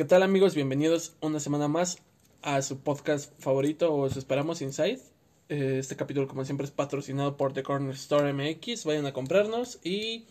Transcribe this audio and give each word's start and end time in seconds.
¿Qué 0.00 0.06
tal 0.06 0.22
amigos? 0.22 0.54
Bienvenidos 0.54 1.12
una 1.20 1.40
semana 1.40 1.68
más 1.68 1.98
a 2.40 2.62
su 2.62 2.78
podcast 2.78 3.38
favorito, 3.38 3.92
os 3.94 4.16
esperamos 4.16 4.62
Inside. 4.62 4.98
Eh, 5.50 5.76
Este 5.78 5.94
capítulo, 5.94 6.26
como 6.26 6.42
siempre, 6.46 6.64
es 6.64 6.70
patrocinado 6.70 7.36
por 7.36 7.52
The 7.52 7.62
Corner 7.62 7.94
Store 7.94 8.32
MX. 8.32 8.86
Vayan 8.86 9.04
a 9.04 9.12
comprarnos 9.12 9.78
y 9.84 10.24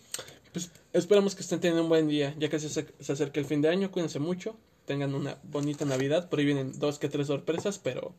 pues 0.54 0.72
esperamos 0.92 1.36
que 1.36 1.42
estén 1.44 1.60
teniendo 1.60 1.84
un 1.84 1.90
buen 1.90 2.08
día, 2.08 2.34
ya 2.40 2.50
que 2.50 2.60
se, 2.60 2.66
acer- 2.66 2.96
se 3.00 3.12
acerca 3.14 3.40
el 3.40 3.46
fin 3.46 3.62
de 3.62 3.70
año. 3.70 3.92
Cuídense 3.92 4.18
mucho, 4.18 4.56
tengan 4.86 5.14
una 5.14 5.38
bonita 5.44 5.86
Navidad. 5.86 6.30
Por 6.30 6.40
ahí 6.40 6.46
vienen 6.46 6.80
dos 6.80 6.98
que 6.98 7.08
tres 7.08 7.28
sorpresas, 7.28 7.78
pero 7.78 8.16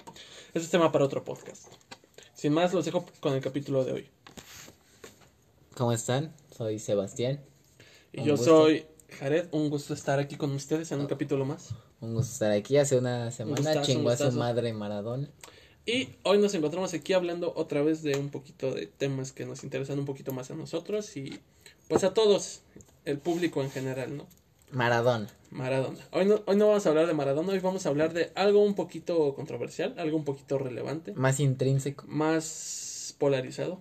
ese 0.54 0.66
es 0.66 0.70
tema 0.70 0.92
para 0.92 1.04
otro 1.04 1.24
podcast. 1.24 1.64
Sin 2.32 2.52
más, 2.52 2.72
los 2.72 2.84
dejo 2.84 3.06
con 3.18 3.32
el 3.34 3.40
capítulo 3.40 3.84
de 3.84 3.90
hoy. 3.90 4.08
¿Cómo 5.76 5.90
están? 5.90 6.32
Soy 6.56 6.78
Sebastián. 6.78 7.40
Y 8.12 8.20
Un 8.20 8.26
yo 8.26 8.36
gusto. 8.36 8.44
soy 8.66 8.86
Jared, 9.18 9.46
un 9.52 9.70
gusto 9.70 9.94
estar 9.94 10.18
aquí 10.18 10.36
con 10.36 10.52
ustedes 10.52 10.90
en 10.92 11.00
un 11.00 11.06
capítulo 11.06 11.44
más. 11.44 11.70
Un 12.00 12.14
gusto 12.14 12.32
estar 12.32 12.52
aquí. 12.52 12.76
Hace 12.76 12.96
una 12.98 13.30
semana 13.30 13.56
gustazo, 13.56 13.82
chingó 13.82 14.06
un 14.06 14.12
a 14.12 14.16
su 14.16 14.24
gustazo. 14.24 14.38
madre 14.38 14.72
Maradona. 14.72 15.28
Y 15.86 16.10
hoy 16.22 16.38
nos 16.38 16.54
encontramos 16.54 16.92
aquí 16.94 17.12
hablando 17.14 17.52
otra 17.56 17.82
vez 17.82 18.02
de 18.02 18.16
un 18.16 18.30
poquito 18.30 18.72
de 18.72 18.86
temas 18.86 19.32
que 19.32 19.46
nos 19.46 19.64
interesan 19.64 19.98
un 19.98 20.04
poquito 20.04 20.32
más 20.32 20.50
a 20.50 20.54
nosotros 20.54 21.16
y 21.16 21.40
pues 21.88 22.04
a 22.04 22.14
todos, 22.14 22.60
el 23.04 23.18
público 23.18 23.62
en 23.62 23.70
general, 23.70 24.16
¿no? 24.16 24.26
Maradona. 24.70 25.28
Maradona. 25.50 25.98
Hoy 26.12 26.26
no, 26.26 26.42
hoy 26.46 26.56
no 26.56 26.68
vamos 26.68 26.86
a 26.86 26.90
hablar 26.90 27.06
de 27.08 27.14
Maradona, 27.14 27.52
hoy 27.52 27.58
vamos 27.58 27.86
a 27.86 27.88
hablar 27.88 28.12
de 28.12 28.30
algo 28.36 28.62
un 28.62 28.74
poquito 28.74 29.34
controversial, 29.34 29.94
algo 29.98 30.16
un 30.16 30.24
poquito 30.24 30.58
relevante, 30.58 31.12
Más 31.14 31.40
intrínseco. 31.40 32.04
más 32.06 33.14
polarizado. 33.18 33.80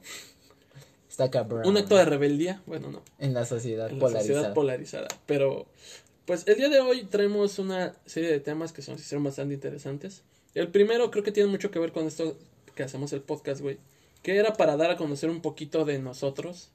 Está 1.23 1.31
cabrón. 1.31 1.65
Un 1.67 1.77
acto 1.77 1.95
de 1.97 2.05
rebeldía, 2.05 2.61
bueno, 2.65 2.91
no, 2.91 3.01
En 3.19 3.33
la 3.33 3.45
sociedad 3.45 3.87
en 3.89 3.95
la 3.95 3.99
polarizada. 3.99 4.33
sociedad 4.35 4.53
polarizada. 4.53 5.07
Pero, 5.25 5.65
pues 6.25 6.47
el 6.47 6.55
día 6.55 6.69
de 6.69 6.79
hoy 6.79 7.03
traemos 7.03 7.59
una 7.59 7.93
serie 8.05 8.31
de 8.31 8.39
temas 8.39 8.71
que 8.71 8.81
nos 8.87 8.99
hicieron 9.01 9.23
bastante 9.23 9.53
interesantes. 9.53 10.23
El 10.55 10.69
primero 10.69 11.11
creo 11.11 11.23
que 11.23 11.31
tiene 11.31 11.49
mucho 11.49 11.71
que 11.71 11.79
ver 11.79 11.91
con 11.91 12.07
esto 12.07 12.37
que 12.75 12.83
hacemos 12.83 13.11
el 13.13 13.21
podcast, 13.21 13.61
güey. 13.61 13.77
Que 14.23 14.37
era 14.37 14.53
para 14.53 14.77
dar 14.77 14.91
a 14.91 14.97
conocer 14.97 15.29
un 15.29 15.41
poquito 15.41 15.85
de 15.85 15.99
nosotros. 15.99 16.69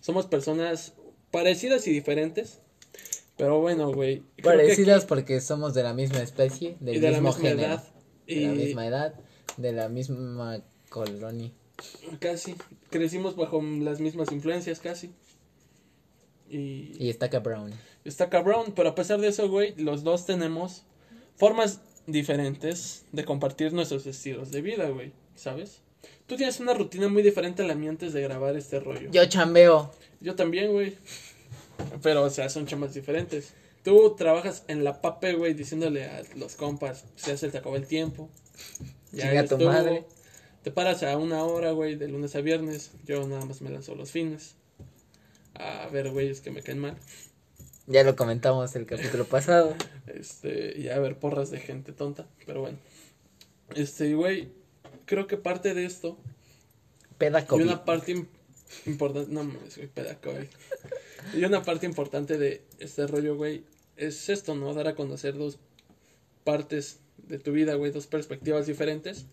Somos 0.00 0.26
personas 0.26 0.92
parecidas 1.30 1.86
y 1.86 1.92
diferentes. 1.92 2.58
Pero 3.36 3.60
bueno, 3.60 3.92
güey. 3.92 4.22
Parecidas 4.42 4.98
aquí- 4.98 5.06
porque 5.08 5.40
somos 5.40 5.74
de 5.74 5.82
la 5.82 5.94
misma 5.94 6.20
especie, 6.20 6.76
del 6.80 6.96
y 6.96 7.00
de 7.00 7.10
la 7.10 7.20
mismo 7.20 7.30
misma 7.34 7.48
género. 7.48 7.68
edad. 7.74 7.84
De 8.26 8.34
Y 8.34 8.46
la 8.46 8.52
misma 8.52 8.86
edad, 8.86 9.14
de 9.56 9.72
la 9.72 9.88
misma 9.88 10.62
colonia. 10.88 11.50
Casi. 12.18 12.54
Crecimos 12.90 13.36
bajo 13.36 13.62
las 13.62 14.00
mismas 14.00 14.32
influencias, 14.32 14.80
casi. 14.80 15.10
Y, 16.48 16.92
Y 16.98 17.10
está 17.10 17.30
cabrón. 17.30 17.72
Está 18.04 18.28
cabrón, 18.28 18.72
pero 18.74 18.90
a 18.90 18.94
pesar 18.94 19.20
de 19.20 19.28
eso, 19.28 19.48
güey, 19.48 19.74
los 19.76 20.02
dos 20.02 20.26
tenemos 20.26 20.82
formas 21.36 21.80
diferentes 22.06 23.04
de 23.12 23.24
compartir 23.24 23.72
nuestros 23.72 24.06
estilos 24.06 24.50
de 24.50 24.62
vida, 24.62 24.88
güey, 24.88 25.12
¿sabes? 25.36 25.80
Tú 26.26 26.36
tienes 26.36 26.60
una 26.60 26.74
rutina 26.74 27.08
muy 27.08 27.22
diferente 27.22 27.62
a 27.62 27.66
la 27.66 27.74
mía 27.74 27.90
antes 27.90 28.12
de 28.12 28.22
grabar 28.22 28.56
este 28.56 28.80
rollo. 28.80 29.10
Yo 29.10 29.24
chambeo. 29.26 29.92
Yo 30.20 30.34
también, 30.34 30.72
güey. 30.72 30.96
Pero, 32.02 32.22
o 32.24 32.30
sea, 32.30 32.48
son 32.48 32.66
chamas 32.66 32.94
diferentes. 32.94 33.52
Tú 33.82 34.14
trabajas 34.16 34.64
en 34.68 34.84
la 34.84 35.00
pape, 35.00 35.34
güey, 35.34 35.54
diciéndole 35.54 36.04
a 36.04 36.22
los 36.36 36.54
compas, 36.54 37.04
ya 37.26 37.36
se 37.36 37.48
te 37.48 37.58
acabó 37.58 37.76
el 37.76 37.86
tiempo. 37.86 38.28
Chinga 39.10 39.46
tu 39.46 39.54
estuvo. 39.54 39.64
madre. 39.64 40.04
Te 40.62 40.70
paras 40.70 41.02
a 41.02 41.16
una 41.16 41.42
hora, 41.44 41.70
güey, 41.72 41.96
de 41.96 42.08
lunes 42.08 42.34
a 42.36 42.40
viernes. 42.40 42.90
Yo 43.06 43.26
nada 43.26 43.44
más 43.46 43.62
me 43.62 43.70
lanzo 43.70 43.94
los 43.94 44.10
fines. 44.10 44.54
A 45.54 45.88
ver, 45.88 46.10
güeyes 46.10 46.40
que 46.40 46.50
me 46.50 46.62
caen 46.62 46.78
mal. 46.78 46.96
Ya 47.86 48.04
lo 48.04 48.14
comentamos 48.14 48.74
el 48.76 48.86
capítulo 48.86 49.24
pasado. 49.24 49.74
Este, 50.06 50.76
y 50.76 50.88
a 50.88 50.98
ver 50.98 51.20
porras 51.20 51.52
de 51.52 51.60
gente 51.60 51.92
tonta, 51.92 52.26
pero 52.44 52.60
bueno. 52.62 52.78
Este, 53.76 54.12
güey, 54.14 54.48
creo 55.06 55.28
que 55.28 55.36
parte 55.36 55.72
de 55.72 55.84
esto 55.84 56.18
y 57.42 57.44
una 57.62 57.84
parte 57.84 58.16
im- 58.16 58.26
importante, 58.86 59.30
no 59.32 59.44
mames, 59.44 59.76
güey, 59.76 59.88
güey. 60.24 60.48
Y 61.34 61.44
una 61.44 61.62
parte 61.62 61.86
importante 61.86 62.38
de 62.38 62.64
este 62.80 63.06
rollo, 63.06 63.36
güey, 63.36 63.62
es 63.96 64.28
esto, 64.30 64.56
¿no? 64.56 64.74
Dar 64.74 64.88
a 64.88 64.96
conocer 64.96 65.36
dos 65.38 65.58
partes 66.42 66.98
de 67.18 67.38
tu 67.38 67.52
vida, 67.52 67.74
güey, 67.74 67.92
dos 67.92 68.08
perspectivas 68.08 68.66
diferentes, 68.66 69.26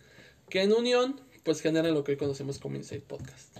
que 0.50 0.64
en 0.64 0.74
unión, 0.74 1.22
pues 1.44 1.62
generan 1.62 1.94
lo 1.94 2.04
que 2.04 2.14
hoy 2.14 2.18
conocemos 2.18 2.60
como 2.60 2.76
Inside 2.76 3.02
Podcast. 3.02 3.58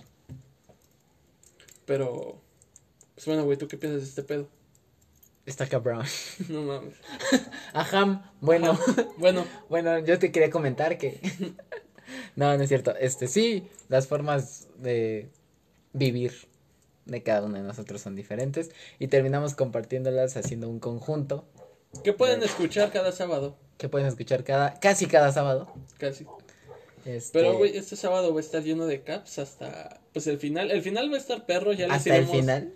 Pero, 1.86 2.40
pues 3.14 3.26
bueno, 3.26 3.44
güey, 3.44 3.56
¿tú 3.56 3.66
qué 3.68 3.76
piensas 3.76 4.02
de 4.02 4.08
este 4.08 4.22
pedo? 4.22 4.48
Está 5.46 5.66
cabrón. 5.66 6.04
No 6.48 6.62
mames. 6.62 6.94
Ajá, 7.72 8.32
bueno. 8.40 8.78
Bueno, 9.16 9.46
Bueno, 9.68 9.98
yo 10.00 10.18
te 10.18 10.30
quería 10.30 10.50
comentar 10.50 10.98
que. 10.98 11.20
no, 12.36 12.54
no 12.56 12.62
es 12.62 12.68
cierto. 12.68 12.94
Este, 12.96 13.26
sí, 13.26 13.66
las 13.88 14.06
formas 14.06 14.68
de 14.76 15.30
vivir 15.94 16.34
de 17.06 17.22
cada 17.22 17.42
uno 17.44 17.56
de 17.56 17.62
nosotros 17.62 18.02
son 18.02 18.14
diferentes. 18.14 18.70
Y 18.98 19.08
terminamos 19.08 19.54
compartiéndolas 19.54 20.36
haciendo 20.36 20.68
un 20.68 20.80
conjunto 20.80 21.46
que 22.04 22.12
pueden 22.12 22.42
escuchar 22.42 22.92
cada 22.92 23.12
sábado, 23.12 23.56
que 23.78 23.88
pueden 23.88 24.06
escuchar 24.06 24.44
cada, 24.44 24.74
casi 24.74 25.06
cada 25.06 25.32
sábado. 25.32 25.72
casi. 25.96 26.26
Este, 27.04 27.38
Pero, 27.38 27.56
güey, 27.58 27.76
este 27.76 27.96
sábado 27.96 28.32
va 28.32 28.38
a 28.38 28.42
estar 28.42 28.62
lleno 28.62 28.86
de 28.86 29.02
caps 29.02 29.38
hasta, 29.38 30.00
pues, 30.12 30.26
el 30.26 30.38
final. 30.38 30.70
El 30.70 30.82
final 30.82 31.10
va 31.10 31.16
a 31.16 31.20
estar 31.20 31.46
perro, 31.46 31.72
ya 31.72 31.86
les 31.88 31.96
hasta 31.96 32.16
el 32.16 32.26
final. 32.26 32.72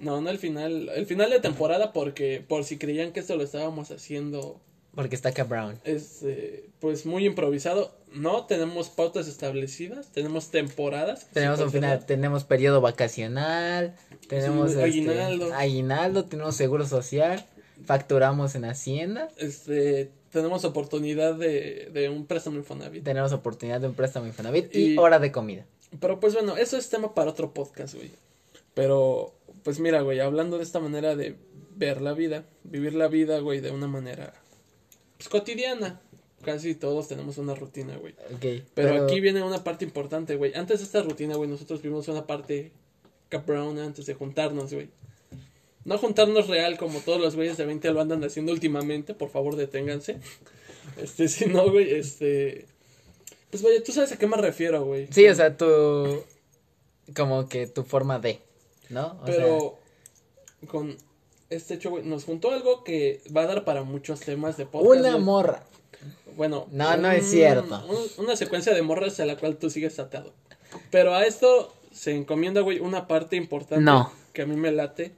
No, 0.00 0.20
no 0.20 0.30
el 0.30 0.38
final. 0.38 0.90
El 0.94 1.06
final 1.06 1.30
de 1.30 1.40
temporada 1.40 1.92
porque, 1.92 2.44
por 2.46 2.64
si 2.64 2.76
creían 2.78 3.12
que 3.12 3.20
esto 3.20 3.36
lo 3.36 3.42
estábamos 3.42 3.90
haciendo, 3.90 4.60
Porque 4.94 5.14
está 5.14 5.32
cabrón. 5.32 5.78
este, 5.84 6.68
pues, 6.80 7.06
muy 7.06 7.24
improvisado. 7.24 7.96
No, 8.12 8.44
tenemos 8.44 8.90
pautas 8.90 9.26
establecidas, 9.26 10.12
tenemos 10.12 10.50
temporadas. 10.50 11.26
Tenemos 11.32 11.60
un 11.60 11.70
final, 11.72 12.04
tenemos 12.04 12.44
periodo 12.44 12.82
vacacional, 12.82 13.94
tenemos 14.28 14.72
Sí, 14.72 14.80
este, 14.82 15.52
aguinaldo, 15.54 16.26
tenemos 16.26 16.54
seguro 16.56 16.86
social, 16.86 17.46
facturamos 17.86 18.54
en 18.54 18.66
Hacienda, 18.66 19.28
Este, 19.38 20.10
tenemos 20.32 20.64
oportunidad 20.64 21.34
de, 21.36 21.90
de 21.92 22.08
un 22.08 22.26
préstamo 22.26 22.56
Infonavit. 22.56 23.04
tenemos 23.04 23.32
oportunidad 23.32 23.80
de 23.80 23.86
un 23.86 23.94
préstamo 23.94 24.26
Infonavit 24.26 24.74
y 24.74 24.94
Y- 24.94 24.98
hora 24.98 25.18
de 25.20 25.30
comida. 25.30 25.64
Pero 26.00 26.18
pues 26.18 26.32
bueno, 26.34 26.56
eso 26.56 26.76
es 26.76 26.88
tema 26.88 27.14
para 27.14 27.30
otro 27.30 27.52
podcast, 27.52 27.94
güey. 27.94 28.10
Pero, 28.74 29.34
pues 29.62 29.78
mira, 29.78 30.00
güey, 30.00 30.20
hablando 30.20 30.56
de 30.56 30.62
esta 30.64 30.80
manera 30.80 31.14
de 31.14 31.36
ver 31.76 32.00
la 32.00 32.14
vida, 32.14 32.44
vivir 32.64 32.94
la 32.94 33.08
vida, 33.08 33.38
güey, 33.40 33.60
de 33.60 33.70
una 33.70 33.86
manera 33.86 34.32
pues, 35.18 35.28
cotidiana. 35.28 36.00
Casi 36.42 36.74
todos 36.74 37.06
tenemos 37.06 37.38
una 37.38 37.54
rutina, 37.54 37.96
güey. 37.98 38.14
Ok, 38.34 38.64
Pero, 38.74 39.04
aquí 39.04 39.20
viene 39.20 39.42
una 39.44 39.62
parte 39.62 39.84
importante, 39.84 40.34
güey. 40.34 40.54
Antes 40.54 40.80
de 40.80 40.86
esta 40.86 41.02
rutina, 41.02 41.36
güey, 41.36 41.48
nosotros 41.48 41.80
vivimos 41.82 42.08
una 42.08 42.26
parte 42.26 42.72
cabrona 43.28 43.84
antes 43.84 44.06
de 44.06 44.14
juntarnos, 44.14 44.72
güey. 44.74 44.88
No 45.84 45.98
juntarnos 45.98 46.46
real 46.48 46.78
como 46.78 47.00
todos 47.00 47.20
los 47.20 47.34
güeyes 47.36 47.56
de 47.56 47.66
20 47.66 47.90
lo 47.92 48.00
andan 48.00 48.22
haciendo 48.24 48.52
últimamente, 48.52 49.14
por 49.14 49.30
favor 49.30 49.56
deténganse. 49.56 50.18
Este, 50.96 51.28
si 51.28 51.46
no, 51.46 51.70
güey, 51.70 51.92
este... 51.94 52.66
Pues, 53.50 53.62
güey, 53.62 53.82
tú 53.82 53.92
sabes 53.92 54.12
a 54.12 54.16
qué 54.18 54.26
me 54.26 54.36
refiero, 54.38 54.84
güey. 54.84 55.08
Sí, 55.10 55.28
o 55.28 55.34
sea, 55.34 55.54
tu. 55.56 56.22
Como 57.14 57.48
que 57.50 57.66
tu 57.66 57.82
forma 57.82 58.18
de. 58.18 58.40
¿No? 58.88 59.18
O 59.20 59.24
Pero 59.26 59.78
con 60.68 60.96
este 61.50 61.74
hecho, 61.74 61.90
güey, 61.90 62.02
nos 62.04 62.24
juntó 62.24 62.50
algo 62.50 62.82
que 62.82 63.20
va 63.36 63.42
a 63.42 63.46
dar 63.46 63.64
para 63.66 63.82
muchos 63.82 64.20
temas 64.20 64.56
de 64.56 64.64
podcast. 64.64 65.00
una 65.00 65.10
güey. 65.12 65.22
morra. 65.22 65.64
Bueno, 66.34 66.66
No, 66.72 66.96
no 66.96 67.10
es 67.10 67.28
cierto. 67.30 67.84
un- 67.88 68.24
una 68.24 68.36
secuencia 68.36 68.72
de 68.72 68.80
morras 68.80 69.20
a 69.20 69.26
la 69.26 69.36
cual 69.36 69.58
tú 69.58 69.68
sigues 69.68 69.98
atado. 69.98 70.32
Pero 70.90 71.14
a 71.14 71.26
esto 71.26 71.74
se 71.92 72.16
encomienda, 72.16 72.62
güey, 72.62 72.78
una 72.80 73.06
parte 73.06 73.36
importante 73.36 73.84
No. 73.84 74.10
que 74.32 74.40
a 74.42 74.46
mí 74.46 74.56
me 74.56 74.72
late. 74.72 75.12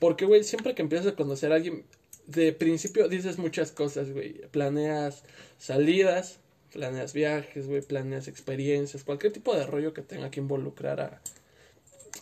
Porque, 0.00 0.24
güey, 0.24 0.42
siempre 0.42 0.74
que 0.74 0.82
empiezas 0.82 1.12
a 1.12 1.14
conocer 1.16 1.52
a 1.52 1.56
alguien, 1.56 1.84
de 2.26 2.52
principio 2.52 3.08
dices 3.08 3.38
muchas 3.38 3.70
cosas, 3.70 4.10
güey. 4.10 4.40
Planeas 4.50 5.22
salidas, 5.58 6.38
planeas 6.72 7.12
viajes, 7.12 7.68
güey, 7.68 7.82
planeas 7.82 8.26
experiencias, 8.26 9.04
cualquier 9.04 9.32
tipo 9.32 9.54
de 9.54 9.64
rollo 9.66 9.94
que 9.94 10.02
tenga 10.02 10.30
que 10.30 10.40
involucrar 10.40 11.00
a, 11.00 11.20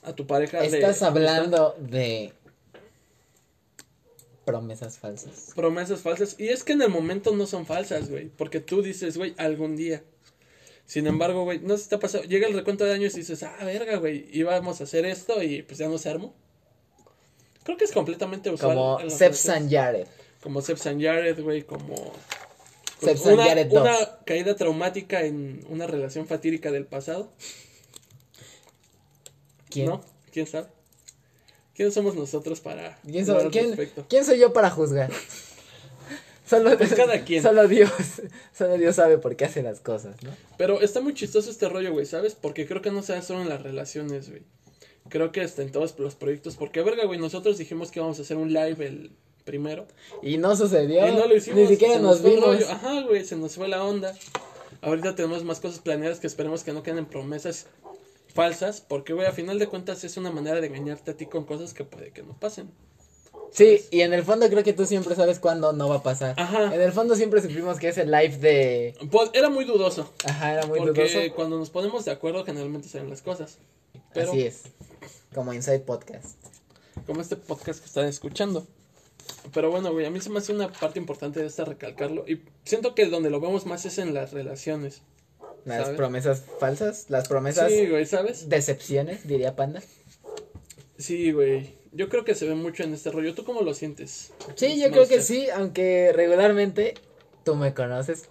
a 0.02 0.14
tu 0.14 0.26
pareja. 0.26 0.60
de 0.60 0.66
Estás 0.66 1.02
amistad. 1.02 1.08
hablando 1.08 1.76
de. 1.78 2.32
Promesas 4.44 4.98
falsas. 4.98 5.52
promesas 5.54 6.00
falsas. 6.00 6.34
Y 6.38 6.48
es 6.48 6.64
que 6.64 6.72
en 6.72 6.81
el 6.82 6.88
momento 6.88 7.36
no 7.36 7.46
son 7.46 7.66
falsas, 7.66 8.08
güey. 8.10 8.28
Porque 8.31 8.60
tú 8.60 8.82
dices, 8.82 9.19
güey, 9.19 9.34
algún 9.36 9.76
día. 9.76 10.02
Sin 10.86 11.06
embargo, 11.06 11.44
güey, 11.44 11.58
no 11.60 11.76
se 11.76 11.86
te 11.90 11.96
ha 11.96 12.00
pasado. 12.00 12.24
Llega 12.24 12.48
el 12.48 12.54
recuento 12.54 12.84
de 12.84 12.94
años 12.94 13.14
y 13.14 13.19
dices, 13.19 13.42
ah, 13.42 13.58
verga, 13.62 13.98
güey, 13.98 14.26
íbamos 14.32 14.81
a 14.81 14.84
hacer 14.84 15.04
esto 15.04 15.42
y 15.42 15.62
pues 15.62 15.76
ya 15.78 15.88
no 15.88 15.98
se 15.98 16.08
armó. 16.08 16.34
Creo 17.69 17.76
que 17.76 17.85
es 17.85 17.93
completamente 17.93 18.49
usual. 18.49 18.75
Como 18.75 19.11
Seb. 19.11 19.35
San 19.35 19.69
Jared. 19.69 20.06
Como 20.43 20.62
Seb 20.62 20.79
San 20.79 20.99
Jared, 21.03 21.38
güey, 21.43 21.65
como. 21.65 22.15
Seb 22.99 23.19
San 23.19 23.35
una, 23.35 23.44
Jared 23.44 23.67
2. 23.67 23.82
una 23.82 23.97
caída 24.25 24.56
traumática 24.56 25.20
en 25.20 25.62
una 25.69 25.87
relación 25.87 26.26
fatídica 26.26 26.73
del 26.73 26.87
pasado. 26.87 27.31
¿Quién? 29.69 29.87
¿No? 29.91 30.00
¿Quién 30.32 30.47
sabe? 30.47 30.69
¿Quién 31.75 31.93
somos 31.93 32.15
nosotros 32.15 32.61
para 32.61 32.99
¿Quién, 33.03 33.26
soy, 33.26 33.37
al 33.44 33.50
quién- 33.50 33.67
respecto? 33.69 34.06
quién 34.09 34.25
soy 34.25 34.38
yo 34.38 34.55
para 34.55 34.70
juzgar? 34.70 35.11
Solo, 36.49 36.79
Pues 36.79 36.94
cada 36.94 37.23
quien. 37.26 37.43
Solo 37.43 37.69
Dios, 37.69 37.91
solo 38.56 38.79
Dios 38.79 38.97
sabe 38.97 39.19
por 39.19 39.37
qué 39.37 39.44
hace 39.44 39.62
las 39.62 39.81
cosas, 39.81 40.17
¿no? 40.23 40.31
Pero 40.56 40.81
está 40.81 41.03
muy 41.03 41.12
chistoso 41.12 41.50
este 41.50 41.69
rollo, 41.69 41.93
güey, 41.93 42.06
¿sabes? 42.06 42.35
Porque 42.35 42.67
creo 42.67 42.81
que 42.81 42.91
no 42.91 43.03
se 43.03 43.12
da 43.12 43.20
solo 43.20 43.43
en 43.43 43.50
las 43.50 43.62
relaciones, 43.62 44.31
güey. 44.31 44.41
Creo 45.08 45.32
que 45.32 45.40
hasta 45.40 45.62
en 45.62 45.72
todos 45.72 45.99
los 45.99 46.14
proyectos. 46.14 46.56
Porque, 46.56 46.82
verga, 46.82 47.05
güey, 47.05 47.19
nosotros 47.19 47.58
dijimos 47.58 47.90
que 47.90 48.00
íbamos 48.00 48.19
a 48.19 48.22
hacer 48.22 48.37
un 48.37 48.52
live 48.52 48.87
el 48.87 49.10
primero. 49.44 49.87
Y 50.22 50.37
no 50.37 50.55
sucedió. 50.56 51.06
Y 51.08 51.12
no 51.12 51.26
lo 51.26 51.37
hicimos. 51.37 51.60
Ni 51.60 51.66
siquiera 51.66 51.94
se 51.94 52.00
nos 52.00 52.22
vimos. 52.22 52.62
Ajá, 52.69 53.02
güey, 53.02 53.25
se 53.25 53.37
nos 53.37 53.55
fue 53.55 53.69
la 53.69 53.84
onda. 53.84 54.14
Ahorita 54.82 55.14
tenemos 55.14 55.44
más 55.44 55.60
cosas 55.60 55.81
planeadas 55.81 56.20
que 56.20 56.26
esperemos 56.26 56.62
que 56.62 56.72
no 56.72 56.82
queden 56.82 56.99
en 56.99 57.06
promesas 57.06 57.66
falsas. 58.34 58.81
Porque, 58.81 59.12
güey, 59.12 59.26
a 59.26 59.32
final 59.32 59.58
de 59.58 59.66
cuentas 59.66 60.05
es 60.05 60.16
una 60.16 60.31
manera 60.31 60.60
de 60.60 60.66
engañarte 60.66 61.12
a 61.12 61.16
ti 61.16 61.26
con 61.26 61.44
cosas 61.44 61.75
que 61.75 61.84
puede 61.84 62.10
que 62.12 62.22
no 62.22 62.38
pasen. 62.38 62.70
Sí, 63.50 63.81
y 63.90 64.02
en 64.02 64.12
el 64.12 64.22
fondo 64.25 64.49
creo 64.49 64.62
que 64.62 64.72
tú 64.72 64.87
siempre 64.87 65.14
sabes 65.14 65.38
cuándo 65.38 65.72
no 65.72 65.88
va 65.88 65.96
a 65.96 66.02
pasar. 66.02 66.34
Ajá. 66.38 66.75
En 66.75 66.81
el 66.81 66.93
fondo 66.93 67.16
siempre 67.16 67.40
supimos 67.40 67.78
que 67.78 67.88
ese 67.88 68.05
live 68.05 68.37
de... 68.38 68.94
Pues, 69.10 69.31
era 69.32 69.49
muy 69.49 69.64
dudoso. 69.64 70.12
Ajá, 70.25 70.52
era 70.52 70.66
muy 70.66 70.78
porque 70.78 71.08
dudoso. 71.08 71.34
cuando 71.34 71.58
nos 71.58 71.70
ponemos 71.70 72.05
de 72.05 72.10
acuerdo 72.10 72.44
generalmente 72.44 72.88
salen 72.88 73.10
las 73.10 73.22
cosas. 73.22 73.58
Pero 74.12 74.31
Así 74.31 74.43
es. 74.43 74.64
Como 75.34 75.52
Inside 75.52 75.80
Podcast. 75.80 76.36
como 77.06 77.20
este 77.20 77.36
podcast 77.36 77.80
que 77.80 77.86
están 77.86 78.06
escuchando. 78.06 78.66
Pero 79.52 79.70
bueno, 79.70 79.92
güey, 79.92 80.06
a 80.06 80.10
mí 80.10 80.20
se 80.20 80.30
me 80.30 80.38
hace 80.38 80.52
una 80.52 80.72
parte 80.72 80.98
importante 80.98 81.40
de 81.40 81.46
esta 81.46 81.64
recalcarlo. 81.64 82.25
Y 82.26 82.42
siento 82.64 82.94
que 82.94 83.06
donde 83.06 83.30
lo 83.30 83.40
vemos 83.40 83.66
más 83.66 83.84
es 83.84 83.98
en 83.98 84.14
las 84.14 84.32
relaciones. 84.32 85.02
Las 85.64 85.82
¿Sabes? 85.82 85.96
promesas 85.96 86.44
falsas, 86.58 87.06
las 87.08 87.28
promesas 87.28 87.70
Sí, 87.70 87.88
güey, 87.88 88.06
¿sabes? 88.06 88.48
decepciones, 88.48 89.26
diría 89.26 89.54
Panda. 89.54 89.82
Sí, 90.98 91.32
güey. 91.32 91.76
Yo 91.92 92.08
creo 92.08 92.24
que 92.24 92.34
se 92.34 92.46
ve 92.46 92.54
mucho 92.54 92.82
en 92.82 92.94
este 92.94 93.10
rollo. 93.10 93.34
¿Tú 93.34 93.44
cómo 93.44 93.62
lo 93.62 93.74
sientes? 93.74 94.32
Sí, 94.54 94.81
yo 94.81 94.90
creo 94.90 95.06
que 95.08 95.20
sí, 95.22 95.48
aunque 95.50 96.12
regularmente 96.14 96.94
tú 97.44 97.54
me 97.54 97.74
conoces, 97.74 98.28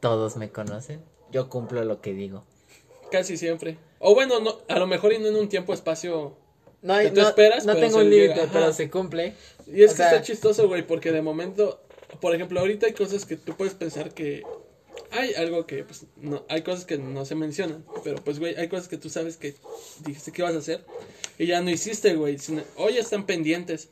todos 0.00 0.36
me 0.36 0.50
conocen, 0.50 1.02
yo 1.30 1.48
cumplo 1.48 1.84
lo 1.84 2.00
que 2.00 2.12
digo. 2.12 2.44
Casi 3.10 3.36
siempre. 3.36 3.78
O 3.98 4.14
bueno, 4.14 4.40
no, 4.40 4.58
a 4.68 4.78
lo 4.78 4.86
mejor 4.86 5.12
y 5.12 5.18
no 5.18 5.28
en 5.28 5.36
un 5.36 5.48
tiempo, 5.48 5.72
espacio. 5.72 6.36
No, 6.82 6.92
hay, 6.94 7.06
Que 7.06 7.12
tú 7.12 7.20
no, 7.22 7.28
esperas, 7.28 7.64
no 7.66 7.72
pero 7.74 7.86
tengo 7.86 7.98
un 8.00 8.10
límite, 8.10 8.48
pero 8.52 8.72
se 8.72 8.90
cumple. 8.90 9.34
Y 9.66 9.82
es 9.82 9.90
O 9.90 9.94
que 9.94 9.96
sea- 9.98 10.10
está 10.12 10.22
chistoso, 10.22 10.68
güey, 10.68 10.86
porque 10.86 11.10
de 11.12 11.22
momento, 11.22 11.80
por 12.20 12.34
ejemplo, 12.34 12.60
ahorita 12.60 12.86
hay 12.86 12.92
cosas 12.92 13.24
que 13.24 13.36
tú 13.36 13.56
puedes 13.56 13.74
pensar 13.74 14.12
que 14.14 14.42
hay 15.10 15.34
algo 15.34 15.66
que, 15.66 15.82
pues, 15.84 16.04
no, 16.16 16.44
hay 16.48 16.62
cosas 16.62 16.84
que 16.84 16.98
no 16.98 17.24
se 17.24 17.34
mencionan, 17.34 17.84
pero 18.04 18.16
pues, 18.22 18.38
güey, 18.38 18.54
hay 18.56 18.68
cosas 18.68 18.88
que 18.88 18.98
tú 18.98 19.08
sabes 19.08 19.36
que 19.36 19.54
dijiste 20.04 20.30
que 20.32 20.42
ibas 20.42 20.54
a 20.54 20.58
hacer 20.58 20.84
y 21.38 21.46
ya 21.46 21.60
no 21.60 21.70
hiciste, 21.70 22.14
güey. 22.14 22.38
Sin- 22.38 22.62
Hoy 22.76 22.98
están 22.98 23.24
pendientes. 23.26 23.88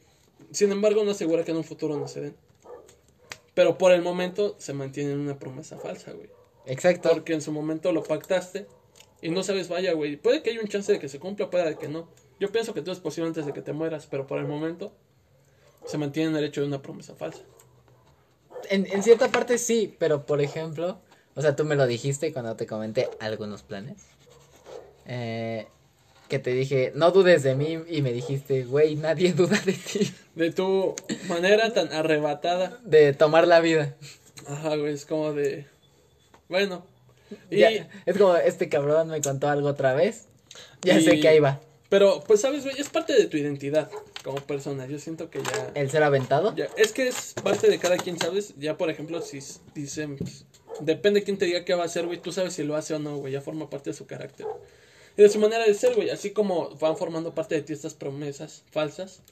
Sin 0.53 0.71
embargo, 0.71 1.03
no 1.05 1.11
asegura 1.12 1.45
que 1.45 1.51
en 1.51 1.56
un 1.56 1.65
futuro 1.65 1.97
no 1.99 2.06
se 2.06 2.21
den. 2.21 2.37
Pero 3.55 3.79
por 3.79 3.93
el 3.93 4.03
momento 4.03 4.55
se 4.59 4.73
mantiene 4.73 5.12
en 5.12 5.21
una 5.21 5.39
promesa 5.39 5.79
falsa, 5.79 6.12
güey. 6.12 6.29
Exacto. 6.67 7.11
Porque 7.11 7.33
en 7.35 7.41
su 7.43 7.53
momento 7.53 7.93
lo 7.93 8.03
pactaste 8.03 8.67
y 9.25 9.31
no 9.31 9.43
sabes, 9.43 9.71
vaya, 9.71 9.94
güey. 9.94 10.17
Puede 10.17 10.43
que 10.43 10.50
haya 10.50 10.61
un 10.61 10.69
chance 10.69 10.93
de 10.93 10.99
que 10.99 11.09
se 11.09 11.19
cumpla, 11.19 11.49
puede 11.49 11.79
que 11.79 11.88
no. 11.88 12.11
Yo 12.38 12.53
pienso 12.53 12.75
que 12.75 12.82
todo 12.82 12.93
es 12.93 13.00
posible 13.00 13.29
antes 13.29 13.47
de 13.47 13.55
que 13.55 13.62
te 13.62 13.73
mueras, 13.73 14.06
pero 14.11 14.26
por 14.26 14.38
el 14.38 14.47
momento 14.47 14.93
se 15.87 15.97
mantiene 15.97 16.29
en 16.29 16.37
el 16.37 16.44
hecho 16.44 16.61
de 16.61 16.67
una 16.67 16.82
promesa 16.82 17.15
falsa. 17.15 17.41
En, 18.69 18.85
en 18.85 19.03
cierta 19.03 19.29
parte 19.29 19.56
sí, 19.56 19.97
pero 19.99 20.26
por 20.26 20.43
ejemplo, 20.43 21.00
o 21.35 21.41
sea, 21.41 21.56
tú 21.56 21.65
me 21.65 21.75
lo 21.75 21.87
dijiste 21.87 22.35
cuando 22.35 22.55
te 22.55 22.67
comenté 22.67 23.09
algunos 23.19 23.62
planes. 23.62 24.03
Eh, 25.06 25.69
que 26.29 26.38
te 26.38 26.53
dije, 26.53 26.93
no 26.94 27.11
dudes 27.11 27.43
de 27.43 27.55
mí 27.55 27.79
y 27.88 28.03
me 28.03 28.12
dijiste, 28.12 28.65
güey, 28.65 28.94
nadie 28.94 29.32
duda 29.37 29.59
de 29.65 29.73
ti. 29.73 30.12
De 30.35 30.50
tu 30.50 30.94
manera 31.29 31.73
tan 31.73 31.91
arrebatada. 31.94 32.79
De 32.85 33.15
tomar 33.15 33.49
la 33.49 33.61
vida. 33.61 33.97
Ajá, 34.47 34.77
güey, 34.77 34.93
es 34.93 35.06
como 35.06 35.32
de. 35.32 35.67
Bueno. 36.50 36.93
Y, 37.51 37.59
Ya, 37.59 37.89
es 38.07 38.19
como, 38.19 38.37
este 38.37 38.69
cabrón 38.69 39.09
me 39.09 39.21
contó 39.21 39.49
algo 39.49 39.69
otra 39.69 39.95
vez. 39.95 40.29
Ya 40.83 41.01
sé 41.01 41.21
que 41.21 41.29
ahí 41.29 41.41
va. 41.41 41.61
Pero, 41.89 42.23
pues, 42.27 42.41
sabes, 42.41 42.65
güey, 42.65 42.81
es 42.81 42.89
parte 42.89 43.13
de 43.13 43.27
tu 43.27 43.37
identidad 43.37 43.91
como 44.23 44.39
persona. 44.39 44.87
Yo 44.87 44.99
siento 44.99 45.31
que 45.31 45.41
ya. 45.43 45.73
El 45.75 45.91
ser 45.91 46.03
aventado. 46.03 46.55
Ya, 46.57 46.69
es 46.77 46.93
que 46.93 47.09
es 47.09 47.35
parte 47.43 47.69
de 47.69 47.79
cada 47.79 47.97
quien, 47.97 48.19
¿sabes? 48.19 48.55
Ya, 48.59 48.77
por 48.77 48.91
ejemplo, 48.91 49.21
si 49.23 49.39
dicen, 49.75 50.17
pues, 50.17 50.47
depende 50.81 51.21
de 51.21 51.25
quién 51.25 51.39
te 51.39 51.45
diga 51.45 51.65
qué 51.65 51.75
va 51.75 51.83
a 51.83 51.87
hacer, 51.87 52.07
güey, 52.07 52.19
tú 52.19 52.33
sabes 52.33 52.55
si 52.55 52.63
lo 52.63 52.77
hace 52.77 52.95
o 52.95 52.99
no, 52.99 53.17
güey, 53.19 53.33
ya 53.33 53.41
forma 53.41 53.71
parte 53.71 53.91
de 53.91 53.95
su 53.95 54.07
carácter. 54.07 54.47
Y 55.17 55.23
de 55.23 55.29
su 55.29 55.39
manera 55.39 55.65
de 55.65 55.75
ser, 55.75 55.95
güey, 55.95 56.11
así 56.11 56.31
como 56.31 56.71
van 56.77 56.97
formando 56.97 57.35
parte 57.35 57.55
de 57.55 57.63
ti 57.63 57.73
estas 57.73 57.95
promesas 57.95 58.65
falsas, 58.71 59.23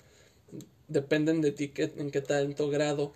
dependen 0.88 1.40
de 1.40 1.52
ti 1.52 1.72
en 1.76 2.10
qué 2.10 2.20
tanto 2.20 2.68
grado 2.68 3.12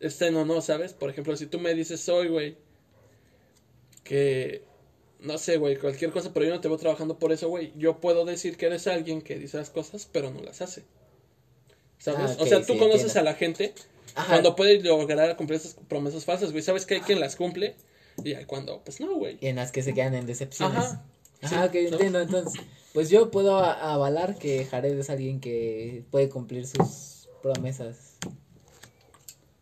estén 0.00 0.36
o 0.36 0.44
no, 0.44 0.60
¿sabes? 0.60 0.92
Por 0.92 1.10
ejemplo, 1.10 1.36
si 1.36 1.46
tú 1.46 1.58
me 1.58 1.74
dices 1.74 2.08
hoy, 2.08 2.28
güey, 2.28 2.56
que, 4.04 4.62
no 5.20 5.38
sé, 5.38 5.56
güey, 5.56 5.76
cualquier 5.76 6.10
cosa, 6.10 6.32
pero 6.32 6.46
yo 6.46 6.52
no 6.54 6.60
te 6.60 6.68
veo 6.68 6.76
trabajando 6.78 7.18
por 7.18 7.32
eso, 7.32 7.48
güey, 7.48 7.72
yo 7.76 8.00
puedo 8.00 8.24
decir 8.24 8.56
que 8.56 8.66
eres 8.66 8.86
alguien 8.86 9.22
que 9.22 9.38
dice 9.38 9.56
las 9.58 9.70
cosas, 9.70 10.08
pero 10.10 10.30
no 10.30 10.40
las 10.42 10.60
hace. 10.62 10.82
¿Sabes? 11.98 12.32
Ah, 12.32 12.34
ok, 12.34 12.40
o 12.42 12.46
sea, 12.46 12.60
tú 12.66 12.72
sí, 12.72 12.78
conoces 12.78 13.02
entiendo. 13.02 13.20
a 13.20 13.32
la 13.32 13.34
gente 13.34 13.74
Ajá. 14.14 14.28
cuando 14.28 14.56
puede 14.56 14.80
lograr 14.82 15.36
cumplir 15.36 15.60
esas 15.60 15.74
promesas 15.88 16.24
falsas, 16.24 16.50
güey. 16.50 16.62
Sabes 16.62 16.84
que 16.84 16.94
hay 16.94 17.00
quien 17.02 17.20
las 17.20 17.36
cumple 17.36 17.76
y 18.24 18.34
hay 18.34 18.44
cuando, 18.44 18.82
pues 18.84 19.00
no, 19.00 19.14
güey. 19.14 19.38
Y 19.40 19.46
en 19.46 19.56
las 19.56 19.70
que 19.72 19.82
se 19.82 19.94
quedan 19.94 20.14
en 20.14 20.26
decepciones. 20.26 20.76
Ajá. 20.78 21.04
Ajá, 21.42 21.68
Sí, 21.72 21.78
ok, 21.78 21.90
¿no? 21.90 21.96
entiendo. 21.96 22.20
Entonces, 22.20 22.60
pues 22.92 23.08
yo 23.08 23.30
puedo 23.30 23.56
avalar 23.58 24.36
que 24.36 24.64
Jared 24.64 24.98
es 24.98 25.10
alguien 25.10 25.40
que 25.40 26.04
puede 26.10 26.28
cumplir 26.28 26.66
sus 26.66 27.28
promesas, 27.42 28.11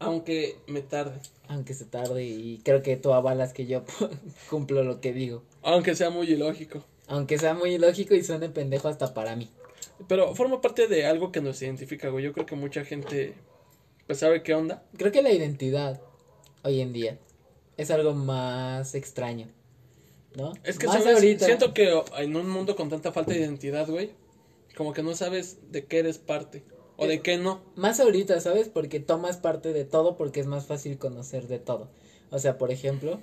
Aunque 0.00 0.56
me 0.67 0.81
tarde. 0.81 1.20
aunque 1.47 1.75
se 1.75 1.85
tarde. 1.85 2.25
Y 2.25 2.61
creo 2.64 2.82
que 2.82 2.97
tú 2.97 3.12
avalas 3.12 3.52
que 3.52 3.67
yo 3.67 3.85
cumplo 4.50 4.82
lo 4.82 5.00
que 5.00 5.12
digo. 5.12 5.43
Aunque 5.62 5.94
sea 5.94 6.11
muy 6.11 6.26
ilógico. 6.26 6.82
Aunque 7.06 7.38
sea 7.38 7.55
muy 7.55 7.75
ilógico 7.75 8.14
y 8.14 8.25
suene 8.25 8.49
pendejo 8.49 8.88
hasta 8.88 9.12
para 9.14 9.37
mí. 9.37 9.50
Pero 10.08 10.35
forma 10.35 10.61
parte 10.61 10.88
de 10.88 11.05
algo 11.05 11.31
que 11.32 11.43
nos 11.43 11.61
identifica, 11.61 12.08
güey. 12.08 12.25
Yo 12.25 12.32
creo 12.32 12.47
que 12.47 12.56
mucha 12.56 12.85
gente, 12.85 13.35
pues 14.06 14.19
sabe 14.19 14.43
qué 14.43 14.55
onda. 14.55 14.82
Creo 14.97 15.12
que 15.12 15.23
la 15.23 15.32
identidad 15.32 16.00
hoy 16.62 16.81
en 16.81 16.93
día 16.94 17.19
es 17.76 17.91
algo 17.91 18.14
más 18.14 18.94
extraño. 18.94 19.49
¿No? 20.35 20.55
Es 20.64 20.79
que, 20.79 20.87
más 20.87 21.03
¿sabes? 21.03 21.17
ahorita. 21.17 21.44
Siento 21.44 21.75
que 21.75 21.93
en 22.19 22.37
un 22.37 22.49
mundo 22.49 22.75
con 22.75 22.88
tanta 22.88 23.12
falta 23.12 23.32
de 23.32 23.41
identidad, 23.41 23.87
güey, 23.88 24.12
como 24.76 24.94
que 24.94 25.03
no 25.03 25.14
sabes 25.14 25.58
de 25.70 25.85
qué 25.85 25.99
eres 25.99 26.19
parte 26.19 26.62
o 27.00 27.06
de 27.06 27.20
qué 27.23 27.38
no. 27.38 27.62
Más 27.76 27.99
ahorita, 27.99 28.41
¿sabes? 28.41 28.69
Porque 28.69 29.00
tomas 29.00 29.38
parte 29.38 29.73
de 29.73 29.85
todo 29.85 30.17
porque 30.19 30.41
es 30.41 30.46
más 30.46 30.67
fácil 30.67 30.98
conocer 30.98 31.48
de 31.48 31.58
todo. 31.58 31.89
O 32.31 32.39
sea, 32.39 32.58
por 32.58 32.70
ejemplo, 32.70 33.20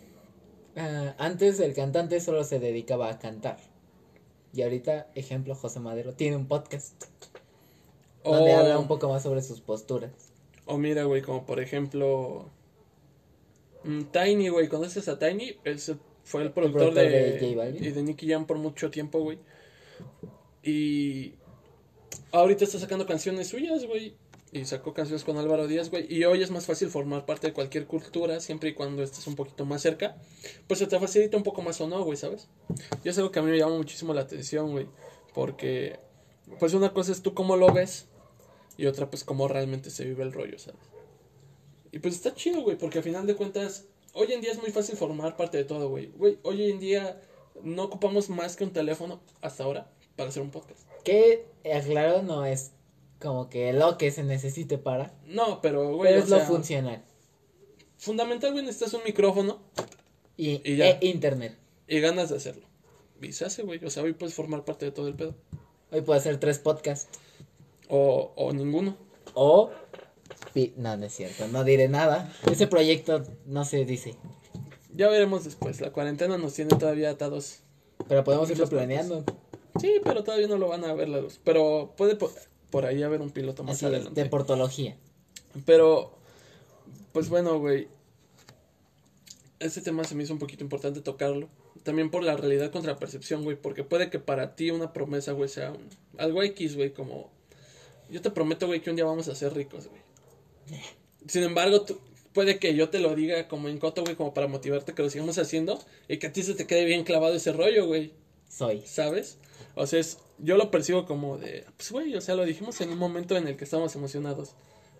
ah, 0.75 1.13
antes 1.20 1.60
el 1.60 1.75
cantante 1.75 2.20
solo 2.20 2.44
se 2.44 2.60
dedicaba 2.60 3.10
a 3.10 3.20
cantar. 3.20 3.58
Y 4.51 4.63
ahorita, 4.63 5.12
ejemplo, 5.13 5.54
José 5.54 5.80
Madero 5.80 6.13
tiene 6.13 6.38
un 6.38 6.48
podcast 6.48 7.04
donde 8.24 8.54
O, 8.54 8.58
habla 8.58 8.80
un 8.80 8.88
poco 8.88 9.10
más 9.10 9.22
sobre 9.22 9.44
sus 9.44 9.62
posturas. 9.62 10.12
o 10.66 10.80
mira, 10.80 11.04
güey, 11.04 11.22
como 11.22 11.46
por 11.46 11.60
ejemplo, 11.60 12.50
mm, 13.84 14.06
Tiny, 14.06 14.50
güey. 14.50 14.70
¿Conoces 14.70 15.08
a 15.08 15.20
Tiny? 15.20 15.56
Ese 15.63 15.98
fue 16.24 16.42
el 16.42 16.51
productor, 16.51 16.94
productor 16.94 17.12
de, 17.12 17.32
de 17.34 17.40
J 17.40 17.56
Balvin. 17.56 17.84
y 17.84 17.92
de 17.92 18.01
Nicky 18.01 18.28
Jam 18.28 18.48
por 18.48 18.58
mucho 18.58 18.90
tiempo, 18.90 19.20
güey. 19.20 19.38
Y 20.63 21.36
ahorita 22.32 22.64
está 22.64 22.80
sacando 22.80 23.06
canciones 23.06 23.48
suyas, 23.48 23.86
güey. 23.86 24.16
Y 24.52 24.64
sacó 24.66 24.94
canciones 24.94 25.26
con 25.26 25.38
Álvaro 25.38 25.68
Díaz, 25.68 25.90
güey. 25.90 26.12
Y 26.12 26.24
hoy 26.24 26.42
es 26.42 26.52
más 26.52 26.66
fácil 26.66 26.90
formar 26.90 27.26
parte 27.26 27.48
de 27.48 27.54
cualquier 27.54 27.86
cultura, 27.86 28.40
siempre 28.40 28.70
y 28.70 28.74
cuando 28.74 29.04
estés 29.04 29.28
un 29.28 29.36
poquito 29.36 29.66
más 29.66 29.82
cerca. 29.82 30.16
Pues 30.68 30.80
se 30.80 30.88
te 30.88 30.98
facilita 31.00 31.36
un 31.36 31.44
poco 31.44 31.62
más 31.62 31.82
o 31.82 31.88
no, 31.88 32.04
güey, 32.04 32.18
¿sabes? 32.18 32.48
Y 33.04 33.10
es 33.10 33.18
algo 33.18 33.32
que 33.32 33.40
a 33.40 33.42
mí 33.42 33.52
me 33.52 33.58
llama 33.58 33.76
muchísimo 33.76 34.14
la 34.14 34.22
atención, 34.22 34.72
güey. 34.72 34.88
Porque, 35.34 36.00
pues 36.60 36.74
una 36.74 36.94
cosa 36.94 37.12
es 37.12 37.22
tú 37.22 37.34
cómo 37.34 37.58
lo 37.58 37.74
ves. 37.74 38.08
Y 38.78 38.86
otra, 38.86 39.10
pues 39.10 39.24
cómo 39.24 39.48
realmente 39.48 39.90
se 39.90 40.06
vive 40.06 40.24
el 40.24 40.32
rollo, 40.32 40.58
¿sabes? 40.60 40.80
Y 41.92 42.00
pues 42.00 42.16
está 42.16 42.34
chido, 42.34 42.62
güey, 42.62 42.78
porque 42.78 43.00
al 43.00 43.04
final 43.04 43.28
de 43.28 43.36
cuentas, 43.36 43.86
hoy 44.14 44.32
en 44.32 44.42
día 44.42 44.52
es 44.52 44.62
muy 44.62 44.72
fácil 44.72 44.96
formar 44.96 45.36
parte 45.36 45.58
de 45.58 45.64
todo, 45.66 45.90
güey. 45.90 46.08
Güey, 46.16 46.38
hoy 46.44 46.70
en 46.70 46.80
día 46.80 47.22
no 47.64 47.84
ocupamos 47.84 48.30
más 48.30 48.56
que 48.56 48.64
un 48.64 48.72
teléfono 48.72 49.20
hasta 49.42 49.64
ahora 49.64 49.90
para 50.16 50.30
hacer 50.30 50.42
un 50.42 50.52
podcast. 50.52 50.87
Que, 51.04 51.46
aclaro, 51.74 52.22
no 52.24 52.46
es 52.46 52.72
como 53.20 53.50
que 53.50 53.74
lo 53.74 53.98
que 53.98 54.12
se 54.12 54.24
necesite 54.24 54.77
para, 54.77 55.13
No, 55.25 55.62
pero, 55.62 55.96
güey, 55.96 56.12
pero 56.12 56.24
es 56.24 56.30
lo 56.30 56.39
funcional. 56.42 57.04
fundamental, 57.98 58.51
güey, 58.51 58.63
necesitas 58.66 58.94
un 58.94 59.04
micrófono 59.06 59.60
Y, 60.38 60.62
y 60.70 60.75
ya. 60.77 60.89
e 60.89 61.00
internet. 61.08 61.58
y 61.88 62.00
ganas 62.00 62.30
de 62.30 62.38
hacerlo. 62.38 62.66
Y 63.22 63.32
se 63.32 63.46
hace, 63.46 63.63
güey. 63.63 63.84
O 63.84 63.89
sea, 63.89 64.04
hoy 64.04 64.13
puedes 64.13 64.36
formar 64.36 64.63
parte 64.66 64.86
de 64.86 64.92
todo 64.92 65.08
el 65.08 65.16
pedo. 65.16 65.34
Hoy 65.92 66.01
puedo 66.01 66.20
hacer 66.20 66.39
tres 66.39 66.60
podcasts. 66.60 67.08
O, 67.89 68.34
o 68.36 68.54
ninguno. 68.54 68.96
O... 69.34 69.72
No, 70.75 70.98
no 70.98 71.06
es 71.06 71.13
cierto, 71.16 71.48
no 71.48 71.63
diré 71.63 71.88
nada. 71.88 72.32
Ese 72.51 72.68
proyecto 72.68 73.24
no 73.46 73.63
se 73.66 73.86
dice. 73.86 74.16
Ya 74.94 75.08
veremos 75.10 75.46
después. 75.46 75.82
La 75.82 75.92
cuarentena 75.92 76.38
nos 76.38 76.54
tiene 76.54 76.75
todavía 76.77 77.10
atados. 77.12 77.60
Pero 78.08 78.24
podemos 78.24 78.50
irlo 78.50 78.66
partes. 78.66 78.77
Sí, 79.79 79.96
pero 80.03 80.24
todavía 80.24 80.48
no 80.48 80.57
lo 80.57 80.67
van 80.67 80.84
a 80.86 80.93
ver 80.93 81.10
la 81.10 81.19
luz. 81.22 81.39
Pero 81.43 81.93
puede 81.98 82.15
po- 82.15 82.31
por 82.69 82.86
ahí 82.86 83.03
haber 83.03 83.22
un 83.22 83.29
piloto 83.31 83.63
más 83.63 83.75
Así 83.77 83.86
adelante. 83.86 84.22
de 84.24 84.29
portología. 84.29 84.96
Pero, 85.65 86.13
Pues 87.13 87.29
bueno, 87.29 87.57
güey. 87.60 87.88
Este 89.60 89.81
tema 89.81 90.03
se 90.03 90.13
me 90.13 90.24
hizo 90.24 90.34
un 90.34 90.39
poquito 90.39 90.63
importante 90.63 91.01
tocarlo. 91.01 91.50
También 91.84 92.12
por 92.12 92.24
la 92.24 92.36
realidad 92.38 92.72
contra 92.72 92.93
la 92.93 93.00
percepción, 93.00 93.43
güey. 93.43 93.55
Porque 93.60 93.84
puede 93.84 94.10
que 94.10 94.19
para 94.19 94.55
ti 94.55 94.69
una 94.72 94.93
promesa, 94.93 95.31
güey, 95.31 95.50
sea 95.50 95.72
un- 95.72 95.89
algo 96.19 96.43
X, 96.43 96.75
güey. 96.75 96.91
Como. 96.93 97.31
Yo 98.12 98.22
te 98.22 98.29
prometo, 98.29 98.67
güey, 98.67 98.81
que 98.81 98.89
un 98.91 98.96
día 98.96 99.05
vamos 99.05 99.27
a 99.29 99.36
ser 99.36 99.53
ricos, 99.53 99.88
güey. 99.88 100.01
Sin 101.27 101.43
embargo, 101.43 101.81
tú- 101.81 102.00
puede 102.34 102.60
que 102.60 102.75
yo 102.75 102.89
te 102.89 103.00
lo 103.00 103.15
diga 103.15 103.48
como 103.48 103.67
en 103.67 103.79
coto, 103.79 104.03
güey, 104.03 104.15
como 104.15 104.34
para 104.34 104.48
motivarte 104.48 104.93
que 104.93 105.01
lo 105.01 105.10
sigamos 105.10 105.38
haciendo. 105.39 105.79
Y 106.07 106.17
que 106.17 106.27
a 106.27 106.31
ti 106.34 106.43
se 106.43 106.53
te 106.53 106.67
quede 106.67 106.86
bien 106.86 107.03
clavado 107.03 107.34
ese 107.34 107.51
rollo, 107.51 107.88
güey. 107.88 108.13
Soy. 108.50 108.84
¿Sabes? 108.86 109.38
O 109.77 109.86
sea, 109.86 110.00
es, 110.00 110.17
yo 110.39 110.57
lo 110.57 110.72
percibo 110.72 111.05
como 111.05 111.38
de, 111.38 111.65
pues, 111.77 111.91
güey, 111.91 112.15
o 112.15 112.22
sea, 112.22 112.36
lo 112.36 112.46
dijimos 112.46 112.81
en 112.81 112.89
un 112.89 112.98
momento 112.98 113.38
en 113.38 113.48
el 113.48 113.55
que 113.55 113.63
estábamos 113.63 113.96
emocionados. 113.96 114.55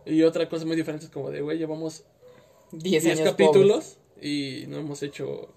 Y 0.05 0.24
otra 0.24 0.48
cosa 0.48 0.65
muy 0.65 0.75
diferente 0.75 1.05
es 1.05 1.12
como 1.12 1.31
de, 1.31 1.41
güey, 1.41 1.57
llevamos 1.57 2.03
10 2.72 3.03
10 3.03 3.05
años 3.05 3.29
capítulos 3.31 3.98
y 4.22 4.65
no 4.67 4.77
hemos 4.77 5.03
hecho, 5.03 5.50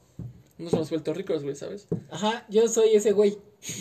no 0.58 0.70
hemos 0.70 0.90
vuelto 0.90 1.12
ricos, 1.14 1.42
güey, 1.42 1.54
¿sabes? 1.54 1.84
pobres. 1.84 2.06
Ajá, 2.10 2.46
yo 2.48 2.66
soy 2.68 2.94
ese 2.94 3.12
güey. 3.12 3.38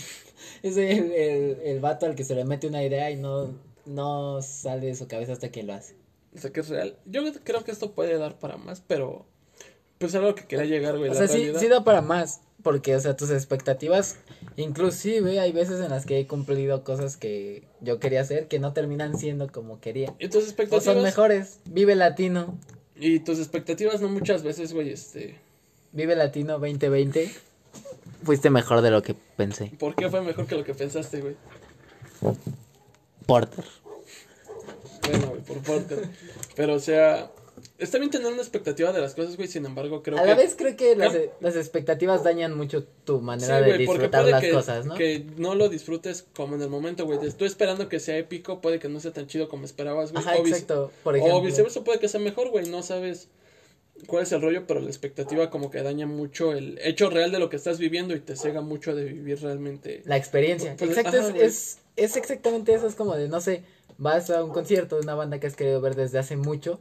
Ese 0.62 0.92
el, 0.92 1.12
el, 1.14 1.62
el 1.64 1.80
vato 1.80 2.06
al 2.06 2.16
que 2.16 2.26
se 2.26 2.36
le 2.36 2.44
mete 2.44 2.68
una 2.68 2.84
idea 2.84 3.10
y 3.12 3.16
no, 3.16 3.54
no 3.86 4.42
sale 4.42 4.88
de 4.88 4.96
su 4.96 5.08
cabeza 5.08 5.32
hasta 5.32 5.52
que 5.52 5.64
lo 5.64 5.74
hace. 5.74 5.96
O 6.36 6.38
sea, 6.38 6.52
que 6.52 6.60
es 6.60 6.68
real. 6.68 6.98
Yo 7.06 7.22
creo 7.46 7.64
que 7.64 7.72
esto 7.72 7.92
puede 7.94 8.18
dar 8.18 8.40
para 8.40 8.58
más, 8.58 8.84
pero, 8.86 9.26
pues, 10.00 10.14
algo 10.16 10.36
que 10.36 10.46
quería 10.48 10.66
llegar, 10.66 10.98
güey, 10.98 11.12
O 11.12 11.14
sea, 11.14 11.28
sí, 11.30 11.38
realidad. 11.38 11.60
sí 11.62 11.68
da 11.70 11.84
para 11.86 12.02
más. 12.02 12.42
Porque, 12.64 12.96
o 12.96 13.00
sea, 13.00 13.16
tus 13.16 13.32
expectativas, 13.32 14.18
inclusive 14.58 15.40
hay 15.40 15.52
veces 15.54 15.80
en 15.80 15.90
las 15.92 16.06
que 16.06 16.20
he 16.20 16.28
cumplido 16.28 16.84
cosas 16.84 17.16
que 17.16 17.64
yo 17.80 18.00
quería 18.00 18.22
hacer 18.22 18.48
que 18.48 18.60
no 18.60 18.74
terminan 18.74 19.18
siendo 19.18 19.50
como 19.50 19.80
quería. 19.80 20.14
Y 20.20 20.28
tus 20.28 20.44
O 20.44 20.46
expectativas, 20.48 20.84
son 20.84 21.02
mejores. 21.04 21.60
Vive 21.66 21.96
Latino. 21.96 22.58
y 22.96 23.20
tus 23.22 23.40
expectativas 23.40 24.02
no 24.02 24.10
muchas 24.10 24.44
veces, 24.44 24.74
güey, 24.74 24.90
este, 24.90 25.38
Vive 25.94 26.16
Latino 26.16 26.60
2020. 26.60 27.32
Fuiste 28.24 28.50
mejor 28.50 28.82
de 28.82 28.92
lo 28.92 29.02
que 29.02 29.16
pensé. 29.38 29.72
¿por 29.80 29.96
qué 29.96 30.10
fue 30.10 30.22
mejor 30.22 30.46
que 30.46 30.56
lo 30.56 30.64
que 30.66 30.74
pensaste, 30.74 31.22
güey? 31.22 31.36
Porter. 33.26 33.64
Bueno, 35.08 35.28
güey, 35.30 35.42
por 35.42 35.58
Porter. 35.60 36.10
Pero, 36.56 36.74
o 36.76 36.80
sea, 36.80 37.32
está 37.78 37.98
bien 37.98 38.10
tener 38.10 38.32
una 38.32 38.42
expectativa 38.42 38.92
de 38.92 39.02
las 39.02 39.14
cosas, 39.16 39.36
güey, 39.36 39.48
sin 39.48 39.66
embargo, 39.66 40.04
creo 40.04 40.18
A 40.18 40.22
que... 40.22 40.28
la 40.28 40.36
vez 40.36 40.56
creo 40.58 40.76
que 40.76 40.96
las, 40.96 41.16
Ah. 41.16 41.20
las 41.40 41.56
expectativas 41.56 42.24
dañan 42.24 42.56
mucho 42.58 42.84
tu 43.06 43.20
Sí, 43.20 43.24
manera 43.24 43.62
de 43.62 43.68
güey, 43.68 43.78
disfrutar 43.80 44.26
las 44.26 44.42
que, 44.42 44.52
cosas, 44.52 44.86
¿no? 44.86 44.96
que 44.96 45.26
no 45.38 45.56
lo 45.56 45.70
disfrutes 45.70 46.26
como 46.36 46.56
en 46.56 46.62
el 46.62 46.70
momento, 46.70 47.06
güey. 47.06 47.20
Tú 47.38 47.46
esperando 47.46 47.90
que 47.90 48.00
sea 48.00 48.18
épico, 48.18 48.62
puede 48.62 48.80
que 48.80 48.90
no 48.90 49.00
sea 49.00 49.12
tan 49.12 49.28
chido 49.28 49.50
como 49.50 49.66
esperabas, 49.66 50.12
güey. 50.12 50.24
Ajá, 50.24 50.36
o, 50.38 50.46
exacto. 50.46 50.92
Por 51.04 51.16
ejemplo. 51.16 51.38
o 51.38 51.42
viceversa, 51.42 51.84
puede 51.84 52.00
que 52.00 52.08
sea 52.08 52.20
mejor, 52.20 52.50
güey. 52.50 52.68
No 52.70 52.84
sabes 52.84 53.28
cuál 54.08 54.24
es 54.24 54.32
el 54.32 54.42
rollo, 54.42 54.66
pero 54.66 54.80
la 54.80 54.88
expectativa 54.88 55.50
como 55.50 55.70
que 55.70 55.82
daña 55.82 56.06
mucho 56.08 56.54
el 56.54 56.80
hecho 56.82 57.10
real 57.10 57.32
de 57.32 57.40
lo 57.40 57.50
que 57.50 57.58
estás 57.58 57.80
viviendo 57.80 58.16
y 58.16 58.20
te 58.20 58.36
cega 58.36 58.62
mucho 58.62 58.96
de 58.96 59.04
vivir 59.06 59.42
realmente. 59.42 60.02
La 60.06 60.18
experiencia. 60.18 60.76
Pues, 60.78 60.92
Exacto, 60.98 61.18
ajá, 61.18 61.30
es, 61.38 61.44
es, 61.44 61.78
es 61.98 62.18
exactamente 62.18 62.74
eso. 62.74 62.88
Es 62.88 62.96
como 62.96 63.16
de, 63.16 63.28
no 63.28 63.42
sé, 63.42 63.64
vas 63.98 64.30
a 64.30 64.44
un 64.44 64.52
concierto 64.52 64.96
de 64.96 65.02
una 65.02 65.16
banda 65.16 65.40
que 65.40 65.48
has 65.48 65.56
querido 65.56 65.82
ver 65.82 65.96
desde 65.96 66.18
hace 66.20 66.38
mucho. 66.38 66.80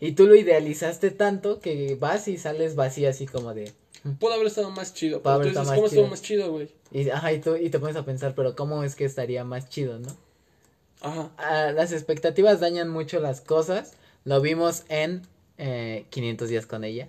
Y 0.00 0.12
tú 0.12 0.26
lo 0.26 0.34
idealizaste 0.34 1.10
tanto 1.10 1.60
que 1.60 1.96
vas 1.98 2.28
y 2.28 2.38
sales 2.38 2.74
vacío 2.74 3.08
así 3.08 3.26
como 3.26 3.54
de... 3.54 3.72
Pudo 4.20 4.34
haber 4.34 4.46
estado 4.46 4.70
más 4.70 4.94
chido, 4.94 5.20
Pudo 5.22 5.34
haber 5.34 5.48
dices, 5.48 5.62
estado 5.62 5.76
¿cómo 5.76 5.86
estuvo 5.86 6.06
más 6.06 6.22
chido, 6.22 6.52
güey? 6.52 6.68
Y, 6.92 7.08
ajá, 7.10 7.32
y, 7.32 7.40
tú, 7.40 7.56
y 7.56 7.70
te 7.70 7.78
pones 7.78 7.96
a 7.96 8.04
pensar, 8.04 8.34
pero 8.34 8.54
¿cómo 8.54 8.84
es 8.84 8.94
que 8.94 9.04
estaría 9.04 9.44
más 9.44 9.68
chido, 9.68 9.98
no? 9.98 10.08
Ajá. 11.00 11.30
Ah, 11.38 11.72
las 11.72 11.92
expectativas 11.92 12.60
dañan 12.60 12.88
mucho 12.88 13.20
las 13.20 13.40
cosas. 13.40 13.94
Lo 14.24 14.40
vimos 14.40 14.84
en 14.88 15.22
eh, 15.58 16.06
500 16.10 16.48
días 16.48 16.66
con 16.66 16.84
ella. 16.84 17.08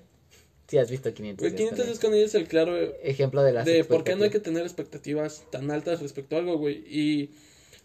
Sí, 0.68 0.78
has 0.78 0.92
visto 0.92 1.14
500 1.14 1.40
Güey, 1.40 1.52
días 1.52 1.70
500 1.72 1.78
con 1.78 1.88
días 1.88 2.00
con 2.00 2.14
ella 2.14 2.26
es 2.26 2.36
el 2.36 2.48
claro 2.48 2.76
Ejemplo 3.02 3.42
de 3.42 3.54
las 3.54 3.66
de 3.66 3.86
por 3.86 4.04
qué 4.04 4.16
no 4.16 4.26
hay 4.26 4.30
que 4.30 4.42
tener 4.42 4.64
expectativas 4.64 5.44
tan 5.50 5.72
altas 5.72 6.02
respecto 6.02 6.36
a 6.36 6.40
algo, 6.40 6.58
güey. 6.58 6.84
Y 6.88 7.32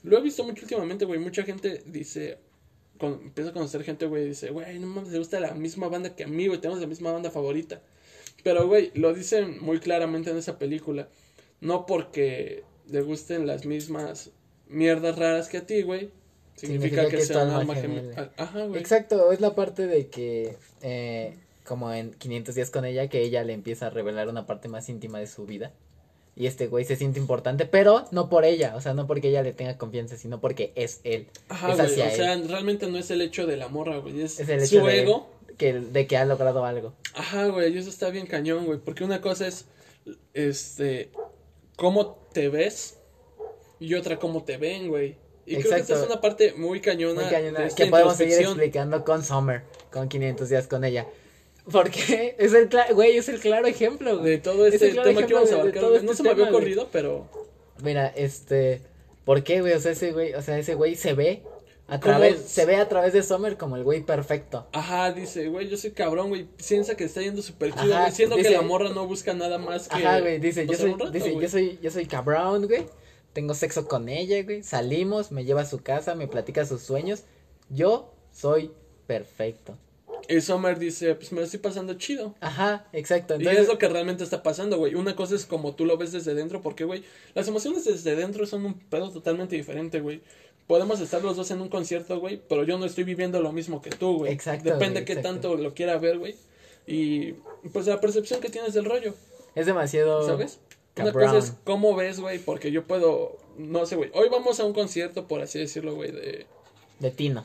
lo 0.02 0.18
he 0.18 0.20
visto 0.20 0.42
mucho 0.44 0.62
últimamente, 0.62 1.04
güey. 1.04 1.20
Mucha 1.20 1.44
gente 1.44 1.82
dice, 1.86 2.38
cuando 3.02 3.20
empieza 3.20 3.50
a 3.50 3.52
conocer 3.52 3.82
gente, 3.82 4.06
güey, 4.06 4.28
dice, 4.28 4.50
güey, 4.50 4.78
no 4.78 4.86
mames, 4.86 5.10
le 5.10 5.18
gusta 5.18 5.40
la 5.40 5.54
misma 5.54 5.88
banda 5.88 6.14
que 6.14 6.22
a 6.22 6.28
mí, 6.28 6.46
güey, 6.46 6.60
tenemos 6.60 6.80
la 6.80 6.86
misma 6.86 7.10
banda 7.10 7.32
favorita. 7.32 7.82
Pero, 8.44 8.68
güey, 8.68 8.92
lo 8.94 9.12
dicen 9.12 9.58
muy 9.60 9.80
claramente 9.80 10.30
en 10.30 10.36
esa 10.36 10.56
película. 10.56 11.08
No 11.60 11.84
porque 11.84 12.62
le 12.88 13.00
gusten 13.00 13.48
las 13.48 13.66
mismas 13.66 14.30
mierdas 14.68 15.18
raras 15.18 15.48
que 15.48 15.56
a 15.56 15.66
ti, 15.66 15.82
güey. 15.82 16.10
Significa, 16.54 17.02
Significa 17.02 17.08
que, 17.08 17.16
que 17.16 17.24
sea 17.24 17.38
un 17.38 17.50
alma 17.50 17.58
alma 17.58 17.74
gemela. 17.74 18.14
gemela. 18.14 18.32
Ajá, 18.36 18.66
güey. 18.66 18.80
Exacto, 18.80 19.32
es 19.32 19.40
la 19.40 19.56
parte 19.56 19.88
de 19.88 20.06
que, 20.06 20.56
eh, 20.82 21.36
como 21.64 21.92
en 21.92 22.12
500 22.12 22.54
días 22.54 22.70
con 22.70 22.84
ella, 22.84 23.08
que 23.08 23.22
ella 23.22 23.42
le 23.42 23.52
empieza 23.52 23.88
a 23.88 23.90
revelar 23.90 24.28
una 24.28 24.46
parte 24.46 24.68
más 24.68 24.88
íntima 24.88 25.18
de 25.18 25.26
su 25.26 25.44
vida. 25.44 25.72
Y 26.34 26.46
este 26.46 26.66
güey 26.66 26.84
se 26.84 26.96
siente 26.96 27.18
importante, 27.18 27.66
pero 27.66 28.06
no 28.10 28.30
por 28.30 28.44
ella, 28.46 28.74
o 28.74 28.80
sea, 28.80 28.94
no 28.94 29.06
porque 29.06 29.28
ella 29.28 29.42
le 29.42 29.52
tenga 29.52 29.76
confianza, 29.76 30.16
sino 30.16 30.40
porque 30.40 30.72
es 30.76 31.00
él. 31.04 31.28
Ajá, 31.48 31.72
es 31.72 31.76
güey. 31.76 32.00
O 32.00 32.04
él. 32.04 32.16
sea, 32.16 32.36
realmente 32.36 32.86
no 32.86 32.98
es 32.98 33.10
el 33.10 33.20
hecho 33.20 33.46
de 33.46 33.56
la 33.58 33.68
morra, 33.68 33.98
güey. 33.98 34.22
Es, 34.22 34.40
Es 34.40 34.48
el 34.48 34.60
hecho 34.60 34.80
su 34.80 34.86
de, 34.86 35.02
ego. 35.02 35.28
que, 35.58 35.74
de 35.74 36.06
que 36.06 36.16
ha 36.16 36.24
logrado 36.24 36.64
algo. 36.64 36.94
Ajá, 37.14 37.48
güey, 37.48 37.74
y 37.74 37.78
eso 37.78 37.90
está 37.90 38.08
bien 38.08 38.26
cañón, 38.26 38.64
güey, 38.64 38.78
porque 38.78 39.04
una 39.04 39.20
cosa 39.20 39.46
es, 39.46 39.66
este, 40.32 41.10
cómo 41.76 42.26
te 42.32 42.48
ves 42.48 42.98
y 43.78 43.94
otra 43.94 44.18
cómo 44.18 44.42
te 44.42 44.56
ven, 44.56 44.88
güey. 44.88 45.16
Y 45.44 45.56
creo 45.56 45.74
que 45.74 45.80
esta 45.80 46.00
es 46.00 46.06
una 46.06 46.20
parte 46.20 46.54
muy 46.54 46.80
cañona, 46.80 47.22
Muy 47.22 47.30
cañona, 47.30 47.60
de 47.60 47.66
esta 47.66 47.84
que 47.84 47.90
podemos 47.90 48.16
seguir 48.16 48.40
explicando 48.40 49.04
con 49.04 49.24
Summer, 49.24 49.64
con 49.90 50.08
500 50.08 50.48
días 50.48 50.66
con 50.68 50.84
ella. 50.84 51.06
Porque 51.70 52.34
es 52.38 52.52
el, 52.54 52.68
cla- 52.68 52.92
güey, 52.92 53.16
es 53.16 53.28
el 53.28 53.38
claro 53.40 53.66
ejemplo, 53.66 54.18
güey. 54.18 54.30
de 54.32 54.38
todo 54.38 54.66
Es 54.66 54.74
este 54.74 54.88
el 54.88 54.92
claro 54.94 55.08
tema 55.10 55.26
que 55.26 55.34
vamos 55.34 55.52
a 55.52 55.54
abarcar. 55.60 55.82
no 55.82 55.94
este 55.94 56.14
se 56.16 56.22
me 56.22 56.30
había 56.30 56.48
ocurrido, 56.48 56.88
pero 56.90 57.28
Mira, 57.82 58.08
este, 58.16 58.80
¿por 59.24 59.42
qué, 59.44 59.60
güey? 59.60 59.72
O 59.72 59.80
sea, 59.80 59.92
ese 59.92 60.12
güey, 60.12 60.34
o 60.34 60.42
sea, 60.42 60.58
ese 60.58 60.74
güey 60.74 60.94
se 60.96 61.14
ve 61.14 61.42
a 61.88 61.98
¿Cómo? 62.00 62.14
través, 62.14 62.40
se 62.42 62.64
ve 62.64 62.76
a 62.76 62.88
través 62.88 63.12
de 63.12 63.22
Summer 63.22 63.56
como 63.56 63.76
el 63.76 63.82
güey 63.84 64.02
perfecto. 64.02 64.66
ajá, 64.72 65.12
dice, 65.12 65.48
güey, 65.48 65.68
yo 65.68 65.76
soy 65.76 65.90
cabrón, 65.90 66.28
güey, 66.28 66.46
piensa 66.66 66.94
que 66.96 67.04
está 67.04 67.20
yendo 67.20 67.42
súper 67.42 67.72
chido, 67.72 67.92
Ajá, 67.94 68.02
güey, 68.02 68.12
siendo 68.12 68.36
que 68.36 68.50
la 68.50 68.62
morra 68.62 68.90
no 68.90 69.06
busca 69.06 69.34
nada 69.34 69.58
más 69.58 69.88
que 69.88 69.96
Ajá, 69.96 70.20
güey, 70.20 70.38
dice, 70.38 70.66
yo 70.66 70.74
soy, 70.74 70.92
rato, 70.92 71.10
dice, 71.10 71.30
güey. 71.32 71.42
yo 71.42 71.48
soy, 71.50 71.78
yo 71.82 71.90
soy 71.90 72.06
cabrón, 72.06 72.66
güey. 72.66 72.86
Tengo 73.32 73.54
sexo 73.54 73.88
con 73.88 74.08
ella, 74.10 74.42
güey. 74.42 74.62
Salimos, 74.62 75.32
me 75.32 75.44
lleva 75.44 75.62
a 75.62 75.66
su 75.66 75.82
casa, 75.82 76.14
me 76.14 76.28
platica 76.28 76.66
sus 76.66 76.82
sueños. 76.82 77.22
Yo 77.70 78.12
soy 78.30 78.70
perfecto. 79.06 79.76
Y 80.28 80.40
Summer 80.40 80.78
dice, 80.78 81.14
pues 81.14 81.32
me 81.32 81.40
lo 81.40 81.44
estoy 81.44 81.60
pasando 81.60 81.94
chido. 81.94 82.34
Ajá, 82.40 82.86
exacto. 82.92 83.34
Y 83.34 83.38
Entonces, 83.38 83.62
es 83.62 83.68
lo 83.68 83.78
que 83.78 83.88
realmente 83.88 84.24
está 84.24 84.42
pasando, 84.42 84.78
güey. 84.78 84.94
Una 84.94 85.16
cosa 85.16 85.34
es 85.34 85.46
como 85.46 85.74
tú 85.74 85.84
lo 85.84 85.96
ves 85.96 86.12
desde 86.12 86.34
dentro, 86.34 86.60
porque, 86.62 86.84
güey, 86.84 87.04
las 87.34 87.48
emociones 87.48 87.84
desde 87.84 88.16
dentro 88.16 88.46
son 88.46 88.64
un 88.66 88.74
pedo 88.74 89.10
totalmente 89.10 89.56
diferente, 89.56 90.00
güey. 90.00 90.20
Podemos 90.66 91.00
estar 91.00 91.22
los 91.22 91.36
dos 91.36 91.50
en 91.50 91.60
un 91.60 91.68
concierto, 91.68 92.20
güey, 92.20 92.40
pero 92.48 92.64
yo 92.64 92.78
no 92.78 92.86
estoy 92.86 93.04
viviendo 93.04 93.40
lo 93.40 93.52
mismo 93.52 93.82
que 93.82 93.90
tú, 93.90 94.18
güey. 94.18 94.32
Exacto, 94.32 94.70
Depende 94.70 95.00
güey, 95.00 95.04
qué 95.04 95.12
exacto. 95.14 95.40
tanto 95.40 95.56
lo 95.56 95.74
quiera 95.74 95.98
ver, 95.98 96.18
güey. 96.18 96.36
Y, 96.86 97.32
pues, 97.72 97.86
la 97.86 98.00
percepción 98.00 98.40
que 98.40 98.48
tienes 98.48 98.74
del 98.74 98.84
rollo, 98.84 99.14
es 99.54 99.66
demasiado. 99.66 100.26
¿sabes? 100.26 100.58
Una 100.96 101.06
cabrón. 101.06 101.28
cosa 101.28 101.38
es 101.38 101.54
cómo 101.64 101.94
ves, 101.96 102.20
güey, 102.20 102.38
porque 102.38 102.70
yo 102.70 102.84
puedo, 102.84 103.38
no 103.56 103.86
sé, 103.86 103.96
güey. 103.96 104.10
Hoy 104.14 104.28
vamos 104.30 104.60
a 104.60 104.64
un 104.64 104.72
concierto, 104.72 105.26
por 105.26 105.40
así 105.40 105.58
decirlo, 105.58 105.94
güey, 105.94 106.10
de, 106.12 106.46
De 107.00 107.10
Tino. 107.10 107.44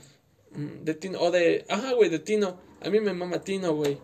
Mm, 0.53 0.83
de 0.83 0.93
Tino, 0.95 1.19
o 1.21 1.31
de, 1.31 1.65
ajá, 1.69 1.93
güey, 1.93 2.09
de 2.09 2.19
Tino. 2.19 2.57
A 2.81 2.89
mí 2.89 2.99
me 2.99 3.13
mama 3.13 3.41
Tino, 3.41 3.73
güey. 3.75 3.97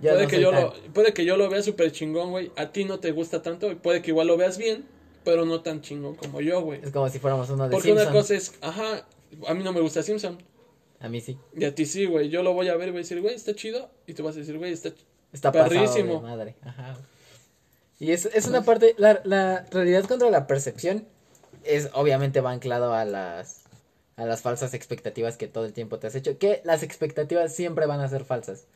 Puede 0.00 0.22
no 0.24 0.28
que 0.28 0.40
yo 0.40 0.50
tan- 0.50 0.62
lo 0.62 0.74
puede 0.92 1.12
que 1.12 1.24
yo 1.24 1.36
lo 1.36 1.48
vea 1.50 1.62
súper 1.62 1.90
chingón, 1.90 2.30
güey. 2.30 2.52
A 2.56 2.70
ti 2.70 2.84
no 2.84 3.00
te 3.00 3.10
gusta 3.10 3.42
tanto 3.42 3.70
y 3.70 3.74
puede 3.74 4.00
que 4.02 4.10
igual 4.12 4.28
lo 4.28 4.36
veas 4.36 4.56
bien, 4.58 4.86
pero 5.24 5.44
no 5.44 5.60
tan 5.62 5.80
chingón 5.80 6.14
como 6.14 6.40
yo, 6.40 6.60
güey. 6.62 6.80
Es 6.82 6.90
como 6.92 7.08
si 7.08 7.18
fuéramos 7.18 7.50
uno 7.50 7.64
de 7.64 7.70
Porque 7.70 7.88
Simpson. 7.88 8.06
una 8.08 8.16
cosa 8.16 8.34
es, 8.34 8.54
ajá, 8.60 9.06
a 9.46 9.54
mí 9.54 9.64
no 9.64 9.72
me 9.72 9.80
gusta 9.80 10.02
Simpson. 10.02 10.38
A 11.00 11.08
mí 11.08 11.20
sí. 11.20 11.36
Y 11.56 11.64
a 11.64 11.74
ti 11.74 11.84
sí, 11.86 12.06
güey. 12.06 12.28
Yo 12.28 12.42
lo 12.42 12.52
voy 12.54 12.68
a 12.68 12.76
ver 12.76 12.88
y 12.88 12.90
voy 12.92 12.98
a 12.98 13.02
decir, 13.02 13.20
güey, 13.20 13.34
está 13.34 13.54
chido. 13.54 13.90
Y 14.06 14.14
tú 14.14 14.22
vas 14.22 14.36
a 14.36 14.38
decir, 14.38 14.56
güey, 14.58 14.72
está 14.72 14.90
Está 15.32 15.50
pasado 15.52 15.70
Perrísimo. 15.70 16.20
madre. 16.20 16.54
Ajá. 16.62 16.96
Y 18.00 18.12
es, 18.12 18.26
es 18.26 18.46
una 18.46 18.62
parte, 18.62 18.94
la, 18.98 19.20
la 19.24 19.66
realidad 19.72 20.04
contra 20.04 20.30
la 20.30 20.46
percepción 20.46 21.06
es 21.64 21.90
obviamente 21.92 22.40
va 22.40 22.52
anclado 22.52 22.94
a 22.94 23.04
las 23.04 23.64
a 24.18 24.26
las 24.26 24.42
falsas 24.42 24.74
expectativas 24.74 25.36
que 25.36 25.46
todo 25.46 25.64
el 25.64 25.72
tiempo 25.72 26.00
te 26.00 26.08
has 26.08 26.14
hecho, 26.16 26.38
que 26.38 26.60
las 26.64 26.82
expectativas 26.82 27.54
siempre 27.54 27.86
van 27.86 28.00
a 28.00 28.08
ser 28.08 28.24
falsas. 28.24 28.66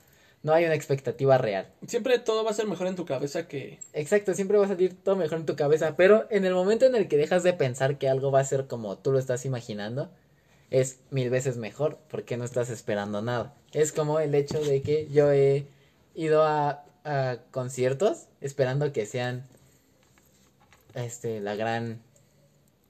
No 0.44 0.52
hay 0.52 0.64
una 0.64 0.74
expectativa 0.74 1.36
real. 1.36 1.68
Siempre 1.86 2.18
todo 2.20 2.44
va 2.44 2.52
a 2.52 2.54
ser 2.54 2.66
mejor 2.66 2.86
en 2.86 2.96
tu 2.96 3.04
cabeza 3.04 3.46
que. 3.48 3.78
Exacto, 3.92 4.34
siempre 4.34 4.56
va 4.58 4.64
a 4.64 4.68
salir 4.68 4.94
todo 5.02 5.16
mejor 5.16 5.38
en 5.38 5.46
tu 5.46 5.56
cabeza, 5.56 5.96
pero 5.96 6.26
en 6.30 6.44
el 6.44 6.54
momento 6.54 6.86
en 6.86 6.94
el 6.94 7.08
que 7.08 7.16
dejas 7.16 7.42
de 7.42 7.52
pensar 7.52 7.98
que 7.98 8.08
algo 8.08 8.30
va 8.30 8.40
a 8.40 8.44
ser 8.44 8.66
como 8.66 8.98
tú 8.98 9.12
lo 9.12 9.18
estás 9.18 9.44
imaginando, 9.44 10.10
es 10.70 11.00
mil 11.10 11.28
veces 11.28 11.56
mejor 11.56 11.98
porque 12.08 12.36
no 12.36 12.44
estás 12.44 12.70
esperando 12.70 13.20
nada. 13.20 13.54
Es 13.72 13.92
como 13.92 14.20
el 14.20 14.34
hecho 14.34 14.60
de 14.60 14.82
que 14.82 15.08
yo 15.10 15.32
he 15.32 15.66
ido 16.14 16.44
a, 16.44 16.84
a 17.04 17.38
conciertos 17.50 18.26
esperando 18.40 18.92
que 18.92 19.06
sean 19.06 19.46
este 20.94 21.40
la 21.40 21.56
gran 21.56 22.00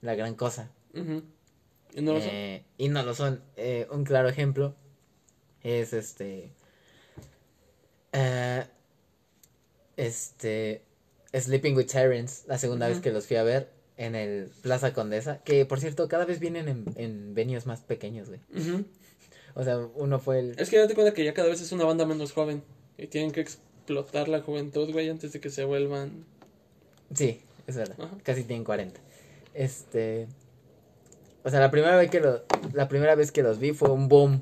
la 0.01 0.15
gran 0.15 0.35
cosa. 0.35 0.69
Y 1.95 2.01
no 2.01 2.13
lo 2.13 2.21
sé. 2.21 2.29
Eh, 2.31 2.63
y 2.77 2.89
no 2.89 3.03
lo 3.03 3.13
son. 3.13 3.41
Eh, 3.55 3.87
un 3.91 4.03
claro 4.03 4.29
ejemplo 4.29 4.75
es 5.61 5.93
este 5.93 6.51
Eh, 8.11 8.63
este. 9.97 10.81
Sleeping 11.33 11.75
with 11.75 11.87
Sirens, 11.87 12.43
la 12.47 12.59
segunda 12.59 12.87
vez 12.87 12.99
que 12.99 13.11
los 13.11 13.25
fui 13.25 13.37
a 13.37 13.43
ver 13.43 13.71
en 13.97 14.13
el 14.13 14.51
Plaza 14.61 14.93
Condesa. 14.93 15.39
Que 15.43 15.65
por 15.65 15.79
cierto, 15.79 16.07
cada 16.07 16.25
vez 16.25 16.39
vienen 16.39 16.67
en, 16.67 16.85
en 16.95 17.33
venues 17.33 17.65
más 17.65 17.81
pequeños, 17.81 18.29
güey. 18.29 18.39
O 19.55 19.63
sea, 19.63 19.77
uno 19.95 20.19
fue 20.19 20.39
el. 20.39 20.59
Es 20.59 20.69
que 20.69 20.77
date 20.77 20.93
cuenta 20.93 21.13
que 21.13 21.23
ya 21.23 21.33
cada 21.33 21.49
vez 21.49 21.59
es 21.61 21.71
una 21.71 21.85
banda 21.85 22.05
menos 22.05 22.33
joven. 22.33 22.63
Y 22.97 23.07
tienen 23.07 23.31
que 23.31 23.41
explotar 23.41 24.27
la 24.27 24.41
juventud, 24.41 24.91
güey, 24.91 25.09
antes 25.09 25.33
de 25.33 25.39
que 25.39 25.49
se 25.49 25.63
vuelvan. 25.63 26.25
Sí, 27.15 27.41
es 27.65 27.75
verdad. 27.75 27.95
Ajá. 27.99 28.15
Casi 28.23 28.43
tienen 28.43 28.63
40. 28.63 28.99
Este. 29.55 30.27
O 31.43 31.49
sea, 31.49 31.59
la 31.59 31.71
primera 31.71 31.97
vez 31.97 32.09
que 32.09 32.19
lo, 32.19 32.43
la 32.73 32.87
primera 32.87 33.15
vez 33.15 33.31
que 33.31 33.43
los 33.43 33.59
vi 33.59 33.73
fue 33.73 33.89
un 33.89 34.07
boom 34.07 34.41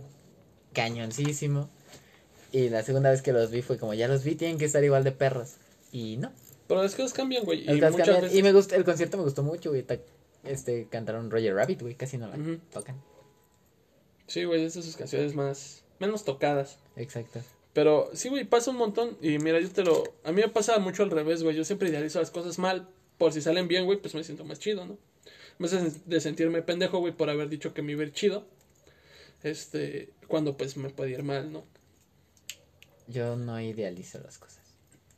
cañoncísimo. 0.74 1.70
Y 2.52 2.70
la 2.70 2.84
segunda 2.84 3.10
vez 3.12 3.22
que 3.22 3.32
los 3.34 3.50
vi 3.50 3.62
fue 3.62 3.78
como 3.78 3.94
ya 3.94 4.08
los 4.08 4.24
vi, 4.24 4.36
tienen 4.36 4.58
que 4.58 4.66
estar 4.66 4.84
igual 4.84 5.04
de 5.04 5.12
perros. 5.12 5.56
Y 5.92 6.18
no. 6.18 6.32
Pero 6.68 6.84
las 6.84 6.96
cosas 6.96 7.14
cambian, 7.14 7.44
güey. 7.44 7.64
Y 7.64 7.74
muchas 7.74 7.96
cambian- 7.96 8.22
veces. 8.22 8.38
Y 8.38 8.44
me 8.44 8.52
gustó, 8.54 8.76
el 8.76 8.84
concierto 8.84 9.18
me 9.18 9.24
gustó 9.24 9.44
mucho, 9.44 9.70
güey. 9.70 9.86
Este, 10.44 10.88
cantaron 10.90 11.30
Roger 11.32 11.54
Rabbit, 11.56 11.82
güey, 11.82 11.96
casi 11.96 12.18
no 12.18 12.28
la 12.28 12.38
tocan. 12.72 13.02
Sí, 14.28 14.44
güey, 14.46 14.64
es 14.64 14.74
de 14.74 14.82
sus 14.82 14.96
canciones 14.96 15.36
más. 15.36 15.84
menos 16.00 16.24
tocadas. 16.26 16.78
Exacto. 16.96 17.40
Pero 17.74 18.10
sí, 18.14 18.30
güey, 18.30 18.44
pasa 18.44 18.72
un 18.72 18.78
montón. 18.78 19.18
Y 19.22 19.38
mira, 19.40 19.60
yo 19.60 19.70
te 19.70 19.84
lo. 19.84 20.04
A 20.24 20.32
mí 20.32 20.42
me 20.42 20.50
pasa 20.50 20.78
mucho 20.80 21.04
al 21.04 21.12
revés, 21.12 21.44
güey. 21.44 21.56
Yo 21.56 21.64
siempre 21.64 21.90
idealizo 21.90 22.20
las 22.20 22.32
cosas 22.32 22.58
mal. 22.60 22.88
Por 23.18 23.32
si 23.34 23.42
salen 23.42 23.68
bien, 23.68 23.86
güey, 23.86 24.00
pues 24.02 24.16
me 24.16 24.24
siento 24.24 24.44
más 24.46 24.60
chido, 24.60 24.86
¿no? 24.86 24.98
En 25.26 25.64
vez 25.64 26.06
de- 26.08 26.22
sentirme 26.22 26.62
pendejo, 26.62 27.00
güey, 27.00 27.14
por 27.14 27.30
haber 27.30 27.50
dicho 27.50 27.74
que 27.74 27.82
me 27.82 27.92
iba 27.92 28.02
a 28.02 28.06
ir 28.06 28.14
chido. 28.14 28.46
Este. 29.44 30.10
Cuando 30.28 30.56
pues 30.58 30.78
me 30.78 30.90
puede 30.90 31.12
ir 31.12 31.24
mal, 31.24 31.52
¿no? 31.52 31.64
Yo 33.08 33.36
no 33.36 33.60
idealizo 33.60 34.20
las 34.20 34.38
cosas. 34.38 34.62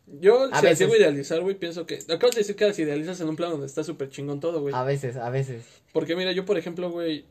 Yo, 0.05 0.49
A 0.51 0.59
si 0.59 0.65
veces. 0.65 0.91
a 0.91 0.97
idealizar, 0.97 1.41
güey, 1.41 1.55
pienso 1.55 1.85
que. 1.85 1.99
Acabas 2.09 2.35
de 2.35 2.41
decir 2.41 2.55
que 2.55 2.65
las 2.65 2.77
idealizas 2.79 3.21
en 3.21 3.29
un 3.29 3.35
plano 3.35 3.53
donde 3.53 3.67
está 3.67 3.83
súper 3.83 4.09
chingón 4.09 4.39
todo, 4.39 4.61
güey. 4.61 4.73
A 4.73 4.83
veces, 4.83 5.15
a 5.15 5.29
veces. 5.29 5.63
Porque 5.93 6.15
mira, 6.15 6.31
yo 6.33 6.45
por 6.45 6.57
ejemplo, 6.57 6.89
güey, 6.91 7.25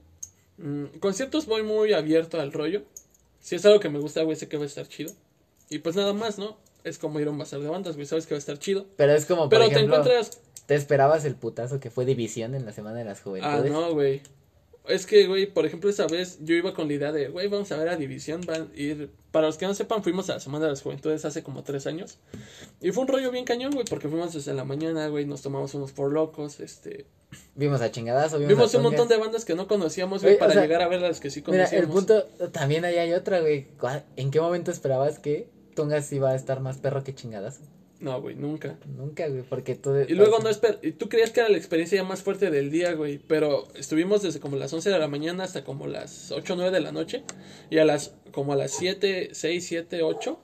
mm, 0.58 0.98
conciertos 1.00 1.46
voy 1.46 1.62
muy 1.62 1.92
abierto 1.92 2.40
al 2.40 2.52
rollo. 2.52 2.82
Si 3.40 3.56
es 3.56 3.64
algo 3.66 3.80
que 3.80 3.88
me 3.90 3.98
gusta, 3.98 4.22
güey, 4.22 4.36
sé 4.36 4.48
que 4.48 4.56
va 4.56 4.62
a 4.62 4.66
estar 4.66 4.88
chido. 4.88 5.12
Y 5.68 5.80
pues 5.80 5.96
nada 5.96 6.12
más, 6.12 6.38
¿no? 6.38 6.56
Es 6.84 6.98
como 6.98 7.20
ir 7.20 7.26
a 7.26 7.30
un 7.30 7.38
bazar 7.38 7.60
de 7.60 7.68
bandas, 7.68 7.96
güey, 7.96 8.06
sabes 8.06 8.26
que 8.26 8.34
va 8.34 8.38
a 8.38 8.38
estar 8.38 8.58
chido. 8.58 8.86
Pero 8.96 9.12
es 9.14 9.26
como, 9.26 9.48
por 9.48 9.50
Pero 9.50 9.68
te 9.68 9.80
encuentras... 9.80 10.40
¿te 10.66 10.74
esperabas 10.74 11.24
el 11.24 11.34
putazo 11.34 11.80
que 11.80 11.90
fue 11.90 12.04
división 12.04 12.54
en 12.54 12.64
la 12.66 12.72
Semana 12.72 12.98
de 12.98 13.04
las 13.04 13.20
Ah, 13.20 13.22
Juventudes? 13.24 13.72
no, 13.72 13.92
güey. 13.94 14.22
Es 14.88 15.06
que, 15.06 15.28
güey, 15.28 15.46
por 15.46 15.64
ejemplo, 15.64 15.88
esa 15.88 16.08
vez 16.08 16.38
yo 16.42 16.56
iba 16.56 16.74
con 16.74 16.88
la 16.88 16.94
idea 16.94 17.12
de, 17.12 17.28
güey, 17.28 17.46
vamos 17.46 17.70
a 17.70 17.76
ver 17.76 17.88
a 17.88 17.94
División, 17.96 18.40
van 18.44 18.62
a 18.62 18.76
ir... 18.76 19.10
Para 19.30 19.46
los 19.46 19.56
que 19.56 19.64
no 19.66 19.74
sepan, 19.74 20.02
fuimos 20.02 20.28
a 20.28 20.34
la 20.34 20.40
Semana 20.40 20.64
de 20.64 20.72
las 20.72 20.82
Juventudes 20.82 21.24
hace 21.24 21.44
como 21.44 21.62
tres 21.62 21.86
años. 21.86 22.18
Y 22.80 22.90
fue 22.90 23.02
un 23.02 23.08
rollo 23.08 23.30
bien 23.30 23.44
cañón, 23.44 23.72
güey, 23.74 23.84
porque 23.88 24.08
fuimos 24.08 24.32
desde 24.34 24.52
la 24.54 24.64
mañana, 24.64 25.06
güey, 25.06 25.24
nos 25.24 25.40
tomamos 25.40 25.72
unos 25.74 25.92
por 25.92 26.10
locos, 26.10 26.58
este... 26.58 27.06
Vimos 27.54 27.80
a 27.80 27.92
chingadazo, 27.92 28.38
vimos, 28.38 28.54
Vimos 28.56 28.74
a 28.74 28.78
un 28.78 28.82
montón 28.82 29.06
de 29.08 29.16
bandas 29.18 29.44
que 29.44 29.54
no 29.54 29.68
conocíamos, 29.68 30.20
güey, 30.22 30.34
Güey, 30.34 30.36
o 30.36 30.38
para 30.40 30.52
sea, 30.54 30.62
llegar 30.62 30.82
a 30.82 30.88
ver 30.88 31.00
las 31.00 31.20
que 31.20 31.30
sí 31.30 31.44
Mira, 31.46 31.64
conocíamos. 31.66 31.86
el 31.86 31.92
punto, 31.92 32.24
también 32.50 32.84
ahí 32.84 32.96
hay 32.96 33.12
otra, 33.12 33.38
güey. 33.40 33.68
¿Cuál- 33.78 34.04
¿En 34.16 34.32
qué 34.32 34.40
momento 34.40 34.72
esperabas 34.72 35.20
que 35.20 35.48
Tungas 35.76 36.12
iba 36.12 36.30
a 36.30 36.34
estar 36.34 36.58
más 36.60 36.78
perro 36.78 37.04
que 37.04 37.14
chingadazo? 37.14 37.62
No, 38.02 38.20
güey, 38.20 38.34
nunca. 38.34 38.76
Nunca, 38.96 39.28
güey, 39.28 39.42
porque 39.42 39.76
tú... 39.76 39.94
Y 40.08 40.14
luego 40.14 40.40
no 40.40 40.48
esper 40.48 40.80
y 40.82 40.90
tú 40.92 41.08
creías 41.08 41.30
que 41.30 41.40
era 41.40 41.48
la 41.48 41.56
experiencia 41.56 41.96
ya 41.96 42.04
más 42.04 42.22
fuerte 42.22 42.50
del 42.50 42.70
día, 42.70 42.94
güey, 42.94 43.18
pero 43.18 43.68
estuvimos 43.76 44.22
desde 44.22 44.40
como 44.40 44.56
las 44.56 44.72
11 44.72 44.90
de 44.90 44.98
la 44.98 45.06
mañana 45.06 45.44
hasta 45.44 45.62
como 45.62 45.86
las 45.86 46.32
8 46.32 46.52
o 46.52 46.56
9 46.56 46.72
de 46.72 46.80
la 46.80 46.90
noche 46.90 47.22
y 47.70 47.78
a 47.78 47.84
las 47.84 48.14
como 48.32 48.54
a 48.54 48.56
las 48.56 48.72
7, 48.72 49.30
6, 49.32 49.64
7, 49.64 50.02
8 50.02 50.40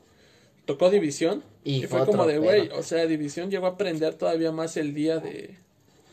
tocó 0.67 0.89
División 0.89 1.43
Y 1.65 1.85
y, 1.85 1.87
fue 1.89 2.07
como 2.07 2.27
de, 2.27 2.39
güey, 2.39 2.69
o 2.69 2.85
sea, 2.85 3.07
División 3.07 3.51
llegó 3.51 3.67
a 3.67 3.71
aprender 3.71 4.15
todavía 4.15 4.53
más 4.53 4.77
el 4.77 4.95
día 4.95 5.19
de 5.19 5.57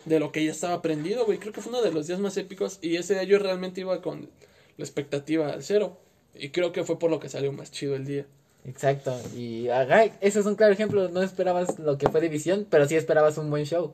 de 0.06 0.20
lo 0.20 0.32
que 0.32 0.44
ya 0.46 0.52
estaba 0.52 0.76
aprendido, 0.76 1.26
güey. 1.26 1.40
Creo 1.40 1.52
que 1.52 1.62
fue 1.62 1.72
uno 1.72 1.82
de 1.82 1.92
los 1.92 2.08
días 2.08 2.20
más 2.20 2.38
épicos 2.38 2.80
y 2.82 2.96
ese 2.96 3.16
día 3.16 3.24
yo 3.24 3.40
realmente 3.40 3.82
iba 3.82 4.02
con 4.02 4.30
la 4.78 4.86
expectativa 4.86 5.52
al 5.52 5.64
cero 5.64 6.00
y 6.34 6.50
creo 6.50 6.72
que 6.72 6.84
fue 6.84 7.00
por 7.00 7.10
lo 7.10 7.20
que 7.20 7.30
salió 7.30 7.52
más 7.52 7.72
chido 7.72 7.96
el 7.96 8.06
día. 8.06 8.26
Exacto, 8.68 9.16
y 9.36 9.70
ajá, 9.70 10.06
eso 10.22 10.40
es 10.40 10.46
un 10.46 10.56
claro 10.56 10.74
ejemplo, 10.74 11.08
no 11.10 11.22
esperabas 11.22 11.78
lo 11.78 11.98
que 11.98 12.10
fue 12.10 12.20
División, 12.20 12.66
pero 12.70 12.88
sí 12.88 12.96
esperabas 12.96 13.38
un 13.38 13.52
buen 13.52 13.66
show, 13.66 13.94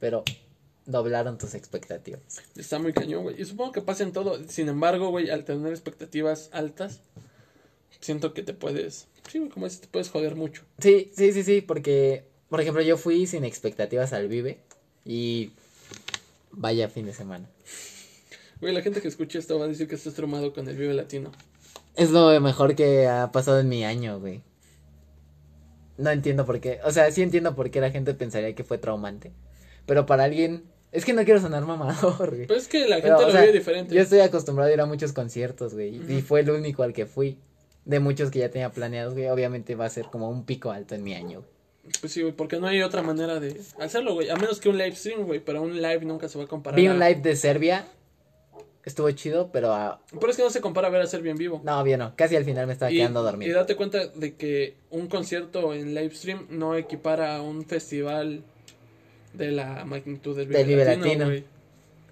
pero 0.00 0.24
doblaron 0.86 1.38
tus 1.38 1.54
expectativas. 1.54 2.42
Está 2.56 2.78
muy 2.78 2.92
cañón, 2.92 3.22
güey. 3.22 3.40
Y 3.40 3.44
supongo 3.44 3.72
que 3.72 3.80
pasa 3.80 4.02
en 4.02 4.12
todo. 4.12 4.42
Sin 4.48 4.68
embargo, 4.68 5.10
güey, 5.10 5.30
al 5.30 5.44
tener 5.44 5.72
expectativas 5.72 6.50
altas, 6.52 7.00
siento 8.00 8.34
que 8.34 8.42
te 8.42 8.52
puedes. 8.52 9.06
Sí, 9.30 9.38
güey, 9.38 9.50
como 9.50 9.66
dices, 9.66 9.82
te 9.82 9.88
puedes 9.88 10.10
joder 10.10 10.34
mucho. 10.34 10.62
Sí, 10.78 11.10
sí, 11.14 11.32
sí, 11.32 11.42
sí, 11.42 11.60
porque, 11.60 12.24
por 12.48 12.60
ejemplo, 12.60 12.82
yo 12.82 12.96
fui 12.96 13.26
sin 13.26 13.44
expectativas 13.44 14.12
al 14.12 14.28
Vive 14.28 14.58
y 15.04 15.52
vaya 16.50 16.88
fin 16.88 17.06
de 17.06 17.14
semana. 17.14 17.48
Güey, 18.60 18.74
la 18.74 18.82
gente 18.82 19.00
que 19.00 19.08
escuche 19.08 19.38
esto 19.38 19.58
va 19.58 19.66
a 19.66 19.68
decir 19.68 19.88
que 19.88 19.94
estás 19.94 20.14
traumado 20.14 20.52
con 20.52 20.68
el 20.68 20.76
Vive 20.76 20.94
Latino. 20.94 21.32
Es 21.96 22.10
lo 22.10 22.38
mejor 22.40 22.74
que 22.74 23.06
ha 23.08 23.30
pasado 23.32 23.60
en 23.60 23.68
mi 23.68 23.84
año, 23.84 24.18
güey. 24.20 24.42
No 25.98 26.10
entiendo 26.10 26.46
por 26.46 26.60
qué. 26.60 26.80
O 26.84 26.90
sea, 26.92 27.10
sí 27.10 27.22
entiendo 27.22 27.54
por 27.54 27.70
qué 27.70 27.80
la 27.80 27.90
gente 27.90 28.14
pensaría 28.14 28.54
que 28.54 28.64
fue 28.64 28.78
traumante. 28.78 29.32
Pero 29.86 30.06
para 30.06 30.24
alguien. 30.24 30.64
Es 30.92 31.04
que 31.04 31.12
no 31.12 31.24
quiero 31.24 31.40
sonar 31.40 31.64
mamador, 31.66 32.30
güey. 32.34 32.46
Pues 32.46 32.62
es 32.62 32.68
que 32.68 32.80
la 32.88 32.96
gente 32.96 33.10
Pero, 33.16 33.20
lo 33.26 33.30
sea, 33.32 33.42
vive 33.42 33.52
diferente. 33.52 33.94
Yo 33.94 34.00
estoy 34.00 34.20
acostumbrado 34.20 34.70
a 34.70 34.74
ir 34.74 34.80
a 34.80 34.86
muchos 34.86 35.12
conciertos, 35.12 35.74
güey. 35.74 36.00
Y 36.12 36.22
fue 36.22 36.40
el 36.40 36.50
único 36.50 36.82
al 36.82 36.92
que 36.92 37.06
fui. 37.06 37.38
De 37.84 38.00
muchos 38.00 38.30
que 38.30 38.40
ya 38.40 38.50
tenía 38.50 38.70
planeados, 38.70 39.14
güey. 39.14 39.28
Obviamente 39.28 39.74
va 39.74 39.84
a 39.86 39.90
ser 39.90 40.06
como 40.06 40.28
un 40.30 40.44
pico 40.44 40.70
alto 40.70 40.94
en 40.94 41.04
mi 41.04 41.14
año, 41.14 41.40
güey. 41.40 41.50
Pues 42.00 42.12
sí, 42.12 42.22
güey, 42.22 42.32
porque 42.34 42.58
no 42.60 42.66
hay 42.66 42.82
otra 42.82 43.02
manera 43.02 43.40
de 43.40 43.60
hacerlo, 43.78 44.14
güey. 44.14 44.30
A 44.30 44.36
menos 44.36 44.60
que 44.60 44.68
un 44.68 44.78
live 44.78 44.94
stream, 44.96 45.26
güey. 45.26 45.40
Pero 45.40 45.62
un 45.62 45.80
live 45.80 46.04
nunca 46.04 46.28
se 46.28 46.38
va 46.38 46.44
a 46.44 46.48
comparar. 46.48 46.78
Vi 46.80 46.86
a- 46.86 46.92
un 46.92 46.98
live 46.98 47.16
de 47.20 47.36
Serbia. 47.36 47.84
Estuvo 48.84 49.10
chido, 49.10 49.50
pero 49.52 49.72
a... 49.74 50.00
Pero 50.18 50.30
es 50.30 50.36
que 50.38 50.42
no 50.42 50.48
se 50.50 50.62
compara 50.62 50.88
a 50.88 50.90
ver 50.90 51.02
a 51.02 51.06
ser 51.06 51.20
bien 51.20 51.36
vivo. 51.36 51.60
no, 51.64 51.82
bien, 51.84 51.98
no. 51.98 52.14
Casi 52.16 52.34
al 52.36 52.44
final 52.44 52.66
me 52.66 52.72
estaba 52.72 52.90
y, 52.90 52.96
quedando 52.96 53.20
y 53.20 53.24
dormido. 53.24 53.58
date 53.58 53.76
cuenta 53.76 54.06
de 54.06 54.34
que 54.36 54.74
un 54.90 55.06
concierto 55.08 55.74
en 55.74 55.94
live 55.94 56.14
stream 56.14 56.46
no 56.48 56.74
equipara 56.76 57.36
a 57.36 57.42
un 57.42 57.66
festival 57.66 58.42
de 59.34 59.50
la 59.52 59.84
magnitud 59.84 60.34
del 60.36 60.48
Vive, 60.48 60.64
Vive 60.64 60.84
Latino. 60.84 61.30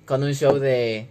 Con 0.05 0.23
un 0.23 0.35
show 0.35 0.59
de 0.59 1.07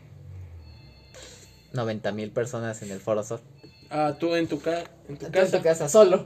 90 1.74 2.12
mil 2.12 2.32
personas 2.32 2.82
en 2.82 2.92
el 2.92 3.00
Foro 3.00 3.24
Sol. 3.24 3.42
Ah, 3.90 4.16
tú 4.20 4.36
en 4.36 4.48
tu, 4.48 4.60
ca 4.62 4.84
en 5.10 5.18
tu 5.18 5.26
Tú 5.26 5.26
en 5.26 5.32
casa. 5.32 5.58
tu 5.58 5.64
casa 5.64 5.90
solo. 5.90 6.26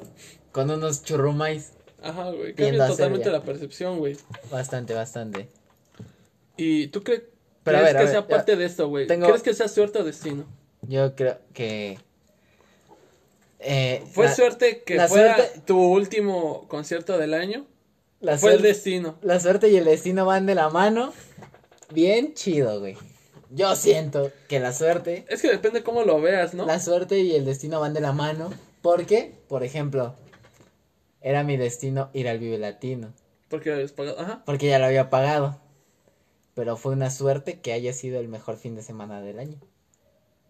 Con 0.51 0.69
unos 0.69 1.03
churrumais. 1.03 1.73
Ajá, 2.03 2.31
güey. 2.31 2.53
Cambia 2.53 2.87
totalmente 2.87 3.29
la 3.29 3.43
percepción, 3.43 3.99
güey. 3.99 4.17
Bastante, 4.51 4.93
bastante. 4.93 5.47
¿Y 6.57 6.87
tú 6.87 7.03
crees 7.03 7.23
Pero 7.63 7.77
a 7.77 7.81
crees 7.81 7.95
a 7.95 7.97
que 7.97 8.03
ver, 8.05 8.11
sea 8.13 8.21
ya. 8.21 8.27
parte 8.27 8.55
de 8.55 8.65
esto, 8.65 8.87
güey? 8.89 9.07
Tengo- 9.07 9.27
¿Crees 9.27 9.43
que 9.43 9.53
sea 9.53 9.67
suerte 9.67 9.99
o 9.99 10.03
destino? 10.03 10.45
Yo 10.83 11.15
creo 11.15 11.37
que. 11.53 11.99
Eh, 13.59 14.03
¿Fue 14.11 14.25
la- 14.25 14.35
suerte 14.35 14.81
que 14.83 14.99
fuera 15.07 15.35
suerte- 15.37 15.61
tu 15.65 15.79
último 15.79 16.67
concierto 16.67 17.17
del 17.17 17.33
año? 17.33 17.65
La 18.19 18.37
Fue 18.37 18.53
el 18.53 18.61
destino. 18.61 19.17
la 19.21 19.39
suerte 19.39 19.69
y 19.69 19.77
el 19.77 19.85
destino 19.85 20.25
van 20.25 20.45
de 20.45 20.55
la 20.55 20.69
mano. 20.69 21.13
Bien 21.91 22.33
chido, 22.33 22.79
güey. 22.79 22.97
Yo 23.51 23.75
siento 23.75 24.31
que 24.47 24.59
la 24.59 24.73
suerte. 24.73 25.25
Es 25.27 25.41
que 25.41 25.49
depende 25.49 25.83
cómo 25.83 26.03
lo 26.03 26.21
veas, 26.21 26.53
¿no? 26.53 26.65
La 26.65 26.79
suerte 26.79 27.19
y 27.19 27.35
el 27.35 27.45
destino 27.45 27.79
van 27.79 27.93
de 27.93 27.99
la 27.99 28.13
mano. 28.13 28.51
Porque, 28.81 29.33
por 29.47 29.63
ejemplo, 29.63 30.15
era 31.21 31.43
mi 31.43 31.57
destino 31.57 32.09
ir 32.13 32.27
al 32.29 32.39
Vive 32.39 32.57
Latino. 32.57 33.13
Porque 33.49 33.71
habías 33.71 33.91
pagado. 33.91 34.19
Ajá. 34.19 34.41
Porque 34.45 34.67
ya 34.67 34.79
lo 34.79 34.85
había 34.85 35.09
pagado. 35.09 35.59
Pero 36.53 36.75
fue 36.77 36.93
una 36.93 37.09
suerte 37.09 37.59
que 37.59 37.73
haya 37.73 37.93
sido 37.93 38.19
el 38.19 38.27
mejor 38.27 38.57
fin 38.57 38.75
de 38.75 38.83
semana 38.83 39.21
del 39.21 39.39
año. 39.39 39.57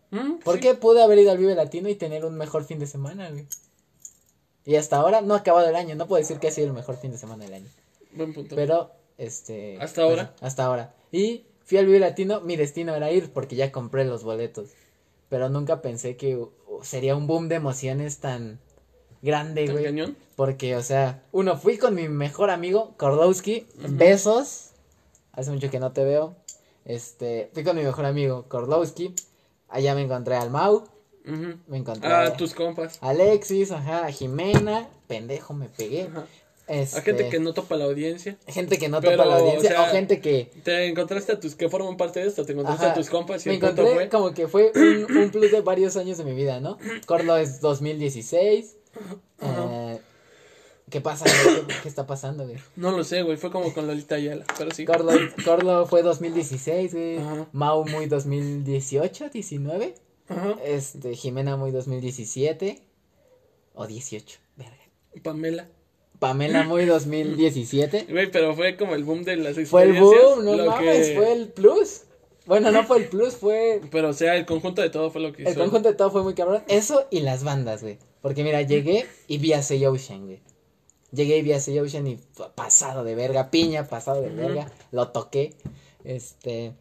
Mm, 0.10 0.40
¿Por 0.44 0.56
sí. 0.56 0.62
qué 0.62 0.74
pude 0.76 1.02
haber 1.02 1.20
ido 1.20 1.32
al 1.32 1.38
Vive 1.38 1.56
Latino 1.56 1.90
y 1.90 1.96
tener 1.96 2.26
un 2.26 2.36
mejor 2.36 2.66
fin 2.66 2.80
de 2.80 2.88
semana, 2.88 3.30
güey? 3.30 3.46
Y 4.66 4.76
hasta 4.76 4.98
ahora 4.98 5.22
no 5.22 5.34
ha 5.34 5.38
acabado 5.38 5.68
el 5.68 5.76
año. 5.76 5.96
No 5.96 6.08
puedo 6.08 6.22
decir 6.22 6.38
que 6.40 6.48
ha 6.48 6.52
sido 6.52 6.68
el 6.68 6.74
mejor 6.74 6.98
fin 6.98 7.12
de 7.12 7.18
semana 7.18 7.46
del 7.46 7.54
año. 7.54 7.70
Buen 8.14 8.34
punto. 8.34 8.56
Pero, 8.56 8.92
este. 9.18 9.78
¿Hasta 9.80 10.04
ahora? 10.04 10.36
hasta 10.42 10.66
ahora. 10.66 10.94
Y 11.12 11.46
fui 11.64 11.78
al 11.78 11.86
Vive 11.86 12.00
Latino. 12.00 12.42
Mi 12.42 12.56
destino 12.56 12.94
era 12.96 13.12
ir 13.12 13.32
porque 13.32 13.56
ya 13.56 13.72
compré 13.72 14.06
los 14.06 14.24
boletos. 14.24 14.70
Pero 15.30 15.50
nunca 15.50 15.82
pensé 15.82 16.18
que 16.18 16.46
sería 16.84 17.16
un 17.16 17.26
boom 17.26 17.48
de 17.48 17.56
emociones 17.56 18.18
tan 18.20 18.60
grande, 19.22 19.66
¿Tan 19.66 19.74
güey. 19.76 19.86
cañón? 19.86 20.18
Porque, 20.36 20.76
o 20.76 20.84
sea, 20.84 21.24
uno, 21.32 21.58
fui 21.58 21.78
con 21.78 21.96
mi 21.96 22.10
mejor 22.10 22.50
amigo, 22.50 22.96
Kordowski. 22.98 23.66
Besos. 23.76 24.71
Hace 25.34 25.52
mucho 25.52 25.70
que 25.70 25.80
no 25.80 25.92
te 25.92 26.04
veo. 26.04 26.36
Este, 26.86 27.50
fui 27.54 27.64
con 27.64 27.76
mi 27.76 27.84
mejor 27.84 28.06
amigo, 28.06 28.46
Kordowski. 28.48 29.14
Allá 29.70 29.96
me 29.96 30.02
encontré 30.02 30.36
al 30.36 30.50
Mau. 30.50 30.84
Me 31.24 31.78
encontré 31.78 32.10
Ah, 32.12 32.24
a 32.24 32.38
tus 32.38 32.54
compas. 32.54 32.98
Alexis, 33.02 33.72
ajá, 33.72 34.06
a 34.08 34.12
Jimena. 34.12 34.88
Pendejo, 35.08 35.54
me 35.54 35.68
pegué. 35.70 36.04
Ajá. 36.12 36.26
Este, 36.68 37.00
A 37.00 37.02
gente 37.02 37.30
que 37.30 37.40
no 37.40 37.54
topa 37.54 37.76
la 37.76 37.86
audiencia. 37.86 38.38
gente 38.48 38.78
que 38.78 38.88
no 38.88 39.02
Pero, 39.02 39.18
topa 39.18 39.26
la 39.30 39.36
audiencia. 39.38 39.72
o 39.72 39.74
sea, 39.74 39.84
o 39.84 39.86
gente 39.92 40.22
que. 40.22 40.50
Te 40.64 40.88
encontraste 40.88 41.34
a 41.34 41.40
tus 41.40 41.56
que 41.56 41.70
forman 41.70 41.98
parte 41.98 42.22
de 42.22 42.28
esto. 42.28 42.46
Te 42.46 42.54
encontraste 42.54 42.86
Ajá, 42.86 42.94
a 42.94 42.96
tus 42.96 43.10
compas 43.10 43.46
y 43.46 43.50
me 43.50 43.56
encontré 43.56 43.94
fue. 43.94 44.10
como 44.10 44.34
que 44.34 44.48
fue 44.48 44.72
un, 44.74 45.18
un 45.18 45.30
plus 45.32 45.52
de 45.52 45.62
varios 45.62 45.98
años 45.98 46.18
de 46.18 46.24
mi 46.24 46.34
vida, 46.34 46.60
¿no? 46.60 46.78
Corlo 47.08 47.36
es 47.38 47.60
2016. 47.62 48.78
Ajá. 48.96 49.16
eh, 49.42 49.81
¿Qué 50.92 51.02
pasa, 51.02 51.26
güey? 51.26 51.66
¿Qué, 51.66 51.74
qué 51.82 51.88
está 51.90 52.06
pasando, 52.06 52.44
güey? 52.46 52.58
No 52.76 52.92
lo 52.92 53.04
sé, 53.04 53.24
güey. 53.24 53.38
Fue 53.38 53.50
como 53.50 53.74
con 53.74 53.88
Lolita 53.88 54.16
Ayala, 54.16 54.46
pero 54.58 54.70
sí. 54.72 54.86
Corlo, 54.86 55.12
Corlo 55.44 55.86
fue 55.88 56.04
2016, 56.04 56.94
güey. 56.94 57.18
Ajá. 57.18 57.48
Mau 57.54 57.84
muy 57.88 58.06
2018, 58.06 59.30
19. 59.30 59.96
Ajá. 60.28 60.56
Este, 60.64 61.16
Jimena 61.16 61.58
muy 61.58 61.72
2017. 61.72 62.82
O 63.74 63.88
18, 63.88 64.40
verga. 64.58 64.76
Pamela. 65.24 65.68
Pamela 66.20 66.64
muy 66.64 66.86
2017. 66.86 68.06
Güey, 68.10 68.30
pero 68.30 68.54
fue 68.54 68.76
como 68.78 68.94
el 68.96 69.04
boom 69.04 69.24
de 69.24 69.38
las 69.38 69.54
Fue 69.70 69.84
el 69.84 69.92
experiencias. 69.96 70.36
boom, 70.36 70.46
no 70.46 70.66
mames, 70.66 71.08
que- 71.08 71.16
fue 71.16 71.32
el 71.34 71.48
plus. 71.48 72.02
Bueno, 72.46 72.72
no 72.72 72.84
fue 72.84 72.98
el 72.98 73.06
plus, 73.06 73.36
fue 73.36 73.82
Pero, 73.92 74.10
o 74.10 74.14
sea, 74.14 74.36
el 74.36 74.46
conjunto 74.46 74.82
de 74.82 74.90
todo 74.90 75.10
fue 75.10 75.22
lo 75.22 75.32
que 75.32 75.44
hizo. 75.44 75.52
El 75.52 75.58
conjunto 75.58 75.90
de 75.90 75.96
todo 75.96 76.12
fue 76.12 76.24
muy 76.24 76.34
cabrón. 76.34 76.64
Eso 76.68 77.08
y 77.12 77.22
las 77.22 77.44
bandas, 77.44 77.82
güey. 77.82 77.98
Porque 78.22 78.44
mira, 78.44 78.62
llegué 78.62 79.06
y 79.28 79.38
vi 79.38 79.54
a 79.54 79.62
Say 79.64 79.86
Ocean, 79.86 80.26
güey. 80.26 80.42
Llegué 81.12 81.38
y 81.38 81.42
vi 81.42 81.54
a 81.54 81.60
Say 81.60 81.78
Ocean 81.80 82.08
y 82.08 82.20
pasado 82.56 83.04
de 83.04 83.16
verga, 83.16 83.52
piña, 83.52 83.88
pasado 83.88 84.22
de 84.22 84.30
verga. 84.30 84.72
Lo 84.92 85.10
toqué. 85.10 85.54
Este. 86.04 86.74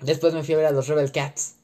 Después 0.00 0.34
me 0.34 0.42
fui 0.42 0.54
a 0.54 0.56
ver 0.58 0.66
a 0.66 0.70
los 0.72 0.88
Rebel 0.88 1.12
Cats. 1.12 1.54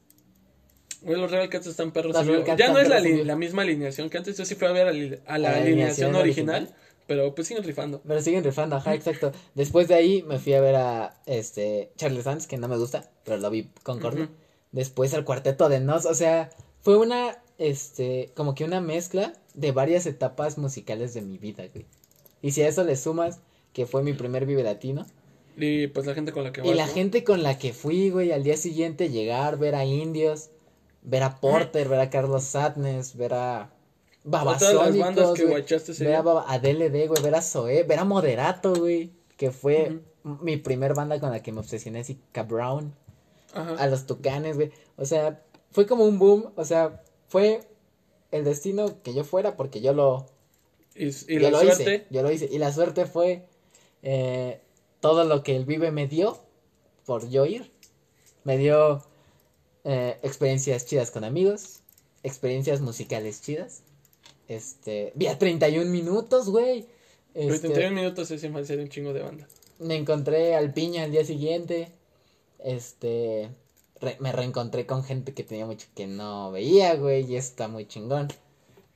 Güey, 1.02 1.20
los 1.20 1.30
Rebel 1.30 1.48
Cats 1.48 1.66
están 1.66 1.90
perros. 1.92 2.14
Rebel. 2.24 2.44
Cats 2.44 2.58
ya 2.58 2.72
no 2.72 2.78
es 2.78 2.88
la, 2.88 3.00
li- 3.00 3.24
misma 3.36 3.62
alineación 3.62 4.08
que 4.08 4.18
antes. 4.18 4.36
Yo 4.38 4.44
sí 4.44 4.54
fui 4.54 4.68
a 4.68 4.72
ver 4.72 4.86
a, 4.86 4.92
li- 4.92 5.18
a 5.26 5.38
la, 5.38 5.50
A 5.50 5.56
alineación 5.56 5.60
alineación 5.66 6.14
original, 6.14 6.54
original. 6.62 6.76
Pero 7.08 7.34
pues 7.34 7.48
siguen 7.48 7.64
rifando. 7.64 8.00
Pero 8.06 8.22
siguen 8.22 8.44
rifando, 8.44 8.76
ajá, 8.76 8.94
exacto. 8.94 9.32
Después 9.54 9.88
de 9.88 9.94
ahí 9.96 10.22
me 10.22 10.38
fui 10.38 10.54
a 10.54 10.60
ver 10.60 10.76
a 10.76 11.20
este 11.26 11.90
Charles 11.96 12.24
Sands, 12.24 12.46
que 12.46 12.56
no 12.58 12.68
me 12.68 12.76
gusta, 12.78 13.10
pero 13.24 13.36
lo 13.38 13.50
vi 13.50 13.68
con 13.82 13.98
Corno. 13.98 14.28
Después 14.70 15.12
al 15.12 15.24
cuarteto 15.24 15.68
de 15.68 15.80
Nos, 15.80 16.06
o 16.06 16.14
sea, 16.14 16.50
fue 16.80 16.96
una, 16.96 17.42
este, 17.70 18.30
como 18.34 18.54
que 18.54 18.64
una 18.64 18.80
mezcla 18.80 19.32
de 19.54 19.72
varias 19.72 20.06
etapas 20.06 20.58
musicales 20.58 21.14
de 21.14 21.22
mi 21.22 21.38
vida, 21.38 21.64
güey. 21.72 21.86
Y 22.42 22.52
si 22.52 22.62
a 22.62 22.68
eso 22.68 22.84
le 22.84 22.96
sumas 22.96 23.40
que 23.72 23.86
fue 23.86 24.02
mi 24.02 24.12
primer 24.12 24.46
Vive 24.46 24.62
Latino, 24.62 25.06
Y 25.56 25.86
pues 25.88 26.06
la 26.06 26.14
gente 26.14 26.32
con 26.32 26.44
la 26.44 26.52
que 26.52 26.62
y 26.62 26.68
vas, 26.68 26.76
la 26.76 26.86
¿no? 26.86 26.92
gente 26.92 27.24
con 27.24 27.42
la 27.42 27.58
que 27.58 27.72
fui, 27.72 28.10
güey, 28.10 28.32
al 28.32 28.42
día 28.42 28.56
siguiente 28.56 29.10
llegar, 29.10 29.58
ver 29.58 29.74
a 29.74 29.84
Indios, 29.84 30.50
ver 31.02 31.22
a 31.22 31.40
Porter, 31.40 31.88
ver 31.88 32.00
a 32.00 32.10
Carlos 32.10 32.44
Sadness, 32.44 33.16
ver 33.16 33.34
a 33.34 33.70
Babasónicos, 34.24 35.38
Ver 35.98 36.14
a, 36.16 36.44
a 36.52 36.58
DLD, 36.58 37.08
güey, 37.08 37.22
ver 37.22 37.34
a 37.34 37.42
Zoé, 37.42 37.82
ver 37.84 37.98
a 37.98 38.04
Moderato, 38.04 38.74
güey, 38.74 39.10
que 39.36 39.50
fue 39.50 40.00
mi 40.24 40.56
primer 40.56 40.94
banda 40.94 41.18
con 41.20 41.30
la 41.30 41.42
que 41.42 41.52
me 41.52 41.60
obsesioné, 41.60 42.00
así, 42.00 42.18
Brown, 42.48 42.94
Ajá. 43.52 43.74
a 43.76 43.86
los 43.88 44.06
Tucanes, 44.06 44.56
güey, 44.56 44.70
o 44.96 45.04
sea, 45.04 45.42
fue 45.70 45.86
como 45.86 46.04
un 46.04 46.18
boom, 46.18 46.52
o 46.56 46.64
sea, 46.64 47.02
fue 47.32 47.62
el 48.30 48.44
destino 48.44 49.02
que 49.02 49.14
yo 49.14 49.24
fuera 49.24 49.56
porque 49.56 49.80
yo 49.80 49.94
lo, 49.94 50.26
Y, 50.94 51.08
y 51.08 51.38
yo 51.38 51.40
la 51.40 51.50
lo 51.50 51.60
suerte. 51.60 51.82
hice, 51.82 52.06
yo 52.10 52.22
lo 52.22 52.30
hice, 52.30 52.48
y 52.52 52.58
la 52.58 52.70
suerte 52.72 53.06
fue 53.06 53.46
eh, 54.02 54.60
todo 55.00 55.24
lo 55.24 55.42
que 55.42 55.56
el 55.56 55.64
Vive 55.64 55.90
me 55.90 56.06
dio 56.06 56.38
por 57.06 57.28
yo 57.30 57.46
ir, 57.46 57.70
me 58.44 58.58
dio 58.58 59.02
eh, 59.84 60.18
experiencias 60.22 60.84
chidas 60.84 61.10
con 61.10 61.24
amigos, 61.24 61.80
experiencias 62.22 62.82
musicales 62.82 63.40
chidas, 63.40 63.82
este, 64.48 65.12
vi 65.14 65.28
a 65.28 65.38
31 65.38 65.90
minutos, 65.90 66.50
güey, 66.50 66.86
Güey, 67.34 67.56
este, 67.56 67.68
31 67.70 67.94
minutos 67.96 68.30
me 68.50 68.60
hacer 68.60 68.78
un 68.78 68.90
chingo 68.90 69.14
de 69.14 69.22
banda. 69.22 69.48
me 69.78 69.96
encontré 69.96 70.54
al 70.54 70.74
Piña 70.74 71.04
al 71.04 71.12
día 71.12 71.24
siguiente. 71.24 71.88
Este. 72.58 73.48
Re- 74.02 74.16
me 74.20 74.32
reencontré 74.32 74.84
con 74.84 75.02
gente 75.04 75.32
que 75.32 75.42
tenía 75.44 75.64
mucho 75.64 75.86
que 75.96 76.06
no 76.06 76.50
veía, 76.52 76.94
güey. 76.96 77.24
Y 77.30 77.36
está 77.36 77.68
muy 77.68 77.86
chingón. 77.86 78.28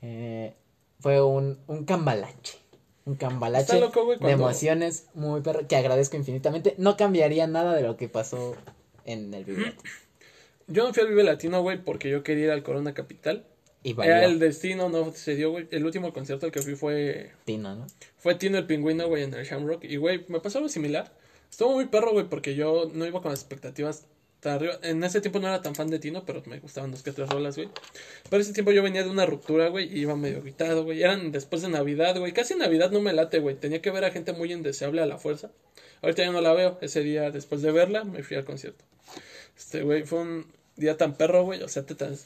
Eh, 0.02 0.52
fue 1.00 1.22
un, 1.22 1.58
un 1.66 1.84
cambalache. 1.86 2.58
Un 3.06 3.14
cambalache 3.14 3.80
loco, 3.80 4.04
güey, 4.04 4.18
de 4.18 4.24
emociones 4.32 5.06
muy 5.14 5.40
perro. 5.40 5.66
Que 5.66 5.76
agradezco 5.76 6.16
infinitamente. 6.16 6.74
No 6.76 6.96
cambiaría 6.96 7.46
nada 7.46 7.74
de 7.74 7.82
lo 7.82 7.96
que 7.96 8.08
pasó 8.08 8.54
en 9.04 9.32
el 9.32 9.44
video. 9.44 9.72
Yo 10.68 10.84
no 10.84 10.92
fui 10.92 11.02
al 11.04 11.08
Vive 11.08 11.22
Latino, 11.22 11.62
güey, 11.62 11.78
porque 11.82 12.10
yo 12.10 12.24
quería 12.24 12.46
ir 12.46 12.50
al 12.50 12.64
Corona 12.64 12.92
Capital. 12.92 13.46
Y 13.84 13.92
Era 13.92 14.24
el 14.24 14.40
destino, 14.40 14.88
no 14.88 15.12
se 15.12 15.36
dio, 15.36 15.52
güey. 15.52 15.68
El 15.70 15.86
último 15.86 16.12
concierto 16.12 16.44
al 16.46 16.50
que 16.50 16.60
fui 16.60 16.74
fue 16.74 17.30
Tino, 17.44 17.76
¿no? 17.76 17.86
Fue 18.18 18.34
Tino 18.34 18.58
el 18.58 18.66
Pingüino, 18.66 19.06
güey, 19.06 19.22
en 19.22 19.32
el 19.32 19.44
Shamrock. 19.44 19.84
Y, 19.84 19.94
güey, 19.96 20.24
me 20.26 20.40
pasó 20.40 20.58
algo 20.58 20.68
similar. 20.68 21.12
Estuvo 21.48 21.72
muy 21.74 21.84
perro, 21.86 22.10
güey, 22.10 22.28
porque 22.28 22.56
yo 22.56 22.90
no 22.92 23.06
iba 23.06 23.22
con 23.22 23.30
las 23.30 23.38
expectativas 23.42 24.06
arriba. 24.44 24.78
En 24.82 25.02
ese 25.02 25.20
tiempo 25.20 25.40
no 25.40 25.48
era 25.48 25.62
tan 25.62 25.74
fan 25.74 25.88
de 25.88 25.98
Tino, 25.98 26.24
pero 26.24 26.42
me 26.46 26.58
gustaban 26.60 26.90
dos 26.90 27.02
que 27.02 27.12
tres 27.12 27.28
rolas, 27.28 27.56
güey. 27.56 27.68
Pero 28.30 28.42
ese 28.42 28.52
tiempo 28.52 28.70
yo 28.72 28.82
venía 28.82 29.02
de 29.02 29.10
una 29.10 29.26
ruptura, 29.26 29.68
güey, 29.68 29.92
y 29.92 30.00
iba 30.00 30.14
medio 30.16 30.40
gritado, 30.42 30.84
güey. 30.84 31.02
Eran 31.02 31.32
después 31.32 31.62
de 31.62 31.68
Navidad, 31.68 32.18
güey. 32.18 32.32
Casi 32.32 32.54
Navidad 32.54 32.90
no 32.90 33.00
me 33.00 33.12
late, 33.12 33.38
güey. 33.40 33.56
Tenía 33.56 33.82
que 33.82 33.90
ver 33.90 34.04
a 34.04 34.10
gente 34.10 34.32
muy 34.32 34.52
indeseable 34.52 35.02
a 35.02 35.06
la 35.06 35.18
fuerza. 35.18 35.50
Ahorita 36.02 36.22
ya 36.22 36.30
no 36.30 36.40
la 36.40 36.52
veo. 36.52 36.78
Ese 36.80 37.00
día, 37.02 37.30
después 37.30 37.62
de 37.62 37.72
verla, 37.72 38.04
me 38.04 38.22
fui 38.22 38.36
al 38.36 38.44
concierto. 38.44 38.84
Este, 39.56 39.82
güey, 39.82 40.04
fue 40.04 40.20
un 40.20 40.46
día 40.76 40.96
tan 40.96 41.14
perro, 41.16 41.44
güey. 41.44 41.62
O 41.62 41.68
sea, 41.68 41.84
te 41.84 41.94
tan- 41.94 42.16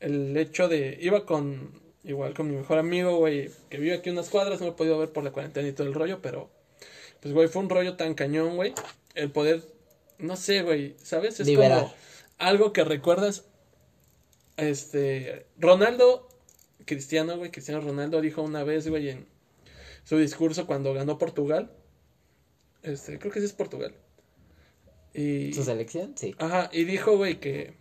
el 0.00 0.36
hecho 0.36 0.68
de... 0.68 0.98
Iba 1.00 1.26
con... 1.26 1.86
Igual 2.04 2.32
con 2.32 2.48
mi 2.50 2.56
mejor 2.56 2.78
amigo, 2.78 3.18
güey, 3.18 3.50
que 3.68 3.76
vive 3.76 3.92
aquí 3.94 4.08
unas 4.08 4.30
cuadras, 4.30 4.60
no 4.60 4.66
lo 4.66 4.72
he 4.72 4.76
podido 4.76 4.98
ver 4.98 5.10
por 5.10 5.24
la 5.24 5.32
cuarentena 5.32 5.68
y 5.68 5.72
todo 5.72 5.86
el 5.86 5.94
rollo, 5.94 6.20
pero... 6.22 6.48
Pues, 7.20 7.34
güey, 7.34 7.48
fue 7.48 7.60
un 7.60 7.68
rollo 7.68 7.96
tan 7.96 8.14
cañón, 8.14 8.56
güey. 8.56 8.72
El 9.14 9.30
poder... 9.30 9.62
No 10.18 10.36
sé, 10.36 10.62
güey, 10.62 10.96
¿sabes? 11.02 11.40
Es 11.40 11.48
como 11.48 11.92
algo 12.38 12.72
que 12.72 12.84
recuerdas... 12.84 13.44
Este... 14.56 15.46
Ronaldo, 15.58 16.28
Cristiano, 16.84 17.36
güey, 17.36 17.50
Cristiano 17.50 17.80
Ronaldo 17.80 18.20
dijo 18.20 18.42
una 18.42 18.64
vez, 18.64 18.88
güey, 18.88 19.10
en 19.10 19.26
su 20.04 20.18
discurso 20.18 20.66
cuando 20.66 20.94
ganó 20.94 21.18
Portugal. 21.18 21.70
Este, 22.82 23.18
creo 23.18 23.32
que 23.32 23.40
sí 23.40 23.46
es 23.46 23.52
Portugal. 23.52 23.94
Y... 25.14 25.52
¿Su 25.52 25.64
selección? 25.64 26.14
Sí. 26.16 26.34
Ajá, 26.38 26.70
y 26.72 26.84
dijo, 26.84 27.16
güey, 27.16 27.40
que 27.40 27.74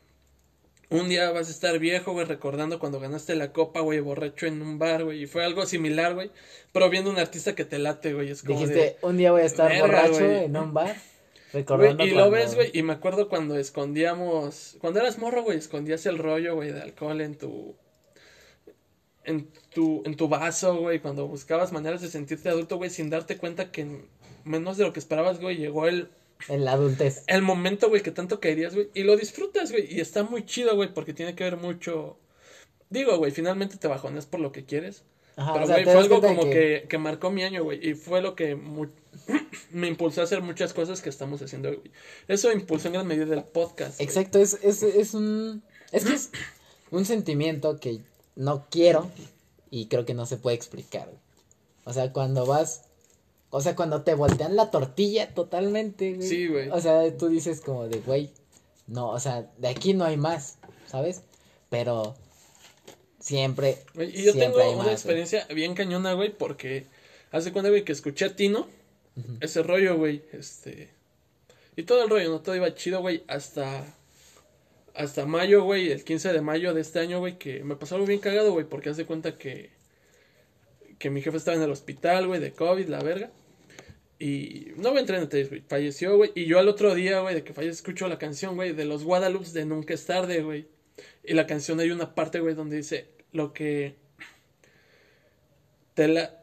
un 0.90 1.10
día 1.10 1.32
vas 1.32 1.48
a 1.48 1.52
estar 1.52 1.78
viejo, 1.80 2.14
güey, 2.14 2.26
recordando 2.26 2.80
cuando 2.80 3.00
ganaste 3.00 3.36
la 3.36 3.52
copa, 3.52 3.82
güey, 3.82 4.00
borracho 4.00 4.46
en 4.46 4.62
un 4.62 4.80
bar, 4.80 5.04
güey, 5.04 5.24
y 5.24 5.28
fue 5.28 5.44
algo 5.44 5.66
similar, 5.66 6.14
güey, 6.14 6.32
pero 6.72 6.90
viendo 6.90 7.10
un 7.10 7.20
artista 7.20 7.56
que 7.56 7.66
te 7.66 7.80
late, 7.80 8.14
güey, 8.14 8.30
es 8.32 8.44
como 8.44 8.60
Dijiste, 8.60 8.80
de... 8.80 8.98
un 9.02 9.18
día 9.18 9.32
voy 9.32 9.42
a 9.42 9.46
estar 9.46 9.78
borracho 9.80 10.20
en 10.20 10.56
un 10.56 10.74
bar. 10.74 10.96
Güey, 11.96 12.10
y 12.10 12.12
lo 12.12 12.30
ves, 12.32 12.56
güey, 12.56 12.72
y 12.74 12.84
me 12.84 12.94
acuerdo 12.94 13.30
cuando 13.30 13.58
escondíamos, 13.58 14.78
cuando 14.80 15.00
eras 15.00 15.18
morro, 15.18 15.44
güey, 15.44 15.58
escondías 15.58 16.06
el 16.06 16.18
rollo, 16.18 16.56
güey, 16.56 16.72
de 16.72 16.82
alcohol 16.82 17.22
en 17.22 17.36
tu, 17.38 17.76
en 19.24 19.48
tu, 19.74 20.04
en 20.06 20.16
tu 20.16 20.28
vaso, 20.28 20.76
güey, 20.78 21.00
cuando 21.00 21.28
buscabas 21.28 21.72
maneras 21.74 22.02
de 22.02 22.08
sentirte 22.10 22.50
adulto, 22.50 22.78
güey, 22.78 22.90
sin 22.90 23.10
darte 23.10 23.38
cuenta 23.38 23.72
que 23.72 23.82
en 23.82 24.10
menos 24.46 24.78
de 24.78 24.86
lo 24.86 24.94
que 24.94 25.00
esperabas, 25.00 25.40
güey, 25.42 25.58
llegó 25.58 25.88
el, 25.88 26.10
En 26.48 26.64
la 26.66 26.74
adultez. 26.74 27.24
el 27.28 27.42
momento, 27.42 27.90
güey, 27.90 28.02
que 28.02 28.12
tanto 28.12 28.40
querías, 28.40 28.74
güey, 28.76 28.90
y 28.94 29.04
lo 29.04 29.18
disfrutas, 29.18 29.72
güey, 29.72 29.94
y 29.94 30.00
está 30.00 30.24
muy 30.24 30.46
chido, 30.46 30.76
güey, 30.76 30.94
porque 30.94 31.14
tiene 31.14 31.36
que 31.36 31.44
ver 31.44 31.58
mucho, 31.58 32.18
digo, 32.90 33.18
güey, 33.18 33.32
finalmente 33.32 33.78
te 33.78 33.88
bajoneas 33.88 34.26
por 34.26 34.40
lo 34.40 34.52
que 34.52 34.66
quieres, 34.66 35.04
Ajá, 35.36 35.54
pero, 35.54 35.66
o 35.66 35.68
sea, 35.68 35.76
güey, 35.76 35.86
fue 35.86 35.98
algo 36.04 36.22
como 36.22 36.50
que... 36.50 36.86
Que, 36.90 36.98
marcó 36.98 37.30
mi 37.30 37.44
año, 37.44 37.64
güey, 37.64 37.86
y 37.88 37.94
fue 37.96 38.22
lo 38.22 38.34
que 38.36 38.56
mu- 38.56 38.88
me 39.72 39.88
impulsó 39.88 40.22
a 40.22 40.24
hacer 40.26 40.42
muchas 40.42 40.74
cosas 40.74 41.02
que 41.02 41.10
estamos 41.10 41.42
haciendo, 41.42 41.70
güey. 41.70 41.92
Eso 42.28 42.52
impulsó 42.52 42.88
en 42.88 42.94
gran 42.96 43.08
medida 43.08 43.34
el 43.34 43.44
podcast. 43.44 43.98
güey. 43.98 44.08
Exacto, 44.08 44.40
es, 44.40 44.58
es, 44.64 44.84
es 44.84 45.14
un... 45.14 45.64
Es 45.92 46.04
que 46.06 46.14
es 46.14 46.30
un 46.92 47.06
sentimiento 47.06 47.80
que 47.80 48.02
no 48.36 48.68
quiero 48.70 49.10
y 49.72 49.88
creo 49.88 50.06
que 50.06 50.14
no 50.14 50.26
se 50.26 50.38
puede 50.38 50.56
explicar. 50.56 51.06
güey. 51.06 51.20
O 51.86 51.94
sea, 51.94 52.12
cuando 52.14 52.46
vas... 52.46 52.84
O 53.50 53.62
sea, 53.62 53.76
cuando 53.76 54.02
te 54.04 54.14
voltean 54.14 54.56
la 54.58 54.72
tortilla 54.72 55.34
totalmente, 55.34 56.16
güey. 56.16 56.28
Sí, 56.28 56.48
güey. 56.48 56.70
O 56.70 56.82
sea, 56.82 57.16
tú 57.18 57.30
dices 57.30 57.62
como 57.62 57.88
de, 57.88 58.00
güey, 58.02 58.30
no, 58.88 59.10
o 59.10 59.20
sea, 59.22 59.50
de 59.58 59.70
aquí 59.70 59.94
no 59.94 60.04
hay 60.04 60.18
más, 60.18 60.58
¿sabes? 60.86 61.22
Pero 61.70 62.14
siempre, 63.20 63.78
Y 63.96 64.24
yo 64.24 64.34
siempre 64.34 64.48
tengo 64.48 64.60
hay 64.60 64.68
una 64.70 64.78
más, 64.78 64.84
güey. 64.86 64.94
experiencia 64.96 65.46
bien 65.54 65.76
cañona, 65.76 66.12
güey, 66.14 66.38
porque 66.38 66.88
hace 67.32 67.54
cuenta, 67.54 67.70
güey, 67.70 67.86
que 67.86 67.94
escuché 67.94 68.26
a 68.26 68.36
Tino, 68.36 68.68
ese 69.40 69.64
rollo, 69.64 69.98
güey, 69.98 70.24
este... 70.32 70.90
Y 71.76 71.84
todo 71.84 72.04
el 72.04 72.10
rollo, 72.10 72.30
¿no? 72.30 72.42
Todo 72.42 72.56
iba 72.56 72.74
chido, 72.74 73.02
güey, 73.02 73.24
hasta... 73.28 73.86
Hasta 74.94 75.26
mayo, 75.28 75.64
güey, 75.64 75.92
el 75.92 76.04
15 76.04 76.34
de 76.34 76.42
mayo 76.42 76.74
de 76.74 76.82
este 76.82 77.00
año, 77.00 77.20
güey, 77.20 77.38
que 77.38 77.64
me 77.64 77.76
pasó 77.76 77.96
algo 77.96 78.08
bien 78.08 78.20
cagado, 78.20 78.52
güey, 78.52 78.66
porque 78.66 78.90
hace 78.90 79.06
cuenta 79.06 79.38
que... 79.38 79.70
Que 80.98 81.12
mi 81.12 81.22
jefe 81.22 81.38
estaba 81.38 81.56
en 81.56 81.64
el 81.64 81.72
hospital, 81.72 82.28
güey, 82.28 82.40
de 82.40 82.52
COVID, 82.52 82.88
la 82.88 83.04
verga. 83.04 83.32
Y 84.20 84.70
no 84.78 84.90
voy 84.90 84.98
a 84.98 85.02
entrar 85.02 85.20
en 85.20 85.26
detalles, 85.26 85.50
güey. 85.50 85.62
Falleció, 85.62 86.18
güey. 86.18 86.32
Y 86.34 86.46
yo 86.46 86.58
al 86.58 86.68
otro 86.68 86.96
día, 86.96 87.20
güey, 87.20 87.36
de 87.36 87.44
que 87.44 87.54
falleció, 87.54 87.74
escucho 87.74 88.08
la 88.08 88.18
canción, 88.18 88.56
güey, 88.56 88.74
de 88.74 88.86
los 88.86 89.04
Guadalupe 89.04 89.50
de 89.52 89.66
Nunca 89.66 89.94
es 89.94 90.06
tarde, 90.06 90.42
güey. 90.42 90.68
Y 91.24 91.34
la 91.34 91.46
canción 91.46 91.80
hay 91.80 91.92
una 91.92 92.16
parte, 92.16 92.40
güey, 92.40 92.56
donde 92.56 92.78
dice 92.78 93.10
lo 93.32 93.54
que 93.54 93.96
te 95.94 96.08
la 96.08 96.37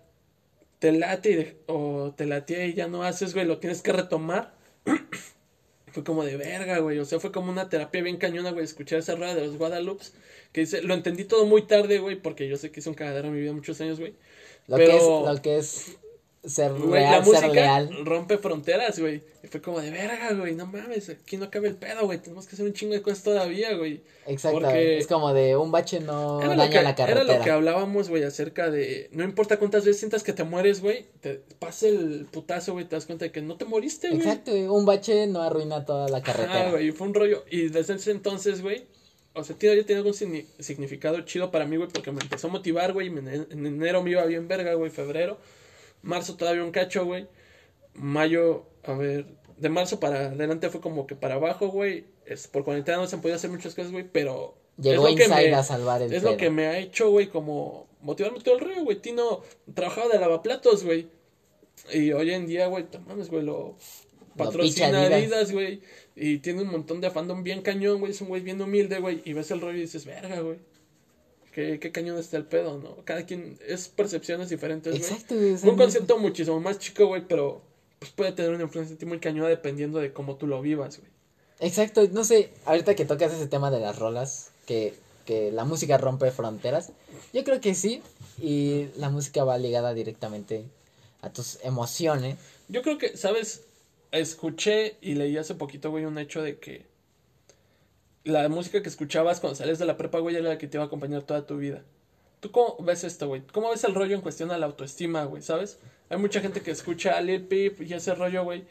te 0.84 0.92
late 0.92 1.30
y 1.30 1.34
de- 1.34 1.56
o 1.66 2.12
te 2.14 2.26
latía 2.26 2.66
y 2.66 2.74
ya 2.74 2.88
no 2.88 3.04
haces, 3.04 3.32
güey, 3.32 3.46
lo 3.46 3.56
tienes 3.56 3.80
que 3.80 3.90
retomar. 3.90 4.52
fue 5.92 6.04
como 6.04 6.24
de 6.26 6.36
verga, 6.36 6.78
güey. 6.80 6.98
O 6.98 7.06
sea, 7.06 7.18
fue 7.20 7.32
como 7.32 7.50
una 7.50 7.70
terapia 7.70 8.02
bien 8.02 8.18
cañona, 8.18 8.50
güey, 8.50 8.66
escuchar 8.66 8.98
esa 8.98 9.14
rueda 9.14 9.34
de 9.34 9.46
los 9.46 9.56
Guadalupe. 9.56 10.04
Que 10.52 10.60
dice, 10.60 10.82
lo 10.82 10.92
entendí 10.92 11.24
todo 11.24 11.46
muy 11.46 11.62
tarde, 11.62 12.00
güey, 12.00 12.16
porque 12.16 12.46
yo 12.48 12.58
sé 12.58 12.70
que 12.70 12.80
hice 12.80 12.90
un 12.90 12.94
cagadero 12.96 13.28
en 13.28 13.34
mi 13.34 13.40
vida 13.40 13.54
muchos 13.54 13.80
años, 13.80 13.98
güey. 13.98 14.14
Lo 14.66 14.76
Pero- 14.76 14.90
que 14.90 14.96
es, 14.98 15.02
lo 15.34 15.42
que 15.42 15.56
es 15.56 15.96
ser 16.46 16.72
Güey, 16.72 17.02
la 17.02 17.10
real, 17.10 17.24
ser 17.24 17.32
música 17.34 17.48
leal. 17.52 18.04
rompe 18.04 18.38
fronteras, 18.38 18.98
güey. 18.98 19.22
Y 19.42 19.46
fue 19.48 19.60
como 19.62 19.80
de 19.80 19.90
verga, 19.90 20.32
güey. 20.34 20.54
No 20.54 20.66
mames, 20.66 21.08
aquí 21.10 21.36
no 21.36 21.50
cabe 21.50 21.68
el 21.68 21.76
pedo, 21.76 22.04
güey. 22.06 22.18
Tenemos 22.18 22.46
que 22.46 22.54
hacer 22.54 22.66
un 22.66 22.72
chingo 22.72 22.92
de 22.94 23.02
cosas 23.02 23.22
todavía, 23.22 23.74
güey. 23.74 24.02
Exacto. 24.26 24.60
porque- 24.60 24.98
Es 24.98 25.06
como 25.06 25.32
de 25.34 25.56
un 25.56 25.70
bache 25.70 26.00
no 26.00 26.40
Era 26.42 26.56
daña 26.56 26.68
que, 26.70 26.74
la 26.76 26.80
era 26.90 26.94
carretera. 26.94 27.38
lo 27.38 27.44
que 27.44 27.50
hablábamos, 27.50 28.08
güey, 28.08 28.22
acerca 28.24 28.70
de. 28.70 29.08
No 29.12 29.24
importa 29.24 29.58
cuántas 29.58 29.84
veces 29.84 29.98
sientas 29.98 30.22
que 30.22 30.32
te 30.32 30.44
mueres, 30.44 30.80
güey. 30.80 31.06
Te 31.20 31.40
pase 31.58 31.88
el 31.88 32.26
putazo, 32.30 32.72
güey. 32.74 32.84
Te 32.86 32.96
das 32.96 33.06
cuenta 33.06 33.24
de 33.26 33.32
que 33.32 33.42
no 33.42 33.56
te 33.56 33.64
moriste, 33.64 34.08
güey. 34.08 34.20
Exacto, 34.20 34.52
un 34.52 34.84
bache 34.86 35.26
no 35.26 35.42
arruina 35.42 35.84
toda 35.84 36.08
la 36.08 36.22
carretera. 36.22 36.68
Ah, 36.68 36.70
güey, 36.70 36.90
fue 36.92 37.06
un 37.06 37.14
rollo. 37.14 37.44
Y 37.50 37.68
desde 37.68 37.94
ese 37.94 38.10
entonces, 38.10 38.62
güey, 38.62 38.84
o 39.34 39.44
sea, 39.44 39.56
tío, 39.56 39.74
ya 39.74 39.84
tiene 39.84 39.98
algún 39.98 40.12
signi- 40.14 40.46
significado 40.58 41.20
chido 41.22 41.50
para 41.50 41.66
mí, 41.66 41.76
güey, 41.76 41.88
porque 41.90 42.12
me 42.12 42.20
empezó 42.22 42.46
a 42.46 42.50
motivar, 42.50 42.92
güey. 42.92 43.08
En 43.08 43.66
enero 43.66 44.02
me 44.02 44.10
iba 44.12 44.24
bien 44.26 44.46
verga, 44.48 44.74
güey, 44.74 44.90
febrero. 44.90 45.38
Marzo 46.04 46.36
todavía 46.36 46.62
un 46.62 46.70
cacho, 46.70 47.04
güey. 47.04 47.26
Mayo, 47.94 48.66
a 48.84 48.92
ver, 48.92 49.26
de 49.56 49.68
marzo 49.68 50.00
para 50.00 50.26
adelante 50.26 50.68
fue 50.70 50.80
como 50.80 51.06
que 51.06 51.16
para 51.16 51.34
abajo, 51.34 51.68
güey. 51.68 52.04
Es, 52.26 52.48
por 52.48 52.64
cuarentena 52.64 52.98
no 52.98 53.06
se 53.06 53.16
han 53.16 53.22
podido 53.22 53.36
hacer 53.36 53.50
muchas 53.50 53.74
cosas, 53.74 53.92
güey, 53.92 54.06
pero... 54.10 54.56
Llegó 54.76 55.06
es 55.06 55.12
lo 55.12 55.16
que 55.16 55.24
Inside 55.24 55.50
me- 55.50 55.56
a 55.56 55.62
salvar 55.62 56.02
el 56.02 56.12
Es 56.12 56.22
lo 56.24 56.36
que 56.36 56.50
me 56.50 56.66
ha 56.66 56.78
hecho, 56.78 57.10
güey, 57.10 57.28
como 57.28 57.86
motivarme 58.00 58.40
todo 58.40 58.56
el 58.56 58.60
rollo, 58.60 58.82
güey. 58.84 59.00
Tino 59.00 59.42
trabajaba 59.72 60.08
de 60.08 60.18
lavaplatos, 60.18 60.84
güey. 60.84 61.06
Y 61.92 62.12
hoy 62.12 62.32
en 62.32 62.46
día, 62.46 62.66
güey, 62.66 62.84
mames, 63.06 63.30
güey, 63.30 63.44
lo 63.44 63.76
patrocina. 64.36 65.02
Adidas, 65.02 65.52
güey. 65.52 65.80
Y 66.16 66.38
tiene 66.38 66.62
un 66.62 66.68
montón 66.68 67.00
de 67.00 67.10
fandom 67.10 67.44
bien 67.44 67.62
cañón, 67.62 68.00
güey. 68.00 68.10
Es 68.12 68.20
un 68.20 68.28
güey 68.28 68.42
bien 68.42 68.60
humilde, 68.60 68.98
güey. 68.98 69.22
Y 69.24 69.32
ves 69.32 69.50
el 69.52 69.60
rollo 69.60 69.78
y 69.78 69.82
dices, 69.82 70.04
verga, 70.06 70.40
güey. 70.40 70.58
Qué, 71.54 71.78
qué 71.78 71.92
cañón 71.92 72.18
está 72.18 72.36
el 72.36 72.46
pedo, 72.46 72.78
¿no? 72.78 72.96
Cada 73.04 73.26
quien 73.26 73.56
es 73.64 73.86
percepciones 73.86 74.48
diferentes, 74.48 74.92
güey. 74.92 75.02
Exacto, 75.02 75.36
güey. 75.36 75.52
Un 75.52 75.76
concepto 75.76 76.18
muchísimo 76.18 76.58
más 76.58 76.80
chico, 76.80 77.06
güey, 77.06 77.22
pero 77.28 77.62
pues 78.00 78.10
puede 78.10 78.32
tener 78.32 78.52
una 78.52 78.64
influencia 78.64 78.92
en 78.92 78.98
ti 78.98 79.06
muy 79.06 79.20
cañona 79.20 79.48
dependiendo 79.48 80.00
de 80.00 80.12
cómo 80.12 80.34
tú 80.34 80.48
lo 80.48 80.60
vivas, 80.60 80.98
güey. 80.98 81.10
Exacto, 81.60 82.06
no 82.10 82.24
sé, 82.24 82.50
ahorita 82.64 82.96
que 82.96 83.04
tocas 83.04 83.32
ese 83.32 83.46
tema 83.46 83.70
de 83.70 83.78
las 83.78 84.00
rolas, 84.00 84.50
que, 84.66 84.94
que 85.24 85.52
la 85.52 85.64
música 85.64 85.96
rompe 85.96 86.32
fronteras, 86.32 86.90
yo 87.32 87.44
creo 87.44 87.60
que 87.60 87.76
sí, 87.76 88.02
y 88.42 88.88
la 88.96 89.08
música 89.08 89.44
va 89.44 89.56
ligada 89.56 89.94
directamente 89.94 90.64
a 91.22 91.30
tus 91.30 91.60
emociones. 91.62 92.36
Yo 92.68 92.82
creo 92.82 92.98
que, 92.98 93.16
¿sabes? 93.16 93.62
Escuché 94.10 94.96
y 95.00 95.14
leí 95.14 95.36
hace 95.36 95.54
poquito, 95.54 95.92
güey, 95.92 96.04
un 96.04 96.18
hecho 96.18 96.42
de 96.42 96.58
que 96.58 96.84
la 98.24 98.48
música 98.48 98.82
que 98.82 98.88
escuchabas 98.88 99.40
cuando 99.40 99.56
sales 99.56 99.78
de 99.78 99.84
la 99.86 99.96
prepa, 99.96 100.18
güey, 100.18 100.36
era 100.36 100.48
la 100.48 100.58
que 100.58 100.66
te 100.66 100.76
iba 100.76 100.84
a 100.84 100.86
acompañar 100.86 101.22
toda 101.22 101.46
tu 101.46 101.56
vida. 101.58 101.82
¿Tú 102.40 102.50
cómo 102.50 102.76
ves 102.80 103.04
esto, 103.04 103.28
güey? 103.28 103.42
¿Cómo 103.52 103.70
ves 103.70 103.84
el 103.84 103.94
rollo 103.94 104.14
en 104.14 104.20
cuestión 104.20 104.50
a 104.50 104.58
la 104.58 104.66
autoestima, 104.66 105.24
güey? 105.24 105.42
¿Sabes? 105.42 105.78
Hay 106.10 106.18
mucha 106.18 106.40
gente 106.40 106.60
que 106.60 106.70
escucha 106.70 107.16
a 107.16 107.20
Lil 107.20 107.42
Peep 107.46 107.80
y 107.82 107.94
ese 107.94 108.14
rollo, 108.14 108.44
güey. 108.44 108.64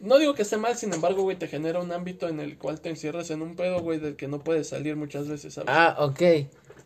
No 0.00 0.18
digo 0.18 0.34
que 0.34 0.42
esté 0.42 0.56
mal, 0.56 0.76
sin 0.76 0.94
embargo, 0.94 1.22
güey, 1.22 1.36
te 1.36 1.46
genera 1.46 1.80
un 1.80 1.92
ámbito 1.92 2.28
en 2.28 2.40
el 2.40 2.56
cual 2.56 2.80
te 2.80 2.88
encierras 2.88 3.30
en 3.30 3.42
un 3.42 3.56
pedo, 3.56 3.80
güey, 3.80 3.98
del 3.98 4.16
que 4.16 4.28
no 4.28 4.42
puedes 4.42 4.68
salir 4.68 4.96
muchas 4.96 5.28
veces, 5.28 5.52
¿sabes? 5.52 5.68
Ah, 5.70 5.96
ok, 5.98 6.18
¿Tú 6.18 6.26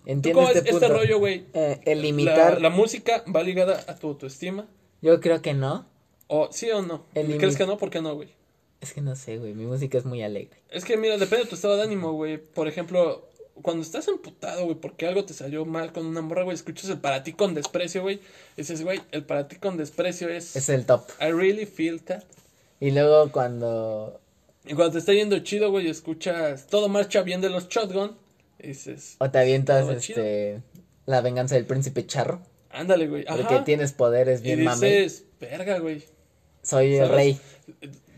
entiendo 0.07 0.41
cómo 0.41 0.49
este 0.49 0.63
ves 0.63 0.71
punto. 0.73 0.87
este 0.87 0.99
rollo, 0.99 1.19
güey? 1.21 1.45
Eh, 1.55 1.81
el 1.85 1.99
La, 1.99 2.05
limitar, 2.05 2.61
la 2.61 2.71
música 2.71 3.23
va 3.35 3.43
ligada 3.45 3.85
a 3.87 3.95
tu 3.95 4.09
autoestima. 4.09 4.67
yo 5.01 5.21
creo 5.21 5.41
que 5.43 5.55
no, 5.55 5.87
¿O 6.27 6.49
sí 6.51 6.71
o 6.73 6.83
no? 6.83 7.05
El 7.15 7.37
¿Crees 7.39 7.57
que 7.57 7.67
no? 7.67 7.77
¿Por 7.79 7.91
qué 7.91 8.01
no, 8.01 8.15
güey? 8.17 8.31
Es 8.85 8.93
que 8.93 9.01
no 9.01 9.17
sé, 9.17 9.39
güey, 9.39 9.53
mi 9.55 9.67
música 9.67 9.99
es 9.99 10.05
muy 10.05 10.23
alegre. 10.23 10.57
Es 10.71 10.85
que 10.85 10.97
mira, 10.97 11.17
depende 11.19 11.45
de 11.45 11.49
tu 11.51 11.57
estado 11.57 11.77
de 11.77 11.83
ánimo, 11.83 12.13
güey. 12.13 12.39
Por 12.39 12.69
ejemplo, 12.69 13.29
cuando 13.63 13.83
estás 13.83 14.07
emputado, 14.09 14.65
güey, 14.65 14.77
porque 14.77 15.07
algo 15.07 15.25
te 15.25 15.35
salió 15.35 15.65
mal 15.65 15.93
con 15.93 16.07
una 16.07 16.21
morra, 16.23 16.43
güey, 16.45 16.55
escuchas 16.55 16.91
el 16.91 16.99
para 16.99 17.23
ti 17.23 17.33
con 17.33 17.55
desprecio, 17.55 18.03
güey. 18.03 18.21
Dices, 18.57 18.83
güey, 18.83 19.01
el 19.13 19.25
para 19.25 19.49
ti 19.49 19.57
con 19.57 19.77
desprecio 19.77 20.29
es, 20.29 20.57
Es 20.57 20.69
el 20.69 20.87
top. 20.87 21.03
I 21.21 21.31
really 21.33 21.67
feel 21.67 22.01
that. 22.03 22.23
Y 22.81 22.91
luego 22.91 23.31
cuando, 23.33 24.21
Y 24.67 24.75
cuando 24.75 24.93
te 24.93 24.99
está 24.99 25.13
yendo 25.13 25.39
chido, 25.41 25.71
güey, 25.71 25.89
escuchas 25.89 26.67
todo 26.67 26.89
marcha 26.89 27.23
bien 27.23 27.41
de 27.41 27.51
los 27.51 27.69
shotgun. 27.69 28.17
Y 28.59 28.69
dices, 28.69 29.17
o 29.19 29.31
te 29.31 29.39
avientas, 29.39 29.85
chido. 30.01 30.23
este, 30.23 30.61
la 31.07 31.21
venganza 31.21 31.55
del 31.55 31.67
príncipe 31.67 32.07
charro, 32.07 32.41
ándale, 32.71 33.09
güey. 33.09 33.25
porque 33.25 33.55
Ajá. 33.57 33.65
tienes 33.65 33.93
poderes 33.93 34.41
Y 34.41 34.45
bien 34.45 34.65
mame. 34.65 34.87
dices, 34.87 35.25
verga, 35.41 35.79
güey. 35.79 36.03
Soy 36.63 36.97
el 36.97 37.09
rey. 37.11 37.39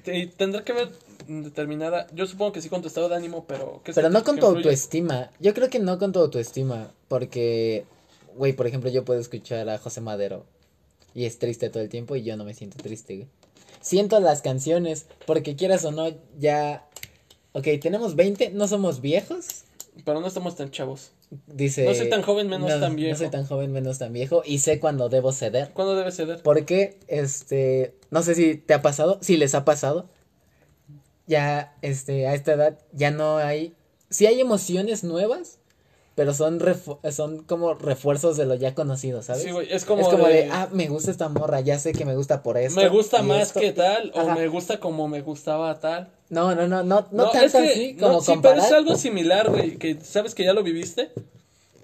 Y 0.06 0.26
tendrá 0.26 0.64
que 0.64 0.72
ver 0.72 0.92
determinada. 1.26 2.06
Yo 2.12 2.26
supongo 2.26 2.52
que 2.52 2.62
sí 2.62 2.68
con 2.68 2.82
tu 2.82 2.88
estado 2.88 3.08
de 3.08 3.16
ánimo, 3.16 3.44
pero. 3.46 3.80
¿qué 3.84 3.92
Pero 3.92 4.10
no 4.10 4.24
con 4.24 4.38
tu 4.38 4.46
autoestima. 4.46 5.30
Yo 5.40 5.54
creo 5.54 5.68
que 5.70 5.78
no 5.78 5.98
con 5.98 6.12
tu 6.12 6.20
autoestima. 6.20 6.90
Porque, 7.08 7.84
güey, 8.36 8.52
por 8.52 8.66
ejemplo, 8.66 8.90
yo 8.90 9.04
puedo 9.04 9.20
escuchar 9.20 9.68
a 9.68 9.78
José 9.78 10.00
Madero. 10.00 10.44
Y 11.14 11.24
es 11.24 11.38
triste 11.38 11.70
todo 11.70 11.82
el 11.82 11.88
tiempo 11.88 12.14
y 12.14 12.22
yo 12.22 12.36
no 12.36 12.44
me 12.44 12.54
siento 12.54 12.76
triste, 12.78 13.16
güey. 13.16 13.28
Siento 13.80 14.20
las 14.20 14.42
canciones. 14.42 15.06
Porque 15.26 15.56
quieras 15.56 15.84
o 15.84 15.92
no, 15.92 16.12
ya... 16.38 16.86
Ok, 17.52 17.68
tenemos 17.80 18.16
20, 18.16 18.50
no 18.50 18.68
somos 18.68 19.00
viejos. 19.00 19.64
Pero 20.04 20.20
no 20.20 20.26
estamos 20.26 20.56
tan 20.56 20.70
chavos. 20.70 21.10
Dice... 21.46 21.84
No 21.84 21.94
soy 21.94 22.08
tan 22.08 22.22
joven, 22.22 22.48
menos 22.48 22.70
no, 22.70 22.80
tan 22.80 22.96
viejo. 22.96 23.12
No 23.12 23.18
soy 23.18 23.30
tan 23.30 23.46
joven, 23.46 23.72
menos 23.72 23.98
tan 23.98 24.12
viejo. 24.12 24.42
Y 24.44 24.58
sé 24.58 24.78
cuando 24.78 25.08
debo 25.08 25.32
ceder. 25.32 25.70
¿Cuándo 25.72 25.96
debe 25.96 26.12
ceder? 26.12 26.42
Porque, 26.42 26.98
este, 27.08 27.94
no 28.10 28.22
sé 28.22 28.34
si 28.34 28.56
te 28.56 28.74
ha 28.74 28.82
pasado, 28.82 29.18
si 29.20 29.36
les 29.36 29.54
ha 29.54 29.64
pasado. 29.64 30.08
Ya, 31.26 31.76
este, 31.82 32.28
a 32.28 32.34
esta 32.34 32.52
edad 32.52 32.78
ya 32.92 33.10
no 33.10 33.38
hay, 33.38 33.74
sí 34.10 34.26
hay 34.26 34.40
emociones 34.40 35.02
nuevas, 35.02 35.58
pero 36.16 36.34
son 36.34 36.58
son 37.12 37.44
como 37.44 37.74
refuerzos 37.74 38.36
de 38.36 38.46
lo 38.46 38.54
ya 38.56 38.74
conocido, 38.74 39.22
¿sabes? 39.22 39.42
Sí, 39.44 39.50
güey, 39.52 39.72
es 39.72 39.84
como, 39.84 40.02
es 40.02 40.08
como 40.08 40.26
de, 40.26 40.34
de, 40.46 40.50
ah, 40.50 40.68
me 40.72 40.88
gusta 40.88 41.12
esta 41.12 41.28
morra, 41.28 41.60
ya 41.60 41.78
sé 41.78 41.92
que 41.92 42.04
me 42.04 42.16
gusta 42.16 42.42
por 42.42 42.58
esto. 42.58 42.80
me 42.80 42.88
gusta 42.88 43.22
más 43.22 43.42
esto". 43.48 43.60
que 43.60 43.72
tal, 43.72 44.10
o 44.14 44.20
Ajá. 44.22 44.34
me 44.34 44.48
gusta 44.48 44.80
como 44.80 45.06
me 45.06 45.20
gustaba 45.20 45.78
tal. 45.78 46.08
No, 46.30 46.54
no, 46.56 46.66
no, 46.66 46.82
no, 46.82 47.06
no, 47.12 47.26
es 47.26 47.52
tanto 47.52 47.58
que- 47.58 47.70
así 47.70 47.92
no, 47.98 48.06
como 48.08 48.20
sí, 48.20 48.26
pero 48.28 48.34
comparar. 48.42 48.58
es 48.66 48.72
algo 48.72 48.96
similar, 48.96 49.50
güey, 49.50 49.76
que 49.76 49.98
sabes 50.02 50.34
que 50.34 50.42
ya 50.44 50.54
lo 50.54 50.62
viviste, 50.64 51.12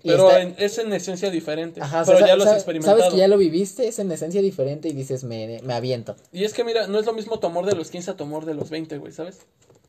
pero 0.03 0.29
está- 0.31 0.40
en- 0.40 0.55
es 0.59 0.79
en 0.79 0.92
esencia 0.95 1.31
diferente. 1.31 1.81
Ajá, 1.83 2.03
o 2.03 2.07
pero 2.07 2.18
sea, 2.18 2.27
ya 2.27 2.37
lo 2.37 2.45
has 2.45 2.55
experimentado. 2.55 2.99
Sabes 2.99 3.12
que 3.12 3.18
ya 3.21 3.29
lo 3.29 3.37
viviste, 3.37 3.87
es 3.87 3.99
en 3.99 4.11
esencia 4.11 4.40
diferente 4.40 4.88
y 4.88 4.92
dices, 4.95 5.25
me, 5.25 5.61
me 5.62 5.75
aviento. 5.75 6.16
Y 6.33 6.45
es 6.45 6.55
que 6.55 6.64
mira, 6.64 6.87
no 6.87 6.99
es 6.99 7.05
lo 7.07 7.12
mismo 7.12 7.38
tu 7.38 7.47
amor 7.47 7.66
de 7.66 7.75
los 7.77 7.90
15 7.90 8.11
a 8.12 8.16
tu 8.16 8.25
amor 8.25 8.47
de 8.47 8.55
los 8.55 8.71
20, 8.71 8.97
güey, 8.97 9.12
¿sabes? 9.12 9.40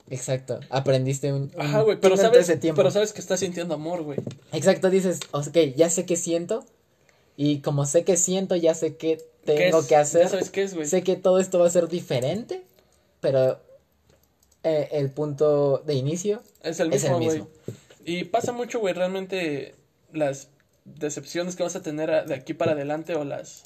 Exacto, 0.10 0.60
aprendiste 0.70 1.32
un, 1.32 1.44
un 1.56 1.62
Ajá, 1.62 1.82
güey, 1.82 1.98
pero 2.00 2.18
sabes, 2.18 2.42
ese 2.42 2.58
tiempo. 2.58 2.78
pero 2.78 2.92
sabes 2.92 3.14
que 3.14 3.22
estás 3.22 3.40
sintiendo 3.40 3.74
amor, 3.74 4.04
güey. 4.04 4.20
Exacto, 4.52 4.90
dices, 4.90 5.20
ok, 5.32 5.58
ya 5.76 5.90
sé 5.90 6.06
qué 6.06 6.16
siento. 6.16 6.66
Y 7.36 7.60
como 7.60 7.86
sé 7.86 8.04
que 8.04 8.18
siento, 8.18 8.56
ya 8.56 8.74
sé 8.76 8.96
qué 8.96 9.18
¿Qué 9.46 9.56
tengo 9.56 9.86
que 9.86 9.96
hacer. 9.96 10.24
Ya 10.24 10.30
sabes 10.30 10.50
qué 10.50 10.64
es, 10.64 10.74
güey. 10.74 10.88
Sé 10.88 11.04
que 11.04 11.16
todo 11.16 11.40
esto 11.40 11.60
va 11.60 11.68
a 11.68 11.70
ser 11.70 11.88
diferente. 11.90 12.64
Pero 13.20 13.60
eh, 14.64 14.90
el 14.92 15.10
punto 15.10 15.80
de 15.80 15.96
inicio 15.96 16.42
Es 16.62 16.80
el 16.80 16.94
es 16.94 17.04
el 17.04 17.12
mismo, 17.12 17.26
güey. 17.26 17.40
mismo. 17.40 17.48
Y 18.06 18.26
pasa 18.26 18.52
mucho, 18.52 18.80
güey, 18.80 18.94
realmente 18.94 19.76
las 20.14 20.50
decepciones 20.86 21.56
que 21.56 21.64
vas 21.64 21.76
a 21.76 21.82
tener 21.82 22.26
de 22.26 22.36
aquí 22.36 22.54
para 22.54 22.74
adelante 22.74 23.16
o 23.16 23.24
las 23.26 23.64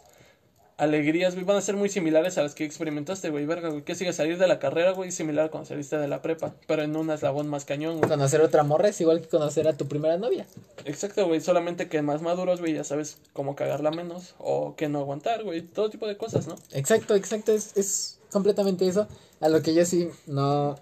alegrías, 0.78 1.34
güey, 1.34 1.46
van 1.46 1.58
a 1.58 1.62
ser 1.62 1.76
muy 1.76 1.90
similares 1.90 2.38
a 2.38 2.44
las 2.44 2.56
que 2.56 2.64
experimentaste, 2.64 3.30
güey, 3.30 3.46
verga, 3.46 3.70
güey. 3.70 3.84
Que 3.84 3.96
sigue 3.96 4.14
salir 4.14 4.38
de 4.38 4.48
la 4.48 4.60
carrera, 4.60 4.92
güey, 4.92 5.12
similar 5.12 5.46
a 5.46 5.50
cuando 5.50 5.68
saliste 5.68 5.98
de 5.98 6.08
la 6.08 6.22
prepa, 6.22 6.56
pero 6.68 6.84
en 6.84 6.96
un 6.96 7.10
eslabón 7.10 7.48
más 7.48 7.66
cañón, 7.66 7.98
güey. 7.98 8.10
conocer 8.10 8.42
otra 8.42 8.64
morra 8.64 8.90
es 8.90 9.02
igual 9.02 9.22
que 9.22 9.28
conocer 9.28 9.68
a 9.68 9.74
tu 9.74 9.88
primera 9.88 10.18
novia. 10.18 10.46
Exacto, 10.86 11.28
güey, 11.28 11.42
solamente 11.42 11.90
que 11.90 12.02
más 12.02 12.22
maduros, 12.22 12.60
güey, 12.60 12.74
ya 12.74 12.84
sabes 12.84 13.18
cómo 13.34 13.56
cagarla 13.56 13.92
menos 13.92 14.36
o 14.38 14.76
que 14.76 14.88
no 14.90 15.00
aguantar, 15.00 15.44
güey, 15.44 15.62
todo 15.62 15.90
tipo 15.90 16.08
de 16.08 16.18
cosas, 16.18 16.48
¿no? 16.48 16.56
Exacto, 16.72 17.16
exacto, 17.16 17.52
es, 17.52 17.76
es 17.76 18.20
completamente 18.32 18.88
eso. 18.88 19.08
A 19.40 19.50
lo 19.50 19.62
que 19.62 19.74
yo 19.74 19.86
sí 19.86 20.10
no 20.26 20.76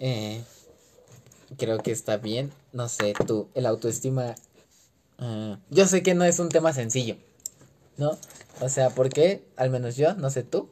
eh, 0.00 0.42
creo 1.56 1.78
que 1.78 1.92
está 1.92 2.16
bien. 2.16 2.50
No 2.72 2.88
sé, 2.88 3.12
tú, 3.26 3.48
el 3.54 3.66
autoestima. 3.66 4.34
ah, 5.18 5.58
yo 5.70 5.86
sé 5.86 6.02
que 6.02 6.14
no 6.14 6.24
es 6.24 6.38
un 6.38 6.48
tema 6.48 6.72
sencillo, 6.72 7.16
¿no? 8.00 8.18
O 8.60 8.68
sea, 8.68 8.90
¿por 8.90 9.08
qué? 9.10 9.44
Al 9.56 9.70
menos 9.70 9.96
yo, 9.96 10.14
no 10.14 10.30
sé 10.30 10.42
tú. 10.42 10.68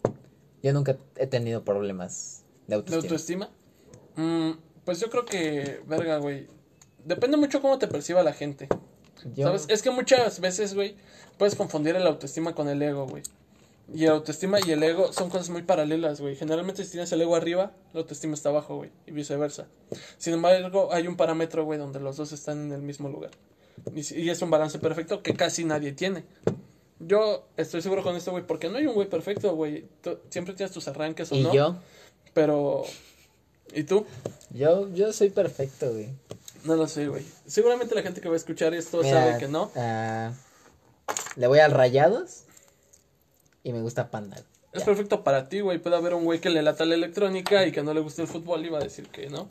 Yo 0.62 0.72
nunca 0.72 0.96
he 1.16 1.26
tenido 1.28 1.62
problemas 1.64 2.42
de 2.66 2.70
¿De 2.70 2.74
autoestima. 2.76 3.46
autoestima? 3.46 3.50
Mm, 4.16 4.58
pues 4.84 4.98
yo 4.98 5.08
creo 5.10 5.24
que, 5.24 5.80
verga, 5.86 6.18
güey, 6.18 6.48
depende 7.04 7.36
mucho 7.36 7.60
cómo 7.62 7.78
te 7.78 7.86
perciba 7.86 8.22
la 8.24 8.32
gente. 8.32 8.68
Yo- 9.36 9.46
¿Sabes? 9.46 9.66
Es 9.68 9.82
que 9.82 9.90
muchas 9.90 10.40
veces, 10.40 10.74
güey, 10.74 10.96
puedes 11.38 11.54
confundir 11.54 11.94
el 11.94 12.06
autoestima 12.06 12.54
con 12.54 12.68
el 12.68 12.82
ego, 12.82 13.06
güey. 13.06 13.22
Y 13.94 14.04
el 14.04 14.10
autoestima 14.10 14.58
y 14.66 14.70
el 14.72 14.82
ego 14.82 15.12
son 15.12 15.30
cosas 15.30 15.48
muy 15.48 15.62
paralelas, 15.62 16.20
güey. 16.20 16.36
Generalmente 16.36 16.84
si 16.84 16.90
tienes 16.90 17.10
el 17.12 17.22
ego 17.22 17.36
arriba, 17.36 17.72
la 17.94 18.00
autoestima 18.00 18.34
está 18.34 18.50
abajo, 18.50 18.76
güey. 18.76 18.90
Y 19.06 19.12
viceversa. 19.12 19.66
Sin 20.18 20.34
embargo, 20.34 20.90
hay 20.92 21.06
un 21.06 21.16
parámetro, 21.16 21.64
güey, 21.64 21.78
donde 21.78 21.98
los 22.00 22.16
dos 22.16 22.32
están 22.32 22.66
en 22.66 22.72
el 22.72 22.82
mismo 22.82 23.08
lugar. 23.08 23.30
Y, 23.94 24.00
y 24.20 24.28
es 24.28 24.42
un 24.42 24.50
balance 24.50 24.78
perfecto 24.78 25.22
que 25.22 25.34
casi 25.34 25.64
nadie 25.64 25.92
tiene. 25.92 26.24
Yo 27.00 27.46
estoy 27.56 27.80
seguro 27.82 28.02
con 28.02 28.16
esto, 28.16 28.32
güey, 28.32 28.44
porque 28.46 28.68
no 28.68 28.78
hay 28.78 28.86
un 28.86 28.94
güey 28.94 29.08
perfecto, 29.08 29.54
güey. 29.54 29.84
Tú- 30.02 30.18
Siempre 30.30 30.54
tienes 30.54 30.72
tus 30.74 30.88
arranques 30.88 31.30
o 31.30 31.36
y 31.36 31.42
no. 31.44 31.52
yo, 31.54 31.76
Pero 32.34 32.82
¿Y 33.74 33.84
tú? 33.84 34.06
Yo, 34.50 34.92
yo 34.94 35.12
soy 35.12 35.30
perfecto, 35.30 35.92
güey. 35.92 36.08
No 36.64 36.74
lo 36.74 36.88
sé, 36.88 37.06
güey. 37.06 37.24
Seguramente 37.46 37.94
la 37.94 38.02
gente 38.02 38.20
que 38.20 38.28
va 38.28 38.34
a 38.34 38.38
escuchar 38.38 38.74
esto 38.74 39.02
Mira, 39.02 39.24
sabe 39.26 39.38
que 39.38 39.46
no. 39.48 39.70
ah, 39.76 40.32
le 41.36 41.46
voy 41.46 41.58
al 41.60 41.70
Rayados 41.72 42.44
y 43.62 43.72
me 43.72 43.80
gusta 43.82 44.10
Panda. 44.10 44.36
Es 44.72 44.80
Ya. 44.80 44.84
perfecto 44.86 45.22
para 45.22 45.48
ti, 45.48 45.60
güey. 45.60 45.78
Puede 45.78 45.96
haber 45.96 46.14
un 46.14 46.24
güey 46.24 46.40
que 46.40 46.50
le 46.50 46.62
lata 46.62 46.84
la 46.84 46.94
electrónica 46.94 47.64
y 47.66 47.72
que 47.72 47.82
no 47.82 47.94
le 47.94 48.00
guste 48.00 48.22
el 48.22 48.28
fútbol 48.28 48.64
y 48.66 48.70
va 48.70 48.78
a 48.78 48.82
decir 48.82 49.08
que 49.08 49.28
no, 49.28 49.48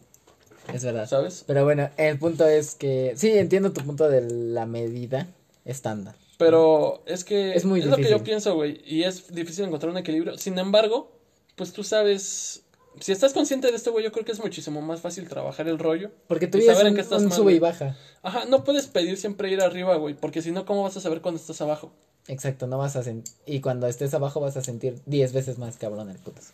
Es 0.74 0.84
verdad. 0.84 1.08
¿sabes? 1.08 1.44
Pero 1.48 1.64
bueno, 1.64 1.90
el 1.98 2.18
punto 2.20 2.46
es 2.48 2.76
que 2.76 3.14
sí, 3.16 3.32
entiendo 3.38 3.72
tu 3.72 3.82
punto 3.86 4.10
de 4.10 4.22
la 4.30 4.66
medida 4.66 5.28
estándar. 5.64 6.16
Pero 6.38 7.04
es 7.06 7.23
que 7.23 7.54
Es 7.54 7.65
muy 7.65 7.82
lo 7.82 7.97
que 7.97 8.10
yo 8.10 8.23
pienso, 8.23 8.56
güey. 8.56 8.82
Y 8.86 9.04
es 9.04 9.34
difícil 9.34 9.65
encontrar 9.65 9.91
un 9.91 9.97
equilibrio. 9.97 10.38
Sin 10.38 10.58
embargo, 10.60 11.12
pues 11.56 11.73
tú 11.73 11.84
sabes. 11.84 12.63
Si 13.00 13.12
estás 13.12 13.34
consciente 13.34 13.69
de 13.69 13.76
esto, 13.76 13.91
güey, 13.91 14.04
yo 14.04 14.12
creo 14.12 14.26
que 14.26 14.32
es 14.32 14.39
muchísimo 14.39 14.82
más 14.82 15.02
fácil 15.02 15.28
trabajar 15.28 15.67
el 15.67 15.78
rollo. 15.78 16.12
Porque 16.28 16.47
tú 16.47 16.58
Y 16.58 16.63
saber 16.63 16.88
en 16.88 16.91
un, 16.91 16.95
qué 16.95 17.02
estás 17.02 17.21
un 17.21 17.30
mal, 17.30 17.38
sube 17.38 17.54
y 17.54 17.60
baja. 17.60 17.95
Ajá, 18.23 18.45
no 18.45 18.63
puedes 18.63 18.88
pedir 18.88 19.17
siempre 19.17 19.52
ir 19.52 19.62
arriba, 19.62 19.95
güey. 19.97 20.15
Porque 20.15 20.41
si 20.41 20.52
no, 20.52 20.65
¿cómo 20.65 20.84
vas 20.84 20.97
a 20.97 21.02
saber 21.02 21.21
cuando 21.21 21.39
estás 21.39 21.62
abajo? 21.62 21.91
Exacto, 22.28 22.67
no 22.67 22.78
vas 22.78 22.95
a 22.95 23.04
sentir. 23.04 23.34
Y 23.45 23.62
cuando 23.62 23.88
estés 23.88 24.13
abajo 24.13 24.39
vas 24.39 24.58
a 24.58 24.63
sentir 24.63 25.00
10 25.06 25.34
veces 25.34 25.58
más 25.60 25.78
cabrón 25.78 26.10
el 26.10 26.17
putas. 26.17 26.54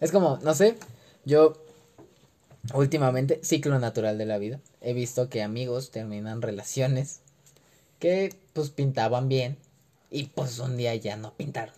Es 0.00 0.10
como, 0.12 0.38
no 0.42 0.54
sé, 0.54 0.76
yo 1.24 1.54
últimamente, 2.74 3.40
ciclo 3.42 3.78
natural 3.78 4.18
de 4.18 4.26
la 4.26 4.38
vida, 4.38 4.60
he 4.80 4.92
visto 4.94 5.28
que 5.28 5.42
amigos 5.42 5.90
terminan 5.90 6.42
relaciones 6.42 7.20
que 8.02 8.34
pues 8.52 8.70
pintaban 8.70 9.28
bien 9.28 9.56
y 10.10 10.24
pues 10.24 10.58
un 10.58 10.76
día 10.76 10.92
ya 10.96 11.16
no 11.16 11.34
pintaron. 11.34 11.74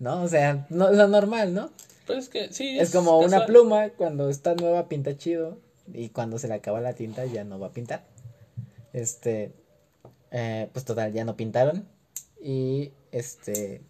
¿No? 0.00 0.20
O 0.24 0.28
sea, 0.28 0.66
no 0.70 0.88
es 0.88 0.96
lo 0.96 1.06
normal, 1.06 1.54
¿no? 1.54 1.70
Pues 2.04 2.24
es 2.24 2.28
que 2.28 2.52
sí. 2.52 2.80
Es 2.80 2.90
como 2.90 3.20
una 3.20 3.46
pluma, 3.46 3.90
cuando 3.90 4.28
está 4.28 4.56
nueva 4.56 4.88
pinta 4.88 5.16
chido 5.16 5.60
y 5.94 6.08
cuando 6.08 6.40
se 6.40 6.48
le 6.48 6.54
acaba 6.54 6.80
la 6.80 6.94
tinta 6.94 7.24
ya 7.26 7.44
no 7.44 7.60
va 7.60 7.68
a 7.68 7.72
pintar. 7.72 8.02
Este, 8.92 9.52
eh, 10.32 10.68
pues 10.72 10.84
total, 10.84 11.12
ya 11.12 11.24
no 11.24 11.36
pintaron 11.36 11.86
y 12.42 12.90
este, 13.12 13.82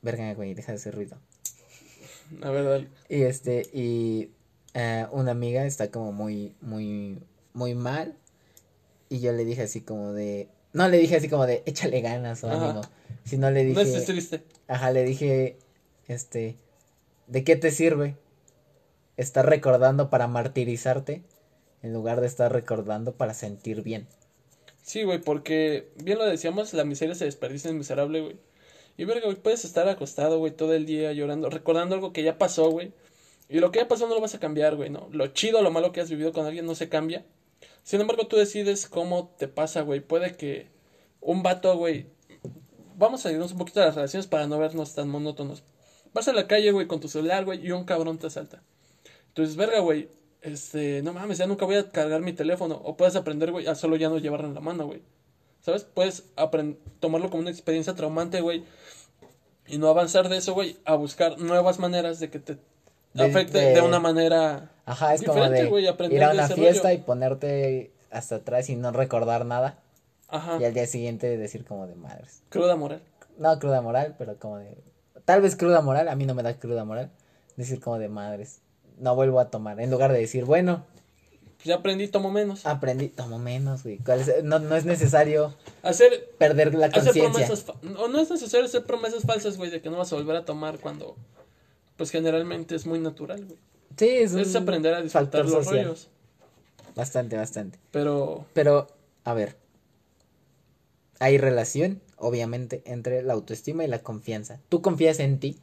verga, 0.00 0.32
güey, 0.32 0.54
deja 0.54 0.72
de 0.72 0.76
hacer 0.76 0.94
ruido. 0.94 1.18
A 2.40 2.48
ver, 2.48 2.64
dale. 2.64 2.88
Y 3.10 3.24
este, 3.24 3.68
y 3.74 4.30
eh, 4.72 5.06
una 5.12 5.32
amiga 5.32 5.66
está 5.66 5.90
como 5.90 6.12
muy, 6.12 6.54
muy, 6.62 7.18
muy 7.52 7.74
mal 7.74 8.16
y 9.10 9.20
yo 9.20 9.32
le 9.32 9.44
dije 9.44 9.62
así 9.62 9.82
como 9.82 10.14
de, 10.14 10.48
no 10.72 10.88
le 10.88 10.98
dije 10.98 11.16
así 11.16 11.28
como 11.28 11.46
de, 11.46 11.62
échale 11.66 12.00
ganas 12.00 12.42
o 12.44 12.50
ánimo, 12.50 12.82
sino 13.24 13.50
le 13.50 13.64
No 13.64 13.80
dije... 13.80 13.82
estés 13.82 14.06
triste. 14.06 14.42
Ajá, 14.66 14.90
le 14.90 15.04
dije, 15.04 15.56
este, 16.06 16.56
¿de 17.26 17.44
qué 17.44 17.56
te 17.56 17.70
sirve 17.70 18.16
estar 19.16 19.46
recordando 19.46 20.10
para 20.10 20.26
martirizarte 20.28 21.22
en 21.82 21.92
lugar 21.92 22.20
de 22.20 22.26
estar 22.26 22.52
recordando 22.52 23.12
para 23.12 23.34
sentir 23.34 23.82
bien? 23.82 24.06
Sí, 24.82 25.02
güey, 25.02 25.20
porque 25.20 25.90
bien 25.96 26.18
lo 26.18 26.24
decíamos, 26.24 26.72
la 26.72 26.84
miseria 26.84 27.14
se 27.14 27.26
desperdicia 27.26 27.70
en 27.70 27.78
miserable, 27.78 28.20
güey. 28.20 28.36
Y 28.96 29.04
verga, 29.04 29.26
güey, 29.26 29.36
puedes 29.36 29.64
estar 29.64 29.88
acostado, 29.88 30.38
güey, 30.38 30.52
todo 30.52 30.74
el 30.74 30.86
día 30.86 31.12
llorando, 31.12 31.50
recordando 31.50 31.94
algo 31.94 32.12
que 32.12 32.22
ya 32.22 32.38
pasó, 32.38 32.70
güey. 32.70 32.92
Y 33.48 33.60
lo 33.60 33.70
que 33.70 33.78
ya 33.78 33.88
pasó 33.88 34.08
no 34.08 34.14
lo 34.14 34.20
vas 34.20 34.34
a 34.34 34.40
cambiar, 34.40 34.76
güey, 34.76 34.90
¿no? 34.90 35.08
Lo 35.12 35.28
chido, 35.28 35.62
lo 35.62 35.70
malo 35.70 35.92
que 35.92 36.00
has 36.00 36.10
vivido 36.10 36.32
con 36.32 36.46
alguien 36.46 36.66
no 36.66 36.74
se 36.74 36.88
cambia. 36.88 37.24
Sin 37.88 38.02
embargo, 38.02 38.26
tú 38.26 38.36
decides 38.36 38.86
cómo 38.86 39.34
te 39.38 39.48
pasa, 39.48 39.80
güey. 39.80 40.00
Puede 40.00 40.36
que 40.36 40.66
un 41.22 41.42
vato, 41.42 41.74
güey. 41.78 42.04
Vamos 42.98 43.24
a 43.24 43.32
irnos 43.32 43.52
un 43.52 43.56
poquito 43.56 43.80
a 43.80 43.86
las 43.86 43.94
relaciones 43.94 44.26
para 44.26 44.46
no 44.46 44.58
vernos 44.58 44.94
tan 44.94 45.08
monótonos. 45.08 45.62
Vas 46.12 46.28
a 46.28 46.34
la 46.34 46.46
calle, 46.46 46.70
güey, 46.70 46.86
con 46.86 47.00
tu 47.00 47.08
celular, 47.08 47.46
güey, 47.46 47.66
y 47.66 47.70
un 47.70 47.84
cabrón 47.84 48.18
te 48.18 48.26
asalta. 48.26 48.62
Entonces, 49.28 49.56
verga, 49.56 49.78
güey. 49.80 50.10
Este, 50.42 51.00
no 51.00 51.14
mames, 51.14 51.38
ya 51.38 51.46
nunca 51.46 51.64
voy 51.64 51.76
a 51.76 51.90
cargar 51.90 52.20
mi 52.20 52.34
teléfono. 52.34 52.78
O 52.84 52.94
puedes 52.94 53.16
aprender, 53.16 53.52
güey, 53.52 53.66
a 53.66 53.74
solo 53.74 53.96
ya 53.96 54.10
no 54.10 54.18
llevarlo 54.18 54.48
en 54.48 54.54
la 54.54 54.60
mano, 54.60 54.84
güey. 54.84 55.00
¿Sabes? 55.62 55.84
Puedes 55.84 56.24
tomarlo 57.00 57.30
como 57.30 57.40
una 57.40 57.50
experiencia 57.50 57.94
traumante, 57.94 58.42
güey. 58.42 58.64
Y 59.66 59.78
no 59.78 59.88
avanzar 59.88 60.28
de 60.28 60.36
eso, 60.36 60.52
güey, 60.52 60.76
a 60.84 60.94
buscar 60.94 61.38
nuevas 61.38 61.78
maneras 61.78 62.20
de 62.20 62.28
que 62.28 62.38
te 62.38 62.58
afecte 63.24 63.58
de- 63.58 63.74
de, 63.74 63.80
una 63.80 63.98
manera. 64.00 64.70
Ajá, 64.86 65.14
es 65.14 65.22
como 65.22 65.40
de 65.48 65.68
ir 66.10 66.24
a 66.24 66.30
una 66.32 66.48
fiesta 66.48 66.88
rollo. 66.88 66.98
y 66.98 67.02
ponerte 67.02 67.90
hasta 68.10 68.36
atrás 68.36 68.70
y 68.70 68.76
no 68.76 68.90
recordar 68.90 69.44
nada 69.44 69.78
Ajá, 70.28 70.56
y 70.60 70.64
al 70.64 70.72
día 70.72 70.86
siguiente 70.86 71.36
decir 71.36 71.64
como 71.64 71.86
de 71.86 71.94
madres. 71.94 72.42
cruda 72.48 72.74
moral. 72.76 73.02
No 73.38 73.58
cruda 73.58 73.82
moral, 73.82 74.14
pero 74.18 74.36
como 74.38 74.58
de... 74.58 74.76
Tal 75.24 75.42
vez 75.42 75.56
cruda 75.56 75.80
moral, 75.82 76.08
a 76.08 76.16
mí 76.16 76.24
no 76.26 76.34
me 76.34 76.42
da 76.42 76.54
cruda 76.54 76.84
moral. 76.84 77.10
Decir 77.56 77.80
como 77.80 77.98
de 77.98 78.08
madres. 78.08 78.60
No 78.98 79.14
vuelvo 79.14 79.40
a 79.40 79.50
tomar. 79.50 79.78
En 79.80 79.90
lugar 79.90 80.12
de 80.12 80.18
decir, 80.20 80.44
bueno, 80.44 80.86
Pues 81.56 81.66
ya 81.66 81.76
aprendí, 81.76 82.08
tomo 82.08 82.30
menos. 82.30 82.64
aprendí, 82.66 83.08
tomo 83.08 83.38
menos, 83.38 83.82
güey. 83.84 83.98
¿Cuál 83.98 84.20
es? 84.22 84.42
No, 84.42 84.58
no 84.58 84.74
es 84.74 84.84
necesario 84.86 85.54
Hacer, 85.82 86.30
perder 86.38 86.74
la 86.74 86.90
conciencia. 86.90 87.24
promesas. 87.30 87.62
fa- 87.62 87.74
O 87.98 88.08
no 88.08 88.18
es 88.20 88.30
necesario 88.30 88.64
hacer 88.66 88.84
promesas 88.84 89.22
falsas, 89.24 89.56
güey, 89.58 89.70
de 89.70 89.80
que 89.82 89.90
no 89.90 89.98
vas 89.98 90.12
a 90.12 90.16
volver 90.16 90.34
a 90.36 90.44
tomar 90.44 90.78
cuando. 90.78 91.16
Pues 91.98 92.10
generalmente 92.10 92.74
es 92.74 92.86
muy 92.86 93.00
natural, 93.00 93.44
güey. 93.44 93.58
Sí, 93.98 94.08
es 94.08 94.32
un 94.32 94.40
Es 94.40 94.54
aprender 94.56 94.94
a 94.94 95.02
disfrutar 95.02 95.44
los 95.44 95.52
social. 95.64 95.84
rollos. 95.84 96.08
Bastante, 96.94 97.36
bastante. 97.36 97.78
Pero. 97.90 98.46
Pero, 98.54 98.86
a 99.24 99.34
ver. 99.34 99.56
Hay 101.18 101.36
relación, 101.36 102.00
obviamente, 102.16 102.82
entre 102.86 103.22
la 103.22 103.34
autoestima 103.34 103.84
y 103.84 103.88
la 103.88 103.98
confianza. 104.02 104.60
¿Tú 104.68 104.80
confías 104.80 105.18
en 105.18 105.40
ti? 105.40 105.58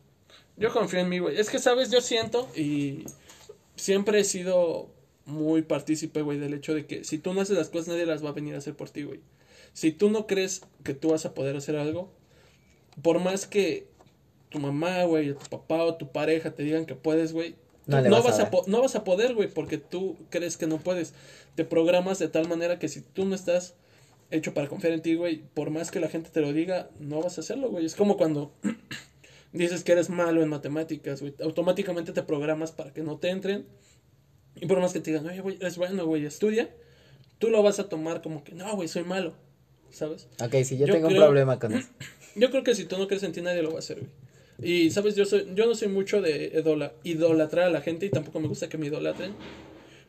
Yo 0.58 0.72
confío 0.72 1.00
en 1.00 1.10
mí, 1.10 1.20
güey. 1.20 1.40
Es 1.40 1.50
que, 1.50 1.60
¿sabes? 1.60 1.90
Yo 1.90 2.02
siento 2.02 2.48
y 2.56 3.06
siempre 3.78 4.20
he 4.20 4.24
sido 4.26 4.90
muy 5.26 5.62
partícipe, 5.62 6.22
güey, 6.22 6.38
del 6.38 6.54
hecho 6.54 6.74
de 6.74 6.86
que 6.86 7.04
si 7.06 7.18
tú 7.18 7.34
no 7.34 7.42
haces 7.42 7.58
las 7.58 7.70
cosas, 7.70 7.88
nadie 7.88 8.06
las 8.06 8.24
va 8.24 8.30
a 8.30 8.34
venir 8.34 8.56
a 8.56 8.58
hacer 8.60 8.76
por 8.76 8.90
ti, 8.90 9.04
güey. 9.04 9.22
Si 9.74 9.92
tú 9.92 10.10
no 10.10 10.28
crees 10.28 10.62
que 10.84 10.94
tú 10.94 11.10
vas 11.12 11.26
a 11.26 11.34
poder 11.34 11.56
hacer 11.56 11.78
algo, 11.78 12.12
por 13.02 13.20
más 13.20 13.48
que 13.48 13.88
tu 14.56 14.62
mamá, 14.62 15.04
güey, 15.04 15.32
o 15.32 15.36
tu 15.36 15.50
papá 15.50 15.84
o 15.84 15.96
tu 15.96 16.12
pareja 16.12 16.52
te 16.52 16.64
digan 16.64 16.86
que 16.86 16.96
puedes, 16.96 17.34
güey, 17.34 17.56
No 17.88 18.02
vas 18.10 18.26
a 18.26 18.30
vas 18.30 18.40
a 18.40 18.50
no 18.68 18.82
vas 18.82 18.96
a 18.96 19.04
poder, 19.04 19.36
güey, 19.36 19.48
porque 19.50 19.78
tú 19.78 20.16
crees 20.30 20.58
que 20.58 20.66
no 20.68 20.78
puedes. 20.78 21.14
Te 21.56 21.66
programas 21.66 22.20
de 22.20 22.28
tal 22.28 22.48
manera 22.48 22.80
que 22.80 22.88
si 22.90 23.02
tú 23.02 23.26
no 23.26 23.36
estás 23.36 23.76
hecho 24.32 24.54
para 24.54 24.68
confiar 24.68 24.94
en 24.94 25.02
ti, 25.02 25.16
güey, 25.16 25.44
por 25.54 25.70
más 25.70 25.92
que 25.92 26.00
la 26.00 26.08
gente 26.10 26.30
te 26.30 26.42
lo 26.42 26.52
diga, 26.54 26.90
no 27.00 27.22
vas 27.22 27.38
a 27.38 27.42
hacerlo, 27.42 27.70
güey. 27.70 27.86
Es 27.86 27.96
como 27.96 28.18
cuando 28.18 28.52
dices 29.54 29.84
que 29.84 29.92
eres 29.92 30.10
malo 30.10 30.42
en 30.42 30.50
matemáticas, 30.50 31.22
güey, 31.22 31.34
automáticamente 31.42 32.12
te 32.12 32.24
programas 32.24 32.72
para 32.72 32.92
que 32.94 33.04
no 33.04 33.18
te 33.18 33.30
entren. 33.30 33.66
Y 34.56 34.66
por 34.68 34.80
más 34.80 34.94
que 34.94 35.00
te 35.02 35.12
digan, 35.12 35.28
oye, 35.28 35.42
güey, 35.42 35.58
eres 35.60 35.78
bueno, 35.78 36.06
güey, 36.06 36.26
estudia, 36.26 36.70
tú 37.40 37.50
lo 37.50 37.62
vas 37.62 37.80
a 37.80 37.90
tomar 37.90 38.22
como 38.22 38.44
que, 38.44 38.54
no, 38.54 38.74
güey, 38.76 38.88
soy 38.88 39.04
malo, 39.04 39.34
¿sabes? 39.92 40.28
Ok, 40.42 40.56
si 40.64 40.78
yo, 40.78 40.88
Yo 40.88 40.94
tengo 40.94 41.08
un 41.08 41.14
creo- 41.14 41.26
problema 41.26 41.60
con 41.60 41.74
eso. 41.76 41.90
Yo 42.36 42.50
creo 42.52 42.64
que 42.64 42.74
si 42.76 42.86
tú 42.86 42.98
no 42.98 43.08
crees 43.08 43.24
en 43.24 43.32
ti, 43.34 43.42
nadie 43.42 43.62
lo 43.62 43.70
va 43.72 43.76
a 43.78 43.80
hacer, 43.80 44.00
güey. 44.00 44.12
Y, 44.62 44.90
¿sabes? 44.92 45.16
Yo, 45.16 45.26
soy, 45.26 45.48
yo 45.54 45.66
no 45.66 45.76
soy 45.76 45.90
mucho 45.90 46.22
de 46.22 46.52
idola, 46.56 46.94
idolatrar 47.04 47.66
a 47.66 47.70
la 47.70 47.82
gente 47.82 48.06
y 48.06 48.10
tampoco 48.10 48.40
me 48.40 48.48
gusta 48.48 48.70
que 48.70 48.78
me 48.78 48.88
idolatren. 48.88 49.34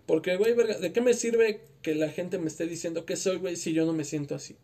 Porque, 0.06 0.37
güey, 0.37 0.54
¿de 0.54 0.92
qué 0.92 1.00
me 1.00 1.14
sirve 1.14 1.61
que 1.82 1.94
la 1.94 2.09
gente 2.09 2.38
me 2.38 2.46
esté 2.46 2.66
diciendo 2.66 3.04
que 3.04 3.16
soy, 3.16 3.38
güey, 3.38 3.56
si 3.56 3.72
yo 3.72 3.85
no 3.85 3.92
me 3.92 4.04
siento 4.04 4.37
así? 4.37 4.56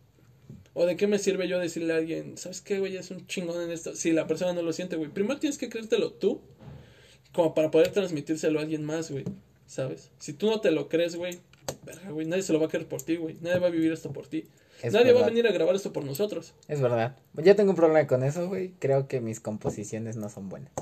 ¿O 0.74 0.86
de 0.86 0.96
qué 0.96 1.06
me 1.06 1.18
sirve 1.18 1.48
yo 1.48 1.58
decirle 1.58 1.92
a 1.92 1.96
alguien, 1.96 2.38
¿sabes 2.38 2.60
qué, 2.60 2.78
güey? 2.78 2.96
Es 2.96 3.10
un 3.10 3.26
chingón 3.26 3.60
en 3.62 3.70
esto. 3.70 3.94
Si 3.94 4.12
la 4.12 4.26
persona 4.26 4.52
no 4.52 4.62
lo 4.62 4.72
siente, 4.72 4.96
güey. 4.96 5.10
Primero 5.10 5.38
tienes 5.38 5.58
que 5.58 5.68
creértelo 5.68 6.12
tú, 6.12 6.40
como 7.32 7.54
para 7.54 7.70
poder 7.70 7.90
transmitírselo 7.90 8.58
a 8.58 8.62
alguien 8.62 8.84
más, 8.84 9.10
güey. 9.10 9.24
¿Sabes? 9.66 10.10
Si 10.18 10.32
tú 10.32 10.48
no 10.48 10.60
te 10.60 10.70
lo 10.70 10.88
crees, 10.88 11.16
güey, 11.16 11.38
verga, 11.84 12.10
güey, 12.10 12.26
nadie 12.26 12.42
se 12.42 12.52
lo 12.52 12.60
va 12.60 12.66
a 12.66 12.68
creer 12.68 12.86
por 12.86 13.02
ti, 13.02 13.16
güey. 13.16 13.36
Nadie 13.40 13.58
va 13.58 13.66
a 13.66 13.70
vivir 13.70 13.92
esto 13.92 14.12
por 14.12 14.28
ti. 14.28 14.44
Es 14.82 14.92
nadie 14.92 15.12
va 15.12 15.22
a 15.22 15.26
venir 15.26 15.46
a 15.46 15.52
grabar 15.52 15.74
esto 15.74 15.92
por 15.92 16.04
nosotros. 16.04 16.54
Es 16.68 16.80
verdad. 16.80 17.16
Yo 17.34 17.54
tengo 17.56 17.70
un 17.70 17.76
problema 17.76 18.06
con 18.06 18.22
eso, 18.24 18.48
güey. 18.48 18.72
Creo 18.78 19.06
que 19.08 19.20
mis 19.20 19.40
composiciones 19.40 20.16
no 20.16 20.28
son 20.28 20.48
buenas. 20.48 20.72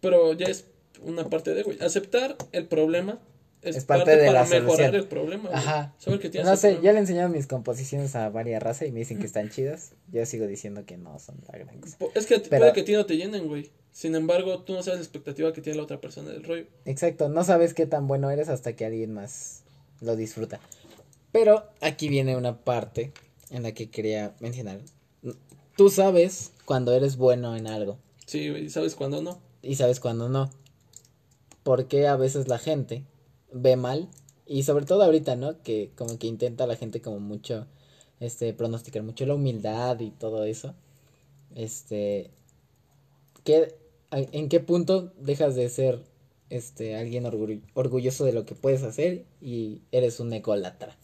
Pero 0.00 0.32
ya 0.32 0.46
es 0.46 0.66
una 1.02 1.28
parte 1.28 1.54
de, 1.54 1.62
güey. 1.62 1.78
Aceptar 1.80 2.36
el 2.52 2.66
problema 2.66 3.18
es, 3.62 3.76
Es 3.76 3.84
parte 3.84 4.04
parte, 4.06 4.20
de 4.20 4.26
para 4.26 4.42
la 4.42 4.48
mejorar 4.48 4.62
solución. 4.76 4.94
el 4.96 5.06
problema. 5.06 5.42
güey. 5.44 5.54
Ajá. 5.54 5.94
Saber 5.98 6.18
que 6.20 6.28
tienes 6.30 6.48
No 6.48 6.56
sé, 6.56 6.68
problema. 6.68 6.84
ya 6.84 6.92
le 6.92 6.98
he 6.98 7.00
enseñado 7.00 7.28
mis 7.28 7.46
composiciones 7.46 8.16
a 8.16 8.28
varias 8.28 8.62
razas 8.62 8.88
y 8.88 8.92
me 8.92 8.98
dicen 9.00 9.18
que 9.18 9.26
están 9.26 9.50
chidas. 9.50 9.92
Yo 10.10 10.26
sigo 10.26 10.46
diciendo 10.46 10.84
que 10.84 10.96
no 10.96 11.18
son 11.20 11.36
la 11.52 11.58
gran 11.58 11.78
cosa. 11.80 11.96
Es 12.14 12.26
que 12.26 12.40
Pero- 12.40 12.60
puede 12.60 12.72
que 12.72 12.80
a 12.80 12.84
ti 12.84 12.92
no 12.94 13.06
te 13.06 13.16
llenen, 13.16 13.46
güey. 13.46 13.70
Sin 13.92 14.14
embargo, 14.14 14.60
tú 14.62 14.72
no 14.72 14.82
sabes 14.82 14.98
la 15.00 15.04
expectativa 15.04 15.52
que 15.52 15.60
tiene 15.60 15.76
la 15.76 15.84
otra 15.84 16.00
persona 16.00 16.30
del 16.30 16.42
rollo. 16.44 16.64
Exacto, 16.86 17.28
no 17.28 17.44
sabes 17.44 17.74
qué 17.74 17.86
tan 17.86 18.08
bueno 18.08 18.30
eres 18.30 18.48
hasta 18.48 18.74
que 18.74 18.86
alguien 18.86 19.12
más 19.12 19.62
lo 20.00 20.16
disfruta. 20.16 20.58
Pero 21.32 21.64
aquí 21.80 22.08
viene 22.08 22.36
una 22.36 22.58
parte 22.58 23.12
en 23.50 23.62
la 23.62 23.72
que 23.72 23.90
quería 23.90 24.34
mencionar. 24.40 24.80
Tú 25.76 25.88
sabes 25.88 26.52
cuando 26.66 26.92
eres 26.92 27.16
bueno 27.16 27.56
en 27.56 27.66
algo 27.66 27.98
Sí, 28.26 28.50
güey. 28.50 28.68
¿Sabes 28.70 28.94
cuándo 28.94 29.20
no? 29.22 29.38
y 29.62 29.76
sabes 29.76 30.00
cuando 30.00 30.28
no. 30.28 30.50
Porque 31.62 32.06
a 32.08 32.16
veces 32.16 32.48
la 32.48 32.58
gente 32.58 33.04
ve 33.52 33.76
mal 33.76 34.08
y 34.46 34.64
sobre 34.64 34.84
todo 34.86 35.02
ahorita, 35.04 35.36
¿no? 35.36 35.62
Que 35.62 35.90
como 35.96 36.18
que 36.18 36.26
intenta 36.26 36.66
la 36.66 36.76
gente 36.76 37.00
como 37.00 37.20
mucho 37.20 37.66
este 38.20 38.52
pronosticar 38.52 39.02
mucho 39.02 39.24
la 39.26 39.34
humildad 39.34 39.98
y 40.00 40.10
todo 40.10 40.44
eso. 40.44 40.74
Este 41.54 42.30
¿qué, 43.44 43.74
¿en 44.10 44.48
qué 44.48 44.60
punto 44.60 45.12
dejas 45.18 45.54
de 45.54 45.68
ser 45.68 46.02
este, 46.50 46.96
alguien 46.96 47.24
orgullo- 47.24 47.62
orgulloso 47.74 48.24
de 48.24 48.32
lo 48.32 48.44
que 48.44 48.54
puedes 48.54 48.82
hacer 48.82 49.24
y 49.40 49.80
eres 49.92 50.20
un 50.20 50.32
ególatra. 50.32 50.96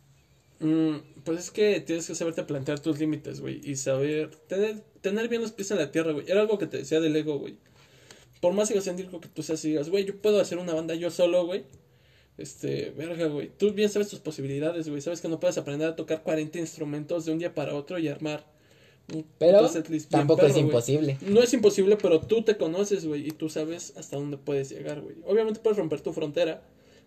Mm, 0.60 0.96
pues 1.24 1.38
es 1.38 1.50
que 1.50 1.80
tienes 1.80 2.06
que 2.06 2.14
saberte 2.14 2.42
plantear 2.42 2.80
tus 2.80 2.98
límites, 2.98 3.40
güey. 3.40 3.60
Y 3.62 3.76
saber. 3.76 4.30
Tener, 4.48 4.80
tener 5.00 5.28
bien 5.28 5.42
los 5.42 5.52
pies 5.52 5.70
en 5.70 5.78
la 5.78 5.90
tierra, 5.90 6.12
güey. 6.12 6.28
Era 6.28 6.40
algo 6.40 6.58
que 6.58 6.66
te 6.66 6.78
decía 6.78 7.00
del 7.00 7.14
ego, 7.14 7.38
güey. 7.38 7.56
Por 8.40 8.52
más 8.52 8.70
egocéntrico 8.70 9.20
que 9.20 9.28
tú 9.28 9.42
seas 9.42 9.64
y 9.64 9.70
digas, 9.70 9.90
güey, 9.90 10.04
yo 10.04 10.16
puedo 10.16 10.40
hacer 10.40 10.58
una 10.58 10.74
banda 10.74 10.94
yo 10.94 11.10
solo, 11.10 11.46
güey. 11.46 11.64
Este, 12.36 12.90
verga, 12.96 13.26
güey. 13.26 13.50
Tú 13.56 13.72
bien 13.72 13.88
sabes 13.88 14.08
tus 14.08 14.20
posibilidades, 14.20 14.88
güey. 14.88 15.00
Sabes 15.00 15.20
que 15.20 15.28
no 15.28 15.40
puedes 15.40 15.58
aprender 15.58 15.88
a 15.88 15.96
tocar 15.96 16.22
40 16.22 16.58
instrumentos 16.58 17.24
de 17.24 17.32
un 17.32 17.38
día 17.38 17.54
para 17.54 17.74
otro 17.74 17.98
y 17.98 18.08
armar 18.08 18.44
un 19.12 19.24
Pero 19.38 19.68
tampoco 20.10 20.42
es 20.42 20.52
perro, 20.52 20.66
imposible. 20.66 21.18
No 21.22 21.42
es 21.42 21.52
imposible, 21.54 21.96
pero 21.96 22.20
tú 22.20 22.42
te 22.42 22.56
conoces, 22.56 23.06
güey, 23.06 23.26
y 23.26 23.30
tú 23.30 23.48
sabes 23.48 23.94
hasta 23.96 24.16
dónde 24.16 24.36
puedes 24.36 24.70
llegar, 24.70 25.00
güey. 25.00 25.16
Obviamente 25.26 25.60
puedes 25.60 25.78
romper 25.78 26.00
tu 26.00 26.12
frontera, 26.12 26.62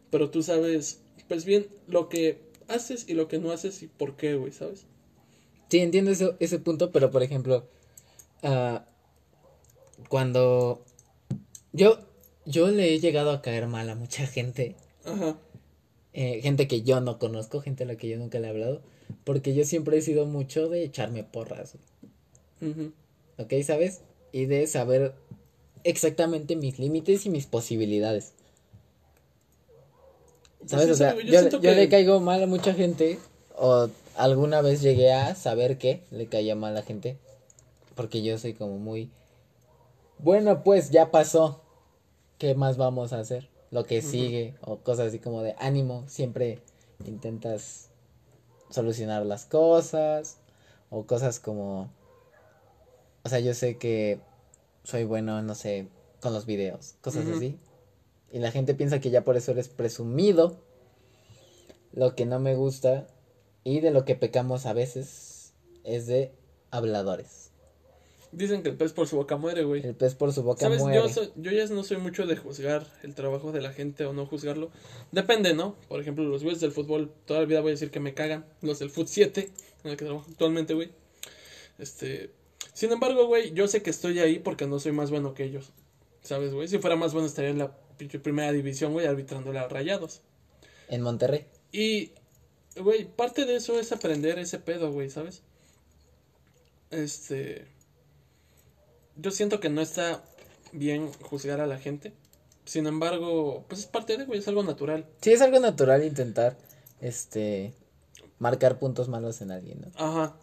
pero 0.09 0.29
tú 0.31 0.41
sabes, 0.41 1.01
pues 1.27 1.45
bien, 1.45 1.67
lo 1.87 2.09
que 2.09 2.39
haces 2.73 3.05
y 3.07 3.13
lo 3.13 3.27
que 3.27 3.39
no 3.39 3.51
haces 3.51 3.83
y 3.83 3.87
por 3.87 4.15
qué, 4.15 4.35
güey, 4.35 4.51
¿sabes? 4.51 4.85
Sí, 5.69 5.79
entiendo 5.79 6.11
eso, 6.11 6.35
ese 6.39 6.59
punto, 6.59 6.91
pero 6.91 7.11
por 7.11 7.23
ejemplo, 7.23 7.65
ah, 8.43 8.85
cuando 10.09 10.83
yo, 11.73 11.99
yo 12.45 12.69
le 12.69 12.93
he 12.93 12.99
llegado 12.99 13.31
a 13.31 13.41
caer 13.41 13.67
mal 13.67 13.89
a 13.89 13.95
mucha 13.95 14.27
gente, 14.27 14.75
Ajá. 15.05 15.37
eh, 16.13 16.41
gente 16.41 16.67
que 16.67 16.81
yo 16.81 16.99
no 16.99 17.19
conozco, 17.19 17.61
gente 17.61 17.83
a 17.83 17.87
la 17.87 17.95
que 17.95 18.09
yo 18.09 18.17
nunca 18.17 18.39
le 18.39 18.47
he 18.47 18.49
hablado, 18.49 18.81
porque 19.23 19.53
yo 19.53 19.63
siempre 19.63 19.97
he 19.97 20.01
sido 20.01 20.25
mucho 20.25 20.67
de 20.67 20.83
echarme 20.83 21.23
porras, 21.23 21.75
ujú. 22.61 22.91
¿ok? 23.37 23.53
¿Sabes? 23.63 24.01
Y 24.33 24.45
de 24.45 24.67
saber 24.67 25.13
exactamente 25.83 26.55
mis 26.55 26.79
límites 26.79 27.25
y 27.25 27.29
mis 27.29 27.45
posibilidades. 27.45 28.33
¿Sabes? 30.65 30.85
Sí, 30.85 30.91
o 30.91 30.95
sea, 30.95 31.15
yo, 31.15 31.21
yo 31.21 31.31
siento 31.39 31.57
yo 31.57 31.61
que- 31.71 31.75
le 31.75 31.89
caigo 31.89 32.19
mal 32.19 32.43
a 32.43 32.47
mucha 32.47 32.73
gente, 32.73 33.19
o 33.57 33.87
alguna 34.15 34.61
vez 34.61 34.81
llegué 34.81 35.13
a 35.13 35.35
saber 35.35 35.77
que 35.77 36.03
le 36.11 36.27
caía 36.27 36.55
mal 36.55 36.71
a 36.71 36.79
la 36.79 36.83
gente, 36.83 37.17
porque 37.95 38.21
yo 38.21 38.37
soy 38.37 38.53
como 38.53 38.77
muy, 38.77 39.09
bueno, 40.19 40.63
pues 40.63 40.91
ya 40.91 41.11
pasó, 41.11 41.61
¿qué 42.37 42.55
más 42.55 42.77
vamos 42.77 43.13
a 43.13 43.19
hacer? 43.19 43.49
Lo 43.71 43.85
que 43.85 44.01
sigue, 44.01 44.55
o 44.61 44.77
cosas 44.77 45.07
así 45.07 45.19
como 45.19 45.41
de 45.41 45.55
ánimo, 45.57 46.03
siempre 46.07 46.59
intentas 47.05 47.89
solucionar 48.69 49.25
las 49.25 49.45
cosas, 49.45 50.37
o 50.89 51.05
cosas 51.05 51.39
como, 51.39 51.89
o 53.23 53.29
sea, 53.29 53.39
yo 53.39 53.53
sé 53.53 53.77
que 53.77 54.19
soy 54.83 55.05
bueno, 55.05 55.41
no 55.41 55.55
sé, 55.55 55.87
con 56.21 56.33
los 56.33 56.45
videos, 56.45 56.95
cosas 57.01 57.25
así. 57.37 57.57
Y 58.31 58.39
la 58.39 58.51
gente 58.51 58.73
piensa 58.73 58.99
que 58.99 59.09
ya 59.09 59.23
por 59.23 59.35
eso 59.37 59.51
eres 59.51 59.67
presumido. 59.67 60.59
Lo 61.93 62.15
que 62.15 62.25
no 62.25 62.39
me 62.39 62.55
gusta 62.55 63.07
y 63.63 63.81
de 63.81 63.91
lo 63.91 64.05
que 64.05 64.15
pecamos 64.15 64.65
a 64.65 64.73
veces 64.73 65.53
es 65.83 66.07
de 66.07 66.31
habladores. 66.71 67.51
Dicen 68.31 68.63
que 68.63 68.69
el 68.69 68.77
pez 68.77 68.93
por 68.93 69.07
su 69.09 69.17
boca 69.17 69.35
muere, 69.35 69.65
güey. 69.65 69.85
El 69.85 69.93
pez 69.93 70.15
por 70.15 70.31
su 70.31 70.41
boca 70.41 70.61
¿Sabes? 70.61 70.79
muere. 70.81 70.95
Yo, 70.97 71.09
soy- 71.09 71.33
yo 71.35 71.51
ya 71.51 71.65
no 71.67 71.83
soy 71.83 71.97
mucho 71.97 72.25
de 72.25 72.37
juzgar 72.37 72.87
el 73.03 73.13
trabajo 73.13 73.51
de 73.51 73.59
la 73.59 73.73
gente 73.73 74.05
o 74.05 74.13
no 74.13 74.25
juzgarlo. 74.25 74.71
Depende, 75.11 75.53
¿no? 75.53 75.75
Por 75.89 75.99
ejemplo, 75.99 76.23
los 76.23 76.41
güeyes 76.41 76.61
del 76.61 76.71
fútbol, 76.71 77.11
toda 77.25 77.41
la 77.41 77.45
vida 77.45 77.59
voy 77.59 77.71
a 77.71 77.73
decir 77.73 77.91
que 77.91 77.99
me 77.99 78.13
cagan. 78.13 78.45
Los 78.61 78.79
del 78.79 78.89
Foot 78.89 79.07
7, 79.07 79.51
en 79.83 79.91
el 79.91 79.97
que 79.97 80.05
trabajo 80.05 80.25
actualmente, 80.29 80.73
güey. 80.73 80.91
Este. 81.77 82.31
Sin 82.73 82.91
embargo, 82.93 83.27
güey, 83.27 83.51
yo 83.53 83.67
sé 83.67 83.81
que 83.83 83.89
estoy 83.89 84.19
ahí 84.19 84.39
porque 84.39 84.65
no 84.65 84.79
soy 84.79 84.93
más 84.93 85.11
bueno 85.11 85.33
que 85.33 85.43
ellos. 85.43 85.73
¿Sabes, 86.21 86.53
güey? 86.53 86.69
Si 86.69 86.77
fuera 86.77 86.95
más 86.95 87.11
bueno 87.11 87.27
estaría 87.27 87.49
en 87.49 87.57
la 87.57 87.75
primera 88.07 88.51
división, 88.51 88.93
güey, 88.93 89.07
arbitrándole 89.07 89.59
a 89.59 89.67
rayados. 89.67 90.21
En 90.87 91.01
Monterrey. 91.01 91.45
Y, 91.71 92.11
güey, 92.75 93.05
parte 93.05 93.45
de 93.45 93.55
eso 93.55 93.79
es 93.79 93.91
aprender 93.91 94.39
ese 94.39 94.59
pedo, 94.59 94.91
güey, 94.91 95.09
¿sabes? 95.09 95.41
Este. 96.89 97.65
Yo 99.15 99.31
siento 99.31 99.59
que 99.59 99.69
no 99.69 99.81
está 99.81 100.23
bien 100.71 101.11
juzgar 101.21 101.61
a 101.61 101.67
la 101.67 101.77
gente. 101.77 102.13
Sin 102.65 102.87
embargo, 102.87 103.65
pues 103.67 103.81
es 103.81 103.87
parte 103.87 104.17
de, 104.17 104.25
güey, 104.25 104.39
es 104.39 104.47
algo 104.47 104.63
natural. 104.63 105.05
Sí, 105.21 105.33
es 105.33 105.41
algo 105.41 105.59
natural 105.59 106.05
intentar, 106.05 106.57
este, 107.01 107.73
marcar 108.39 108.79
puntos 108.79 109.09
malos 109.09 109.41
en 109.41 109.51
alguien, 109.51 109.81
¿no? 109.81 109.91
Ajá. 109.95 110.35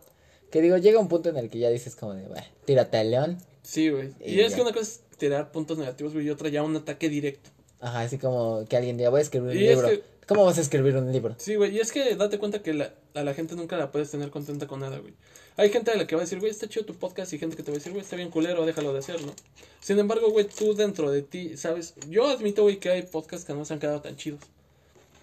Que 0.51 0.61
digo, 0.61 0.77
llega 0.79 0.99
un 0.99 1.09
punto 1.09 1.29
en 1.29 1.37
el 1.37 1.51
que 1.51 1.59
ya 1.59 1.69
dices 1.69 1.95
como 1.95 2.15
de, 2.15 2.27
"Bah, 2.27 2.45
tírate 2.65 2.97
al 2.99 3.11
león. 3.11 3.39
Sí, 3.63 3.91
güey. 3.91 4.11
Y, 4.21 4.35
Y 4.35 4.41
es 4.41 4.51
ya. 4.51 4.57
que 4.57 4.63
una 4.63 4.73
cosa 4.73 4.83
es 4.85 5.01
tirar 5.19 5.51
puntos 5.53 5.79
negativos, 5.79 6.13
güey, 6.15 6.27
y 6.27 6.31
otra 6.31 6.49
ya 6.49 6.63
un 6.63 6.77
ataque 6.77 7.09
directo. 7.09 7.51
Ajá, 7.81 8.01
así 8.01 8.19
como 8.19 8.65
que 8.69 8.77
alguien 8.77 8.97
diga, 8.97 9.11
voy 9.11 9.19
a 9.21 9.23
escribir 9.23 9.51
un 9.51 9.57
es 9.57 9.69
libro. 9.71 9.89
que- 9.89 10.03
¿Cómo 10.27 10.45
vas 10.45 10.59
a 10.59 10.61
escribir 10.61 10.95
un 10.97 11.11
libro? 11.11 11.35
Sí, 11.39 11.55
güey, 11.55 11.75
y 11.75 11.81
es 11.81 11.91
que 11.91 12.15
date 12.15 12.39
cuenta 12.39 12.63
que 12.63 12.75
la- 12.75 12.93
a 13.15 13.23
la 13.23 13.33
gente 13.35 13.55
nunca 13.57 13.77
la 13.79 13.91
puedes 13.91 14.11
tener 14.11 14.29
contenta 14.31 14.67
con 14.67 14.81
nada, 14.81 14.99
güey. 14.99 15.15
Hay 15.57 15.71
gente 15.71 15.91
a 15.91 15.97
la 15.97 16.07
que 16.07 16.15
va 16.17 16.21
a 16.23 16.25
decir, 16.25 16.39
güey, 16.39 16.51
está 16.51 16.69
chido 16.69 16.85
tu 16.85 16.95
podcast, 16.95 17.33
y 17.33 17.39
gente 17.39 17.57
que 17.57 17.63
te 17.63 17.71
va 17.71 17.77
a 17.77 17.79
decir, 17.79 17.93
güey, 17.93 18.03
está 18.05 18.15
bien 18.17 18.31
culero, 18.31 18.67
déjalo 18.67 18.93
de 18.93 18.99
hacer, 18.99 19.23
¿no? 19.23 19.33
Sin 19.81 19.99
embargo, 19.99 20.31
güey, 20.31 20.47
tú 20.47 20.75
dentro 20.75 21.11
de 21.11 21.23
ti, 21.23 21.57
¿sabes? 21.57 21.95
Yo 22.11 22.29
admito, 22.29 22.63
güey, 22.63 22.79
que 22.79 22.91
hay 22.91 23.03
podcasts 23.03 23.47
que 23.47 23.55
no 23.55 23.65
se 23.65 23.73
han 23.75 23.81
quedado 23.81 24.01
tan 24.03 24.17
chidos. 24.17 24.41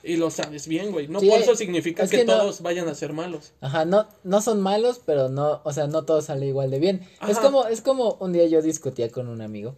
Y 0.08 0.18
lo 0.18 0.30
sabes 0.30 0.68
bien, 0.68 0.92
güey. 0.92 1.08
No 1.08 1.20
Sí, 1.20 1.28
por 1.30 1.40
eso 1.40 1.56
significa 1.56 2.04
es 2.04 2.12
que, 2.12 2.18
que 2.18 2.26
no- 2.26 2.38
todos 2.38 2.62
vayan 2.62 2.88
a 2.88 2.94
ser 2.96 3.12
malos. 3.12 3.54
Ajá, 3.62 3.86
no, 3.86 4.08
no 4.24 4.42
son 4.42 4.62
malos, 4.62 5.02
pero 5.04 5.30
no, 5.30 5.62
o 5.64 5.74
sea, 5.74 5.88
no 5.88 6.06
todo 6.06 6.22
sale 6.22 6.46
igual 6.46 6.70
de 6.70 6.80
bien. 6.80 7.08
Es 7.28 7.40
como, 7.40 7.66
es 7.66 7.82
como 7.82 8.14
un 8.20 8.32
día 8.32 8.46
yo 8.46 8.62
discutía 8.62 9.10
con 9.10 9.28
un 9.28 9.42
amigo, 9.42 9.76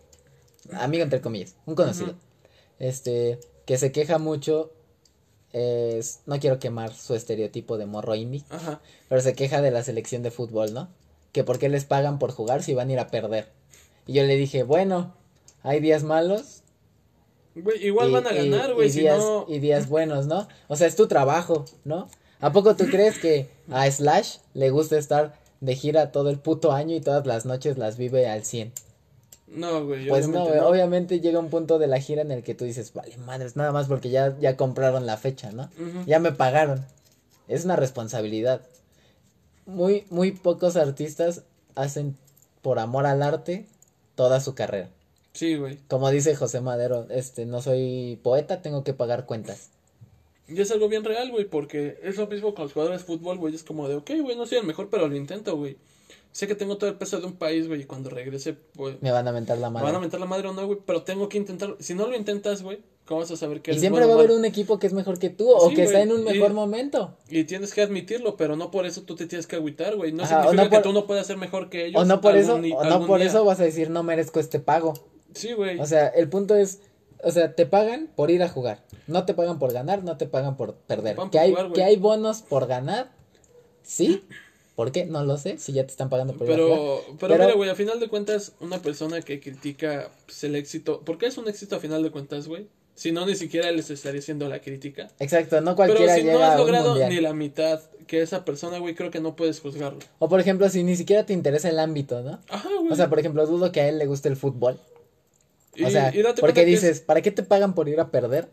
amigo 0.74 1.04
entre 1.04 1.22
comillas, 1.22 1.56
un 1.66 1.76
conocido, 1.76 2.16
este, 2.80 3.40
que 3.66 3.78
se 3.78 3.92
queja 3.94 4.18
mucho, 4.18 4.72
es, 5.54 6.20
no 6.26 6.40
quiero 6.40 6.60
quemar 6.60 6.94
su 6.94 7.16
estereotipo 7.16 7.78
de 7.78 7.86
morro 7.86 8.16
indie, 8.16 8.44
Ajá. 8.50 8.82
pero 9.10 9.22
se 9.22 9.34
queja 9.34 9.62
de 9.62 9.72
la 9.72 9.84
selección 9.84 10.24
de 10.24 10.32
fútbol, 10.32 10.74
¿no? 10.74 10.90
Que 11.32 11.44
por 11.44 11.58
qué 11.58 11.70
les 11.70 11.86
pagan 11.86 12.20
por 12.20 12.32
jugar 12.32 12.64
si 12.64 12.74
van 12.74 12.90
a 12.90 12.94
ir 12.94 13.00
a 13.00 13.08
perder. 13.08 13.48
Y 14.06 14.14
yo 14.14 14.24
le 14.24 14.36
dije, 14.36 14.64
bueno, 14.64 15.14
hay 15.64 15.80
días 15.80 16.04
malos. 16.04 16.64
Güey, 17.62 17.86
igual 17.88 18.10
y- 18.10 18.14
van 18.14 18.28
a 18.28 18.34
ganar, 18.34 18.74
güey, 18.74 18.90
si 18.90 19.02
días, 19.02 19.20
no... 19.20 19.46
y 19.48 19.60
días 19.60 19.88
buenos, 19.90 20.28
¿no? 20.28 20.48
O 20.68 20.76
sea, 20.76 20.88
es 20.88 20.96
tu 20.96 21.08
trabajo, 21.08 21.66
¿no? 21.86 22.08
¿A 22.40 22.52
poco 22.52 22.76
tú 22.76 22.86
crees 22.86 23.18
que 23.18 23.50
a 23.72 23.90
Slash 23.90 24.38
le 24.54 24.70
gusta 24.70 24.98
estar 24.98 25.34
de 25.60 25.76
gira 25.76 26.12
todo 26.12 26.30
el 26.30 26.38
puto 26.38 26.72
año 26.72 26.96
y 26.96 27.02
todas 27.02 27.26
las 27.26 27.46
noches 27.46 27.78
las 27.78 27.98
vive 27.98 28.28
al 28.30 28.44
100? 28.46 28.72
No, 29.48 29.86
güey, 29.86 30.08
Pues 30.08 30.28
no, 30.28 30.44
obviamente 30.44 30.60
güey, 30.60 30.72
obviamente 30.72 31.20
llega 31.20 31.40
un 31.40 31.50
punto 31.50 31.80
de 31.80 31.88
la 31.88 32.00
gira 32.00 32.22
en 32.22 32.32
el 32.32 32.44
que 32.44 32.54
tú 32.54 32.66
dices, 32.66 32.94
vale, 32.94 33.18
madres, 33.18 33.56
nada 33.56 33.72
más 33.72 33.88
porque 33.88 34.10
ya, 34.10 34.38
ya 34.40 34.56
compraron 34.58 35.06
la 35.06 35.18
fecha, 35.18 35.52
¿no? 35.52 35.70
Ya 36.06 36.20
me 36.20 36.32
pagaron. 36.32 36.86
Es 37.48 37.64
una 37.66 37.76
responsabilidad. 37.78 38.62
Muy, 39.66 40.06
muy 40.10 40.32
pocos 40.32 40.76
artistas 40.76 41.44
hacen 41.76 42.18
por 42.62 42.78
amor 42.78 43.06
al 43.06 43.24
arte 43.24 43.66
toda 44.16 44.42
su 44.42 44.54
carrera. 44.54 44.90
Sí, 45.38 45.56
güey. 45.56 45.78
Como 45.88 46.10
dice 46.10 46.36
José 46.36 46.62
Madero, 46.62 47.06
este, 47.12 47.46
no 47.46 47.62
soy 47.62 48.20
poeta, 48.24 48.64
tengo 48.64 48.84
que 48.84 48.94
pagar 48.96 49.28
cuentas. 49.28 49.70
Y 50.48 50.60
es 50.60 50.72
algo 50.72 50.88
bien 50.90 51.04
real, 51.04 51.30
güey, 51.30 51.46
porque 51.46 52.00
es 52.02 52.18
lo 52.18 52.26
mismo 52.26 52.56
con 52.56 52.64
los 52.64 52.74
jugadores 52.74 53.02
de 53.02 53.06
fútbol, 53.06 53.38
güey. 53.38 53.54
Es 53.54 53.64
como 53.64 53.88
de, 53.88 53.96
ok, 53.96 54.10
güey, 54.24 54.36
no 54.36 54.48
soy 54.48 54.58
el 54.58 54.66
mejor, 54.66 54.90
pero 54.90 55.08
lo 55.08 55.16
intento, 55.16 55.56
güey. 55.56 55.78
Sé 56.32 56.48
que 56.48 56.56
tengo 56.56 56.78
todo 56.78 56.90
el 56.90 56.96
peso 56.96 57.20
de 57.20 57.28
un 57.28 57.34
país, 57.34 57.68
güey, 57.68 57.82
y 57.82 57.84
cuando 57.86 58.10
regrese, 58.10 58.54
pues, 58.74 59.00
Me 59.02 59.12
van 59.12 59.28
a 59.28 59.32
mentar 59.32 59.58
la 59.60 59.70
me 59.70 59.76
madre. 59.76 59.86
van 59.88 59.96
a 59.96 60.00
meter 60.00 60.20
la 60.20 60.26
madre 60.26 60.48
o 60.48 60.54
no, 60.54 60.66
güey, 60.66 60.80
pero 60.86 61.04
tengo 61.04 61.30
que 61.30 61.38
intentar. 61.38 61.76
Si 61.80 61.94
no 61.94 62.08
lo 62.08 62.16
intentas, 62.16 62.62
güey, 62.64 62.80
¿cómo 63.06 63.20
vas 63.22 63.32
a 63.32 63.38
saber 63.38 63.62
que 63.62 63.72
Y 63.72 63.74
eres 63.74 63.82
siempre 63.82 64.06
bueno 64.06 64.16
va 64.16 64.22
a 64.22 64.24
haber 64.26 64.38
un 64.38 64.46
equipo 64.46 64.80
que 64.80 64.88
es 64.88 64.94
mejor 64.94 65.20
que 65.20 65.30
tú 65.30 65.50
o 65.52 65.70
Sí, 65.70 65.76
que 65.76 65.84
está 65.84 66.00
güey, 66.00 66.10
en 66.10 66.12
un 66.16 66.22
y- 66.22 66.32
mejor 66.34 66.54
momento. 66.54 67.16
Y 67.30 67.44
tienes 67.44 67.74
que 67.74 67.82
admitirlo, 67.82 68.38
pero 68.38 68.56
no 68.56 68.72
por 68.72 68.86
eso 68.86 69.02
tú 69.04 69.16
te 69.16 69.26
tienes 69.28 69.48
que 69.48 69.56
agüitar, 69.58 69.96
güey. 69.96 70.12
No 70.14 70.24
Ajá, 70.24 70.44
significa 70.44 70.64
no 70.64 70.70
por- 70.70 70.78
que 70.80 70.84
tú 70.84 70.94
no 70.94 71.08
puedas 71.08 71.28
ser 71.28 71.38
mejor 71.38 71.70
que 71.70 71.88
ellos. 71.88 72.02
O 72.02 72.06
no 72.06 72.22
por 72.22 72.36
algún 72.36 72.66
eso, 72.66 72.78
o 72.78 72.84
no 72.86 73.06
por 73.08 73.20
día. 73.20 73.28
eso 73.30 73.44
vas 73.44 73.60
a 73.60 73.64
decir 73.64 73.90
no 73.90 74.04
merezco 74.04 74.40
este 74.40 74.60
pago. 74.60 74.94
Sí, 75.38 75.54
güey. 75.54 75.80
O 75.80 75.86
sea, 75.86 76.08
el 76.08 76.30
punto 76.30 76.56
es, 76.56 76.80
o 77.24 77.32
sea, 77.32 77.54
te 77.56 77.66
pagan 77.66 78.10
por 78.16 78.32
ir 78.32 78.44
a 78.44 78.50
jugar. 78.50 78.84
No 79.08 79.26
te 79.26 79.34
pagan 79.34 79.60
por 79.60 79.74
ganar, 79.74 80.04
no 80.04 80.18
te 80.18 80.26
pagan 80.26 80.58
por 80.58 80.76
perder. 80.76 81.16
pagan 81.16 81.32
Que 81.32 81.38
por 81.38 81.44
hay, 81.46 81.52
jugar, 81.52 81.72
que 81.74 81.84
hay 81.84 81.96
bonos 81.98 82.42
por 82.42 82.68
ganar, 82.68 83.12
sí. 83.84 84.24
¿Por 84.76 84.92
qué? 84.92 85.06
No 85.06 85.24
lo 85.24 85.38
sé, 85.38 85.58
si 85.58 85.74
ya 85.74 85.84
te 85.86 85.90
están 85.90 86.10
pagando 86.10 86.34
por 86.34 86.48
ir 86.48 86.54
a 86.54 86.58
jugar. 86.58 86.70
Pero, 86.78 87.02
pero, 87.06 87.18
Pero- 87.20 87.44
mira, 87.46 87.56
güey, 87.56 87.70
a 87.70 87.76
final 87.76 88.00
de 88.00 88.10
cuentas, 88.10 88.54
una 88.60 88.80
persona 88.80 89.22
que 89.22 89.40
critica 89.40 90.12
pues, 90.26 90.44
el 90.44 90.56
éxito. 90.56 91.02
¿Por 91.02 91.18
qué 91.18 91.26
es 91.26 91.38
un 91.38 91.48
éxito 91.48 91.76
a 91.76 91.80
final 91.80 92.04
de 92.04 92.12
cuentas, 92.12 92.48
güey? 92.48 92.68
Si 92.94 93.12
no, 93.12 93.26
ni 93.26 93.36
siquiera 93.36 93.72
les 93.72 93.92
estaría 93.92 94.20
haciendo 94.20 94.48
la 94.50 94.60
crítica. 94.60 95.08
Exacto, 95.20 95.62
no 95.62 95.76
Pero 95.76 95.94
cualquiera 95.94 96.16
si 96.16 96.24
no 96.24 96.40
has 96.44 96.58
logrado 96.58 96.96
ni 97.10 97.22
la 97.22 97.34
mitad 97.34 97.80
que 98.08 98.22
esa 98.22 98.44
persona, 98.44 98.80
güey, 98.80 98.96
creo 98.96 99.12
que 99.12 99.20
no 99.20 99.36
puedes 99.36 99.60
juzgarlo. 99.60 100.00
O 100.18 100.30
por 100.30 100.40
ejemplo, 100.40 100.68
si 100.70 100.84
ni 100.84 100.96
siquiera 100.96 101.26
te 101.26 101.34
interesa 101.34 101.70
el 101.70 101.78
ámbito, 101.78 102.22
¿no? 102.24 102.40
Ajá, 102.50 102.70
güey. 102.80 102.92
O 102.92 102.96
sea, 102.96 103.10
por 103.10 103.20
ejemplo, 103.20 103.46
dudo 103.46 103.72
que 103.72 103.82
a 103.82 103.90
él 103.90 104.00
le 104.00 104.08
guste 104.08 104.30
el 104.30 104.36
fútbol. 104.36 104.80
Y, 105.78 105.84
o 105.86 105.90
sea, 105.90 106.14
y 106.14 106.22
date 106.22 106.42
porque 106.42 106.62
es- 106.62 106.68
dices, 106.68 107.02
¿para 107.02 107.22
qué 107.22 107.32
te 107.32 107.44
pagan 107.44 107.74
por 107.76 107.88
ir 107.90 108.00
a 108.00 108.12
perder? 108.12 108.50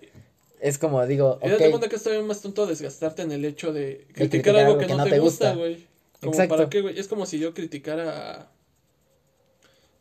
Es 0.61 0.79
como, 0.79 1.05
digo, 1.07 1.39
Y 1.43 1.49
date 1.51 1.65
ok, 1.65 1.71
cuenta 1.71 1.89
que 1.89 1.97
es 1.97 2.03
todavía 2.03 2.25
más 2.25 2.41
tonto 2.41 2.67
desgastarte 2.67 3.23
en 3.23 3.33
el 3.33 3.45
hecho 3.45 3.73
de 3.73 4.07
criticar, 4.13 4.29
criticar 4.31 4.57
algo 4.57 4.69
algo 4.73 4.79
que, 4.81 4.87
que 4.87 4.95
no, 4.95 5.05
te 5.05 5.19
gusta, 5.19 5.55
güey. 5.55 5.87
Exacto. 6.23 6.57
para 6.57 6.71
qué, 6.71 6.81
güey. 6.81 6.99
Es 6.99 7.07
como 7.09 7.27
si 7.27 7.39
yo 7.39 7.53
criticara. 7.53 8.51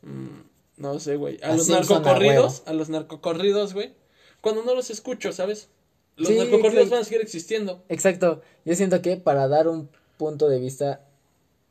mm, 0.01 0.41
no 0.77 0.99
sé, 0.99 1.15
güey. 1.17 1.39
A, 1.43 1.51
A 1.53 1.57
los 1.57 1.67
narcocorridos. 1.69 2.63
A, 2.65 2.73
los 2.73 2.89
narcocorridos, 2.89 3.73
güey. 3.73 3.93
cuando 4.41 4.63
no 4.63 4.73
los 4.75 4.89
escucho, 4.89 5.31
¿sabes? 5.33 5.69
Los 6.15 6.27
Sí, 6.29 6.37
narcocorridos 6.37 6.89
van 6.89 7.01
a 7.01 7.03
seguir 7.03 7.21
existiendo. 7.21 7.83
Exacto. 7.89 8.41
Yo 8.65 8.75
siento 8.75 9.01
que 9.01 9.17
para 9.17 9.47
dar 9.47 9.67
un 9.67 9.89
punto 10.17 10.47
de 10.49 10.59
vista 10.59 11.01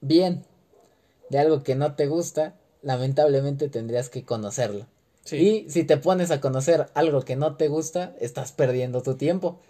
bien 0.01 0.45
de 1.31 1.39
algo 1.39 1.63
que 1.63 1.75
no 1.77 1.95
te 1.95 2.07
gusta, 2.07 2.57
lamentablemente 2.83 3.69
tendrías 3.69 4.09
que 4.11 4.25
conocerlo. 4.25 4.87
Sí. 5.25 5.37
Y 5.37 5.71
si 5.71 5.85
te 5.85 5.97
pones 5.97 6.31
a 6.31 6.41
conocer 6.41 6.89
algo 6.95 7.23
que 7.23 7.37
no 7.37 7.57
te 7.57 7.69
gusta, 7.69 8.15
estás 8.21 8.53
perdiendo 8.53 9.03
tu 9.03 9.17
tiempo. 9.17 9.61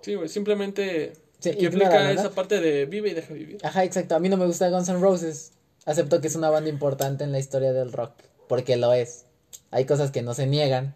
Sí, 0.00 0.14
güey, 0.14 0.28
simplemente 0.28 1.14
Sí, 1.38 1.54
que 1.54 1.66
aplica 1.66 2.10
esa 2.12 2.30
parte 2.30 2.60
de 2.60 2.86
vive 2.86 3.10
y 3.10 3.14
deja 3.14 3.34
vivir. 3.34 3.58
Ajá, 3.62 3.84
exacto. 3.84 4.14
A 4.16 4.18
mí 4.18 4.28
no 4.28 4.36
me 4.36 4.46
gusta 4.46 4.70
Guns 4.70 4.88
N' 4.88 5.00
Roses. 5.00 5.52
Acepto 5.84 6.20
que 6.20 6.28
es 6.28 6.34
una 6.34 6.50
banda 6.50 6.70
importante 6.70 7.24
en 7.24 7.32
la 7.32 7.38
historia 7.38 7.72
del 7.72 7.92
rock, 7.92 8.12
porque 8.48 8.76
lo 8.76 8.92
es. 8.92 9.26
Hay 9.70 9.84
cosas 9.84 10.10
que 10.10 10.22
no 10.22 10.34
se 10.34 10.46
niegan, 10.46 10.94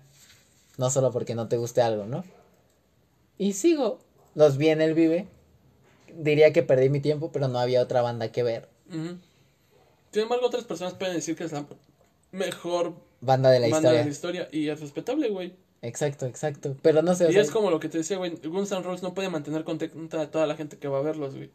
no 0.78 0.90
solo 0.90 1.12
porque 1.12 1.34
no 1.34 1.48
te 1.48 1.56
guste 1.56 1.82
algo, 1.82 2.06
¿no? 2.06 2.24
Y 3.38 3.52
sigo. 3.52 4.00
Los 4.34 4.56
vi 4.56 4.68
en 4.68 4.80
el 4.80 4.94
Vive. 4.94 5.26
Diría 6.14 6.52
que 6.52 6.62
perdí 6.62 6.88
mi 6.88 7.00
tiempo, 7.00 7.30
pero 7.32 7.48
no 7.48 7.58
había 7.58 7.82
otra 7.82 8.02
banda 8.02 8.32
que 8.32 8.42
ver. 8.42 8.68
Sin 8.90 10.22
embargo, 10.22 10.46
otras 10.46 10.64
personas 10.64 10.94
pueden 10.94 11.14
decir 11.14 11.36
que 11.36 11.44
es 11.44 11.52
la 11.52 11.66
mejor 12.32 12.94
Banda 13.20 13.50
de 13.50 13.60
la 13.60 13.68
banda 13.68 13.78
historia. 13.78 13.98
de 13.98 14.04
la 14.04 14.10
historia 14.10 14.48
y 14.52 14.68
es 14.68 14.80
respetable, 14.80 15.28
güey. 15.30 15.54
Exacto, 15.82 16.26
exacto. 16.26 16.76
Pero 16.82 17.02
no 17.02 17.14
sé. 17.14 17.28
Y 17.30 17.32
sea, 17.32 17.42
es 17.42 17.50
como 17.50 17.70
lo 17.70 17.80
que 17.80 17.88
te 17.88 17.98
decía, 17.98 18.16
güey, 18.18 18.36
Guns 18.44 18.70
N' 18.72 18.82
Roses 18.82 19.02
no 19.02 19.14
puede 19.14 19.28
mantener 19.30 19.64
contenta 19.64 20.20
a 20.20 20.30
toda 20.30 20.46
la 20.46 20.54
gente 20.56 20.76
que 20.78 20.88
va 20.88 20.98
a 20.98 21.02
verlos, 21.02 21.34
güey. 21.34 21.50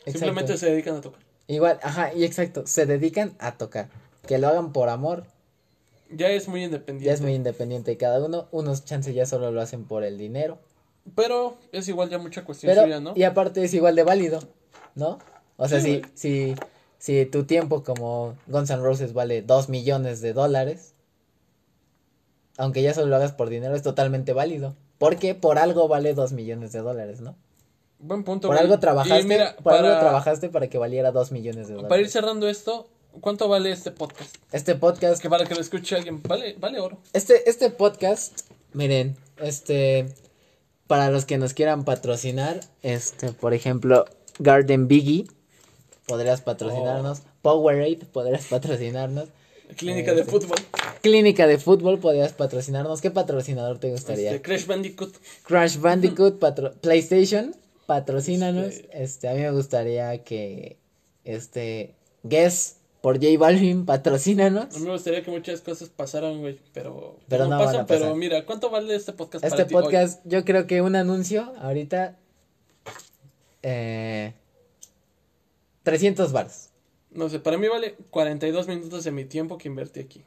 exacto. 0.00 0.18
Simplemente 0.18 0.58
se 0.58 0.70
dedican 0.70 0.96
a 0.96 1.00
tocar. 1.00 1.20
Igual, 1.48 1.78
ajá, 1.82 2.12
y 2.14 2.24
exacto. 2.24 2.66
Se 2.66 2.86
dedican 2.86 3.34
a 3.38 3.56
tocar. 3.56 3.88
Que 4.26 4.38
lo 4.38 4.48
hagan 4.48 4.72
por 4.72 4.88
amor. 4.88 5.24
Ya 6.10 6.28
es 6.28 6.48
muy 6.48 6.62
independiente. 6.64 7.06
Ya 7.06 7.12
es 7.14 7.20
muy 7.22 7.34
independiente 7.34 7.96
cada 7.96 8.24
uno. 8.24 8.46
Unos 8.52 8.84
chances 8.84 9.14
ya 9.14 9.24
solo 9.26 9.50
lo 9.50 9.60
hacen 9.60 9.84
por 9.84 10.04
el 10.04 10.18
dinero. 10.18 10.58
Pero 11.16 11.56
es 11.72 11.88
igual 11.88 12.10
ya 12.10 12.18
mucha 12.18 12.44
cuestión 12.44 12.70
Pero, 12.70 12.82
suya, 12.82 13.00
¿no? 13.00 13.12
y 13.16 13.24
aparte 13.24 13.64
es 13.64 13.74
igual 13.74 13.96
de 13.96 14.04
válido, 14.04 14.40
¿no? 14.94 15.18
O 15.56 15.66
sea, 15.66 15.80
Sí, 15.80 16.02
si, 16.14 16.54
si, 16.54 16.54
si 16.98 17.26
tu 17.26 17.44
tiempo 17.44 17.82
como 17.82 18.36
Guns 18.46 18.70
N' 18.70 18.82
Roses 18.82 19.12
vale 19.12 19.42
dos 19.42 19.68
millones 19.68 20.20
de 20.20 20.32
dólares, 20.32 20.91
aunque 22.56 22.82
ya 22.82 22.94
solo 22.94 23.06
lo 23.08 23.16
hagas 23.16 23.32
por 23.32 23.48
dinero, 23.48 23.74
es 23.74 23.82
totalmente 23.82 24.32
válido. 24.32 24.74
Porque 24.98 25.34
por 25.34 25.58
algo 25.58 25.88
vale 25.88 26.14
dos 26.14 26.32
millones 26.32 26.72
de 26.72 26.78
dólares, 26.80 27.20
¿no? 27.20 27.34
Buen 27.98 28.24
punto, 28.24 28.48
Por 28.48 28.56
güey. 28.56 28.64
algo 28.66 28.78
trabajaste, 28.80 29.24
mira, 29.24 29.56
por 29.62 29.72
algo 29.74 29.88
trabajaste 29.98 30.48
para 30.48 30.68
que 30.68 30.78
valiera 30.78 31.12
dos 31.12 31.30
millones 31.32 31.68
de 31.68 31.74
dólares. 31.74 31.88
para 31.88 32.00
ir 32.02 32.08
cerrando 32.08 32.48
esto, 32.48 32.88
¿cuánto 33.20 33.48
vale 33.48 33.70
este 33.70 33.90
podcast? 33.92 34.36
Este 34.52 34.74
podcast, 34.74 35.22
Que 35.22 35.30
para 35.30 35.44
que 35.44 35.54
lo 35.54 35.60
escuche 35.60 35.94
alguien, 35.96 36.20
vale, 36.22 36.56
vale 36.58 36.80
oro. 36.80 36.98
este, 37.12 37.48
este 37.48 37.70
podcast, 37.70 38.40
miren, 38.72 39.16
este, 39.38 40.12
para 40.88 41.10
los 41.10 41.24
que 41.24 41.38
nos 41.38 41.54
quieran 41.54 41.84
patrocinar, 41.84 42.58
este, 42.82 43.30
por 43.32 43.54
ejemplo, 43.54 44.04
Garden 44.40 44.88
Biggie, 44.88 45.28
podrías 46.06 46.40
patrocinarnos, 46.40 47.20
Oh. 47.20 47.28
Powerade, 47.42 48.00
podrías 48.12 48.46
patrocinarnos, 48.50 49.28
Clínica 49.76 50.12
de 50.14 50.20
Este. 50.20 50.30
fútbol. 50.32 50.56
Clínica 51.02 51.46
de 51.46 51.58
Fútbol, 51.58 51.98
podrías 51.98 52.32
patrocinarnos, 52.32 53.00
¿qué 53.00 53.10
patrocinador 53.10 53.78
te 53.78 53.90
gustaría? 53.90 54.30
Este, 54.30 54.42
Crash 54.42 54.66
Bandicoot. 54.66 55.14
Crash 55.44 55.78
Bandicoot, 55.78 56.38
patro- 56.38 56.72
PlayStation, 56.80 57.56
patrocínanos, 57.86 58.66
Este. 58.66 59.02
este, 59.02 59.28
a 59.28 59.34
mí 59.34 59.40
me 59.40 59.50
gustaría 59.50 60.22
que, 60.22 60.76
este, 61.24 61.94
Guess, 62.22 62.76
por 63.00 63.16
J 63.16 63.36
Balvin, 63.36 63.84
patrocínanos. 63.84 64.76
A 64.76 64.78
mí 64.78 64.84
me 64.86 64.92
gustaría 64.92 65.24
que 65.24 65.30
muchas 65.32 65.60
cosas 65.60 65.88
pasaran, 65.88 66.38
güey, 66.40 66.60
pero, 66.72 67.16
Pero 67.28 67.48
no 67.48 67.58
pasan. 67.58 67.84
Pero 67.86 68.14
mira, 68.14 68.46
¿cuánto 68.46 68.70
vale 68.70 68.94
este 68.94 69.12
podcast 69.12 69.44
Este 69.44 69.56
para 69.56 69.66
ti 69.68 69.74
hoy? 69.74 69.82
podcast, 69.82 70.20
yo 70.24 70.44
creo 70.44 70.68
que 70.68 70.82
un 70.82 70.94
anuncio 70.94 71.52
ahorita. 71.60 72.16
Eh, 73.64 74.34
300 75.82 76.30
baros. 76.32 76.68
No 77.14 77.28
sé, 77.28 77.38
para 77.40 77.58
mí 77.58 77.68
vale 77.68 77.94
42 78.10 78.68
minutos 78.68 79.04
de 79.04 79.10
mi 79.10 79.24
tiempo 79.24 79.58
que 79.58 79.68
invertí 79.68 80.00
aquí. 80.00 80.24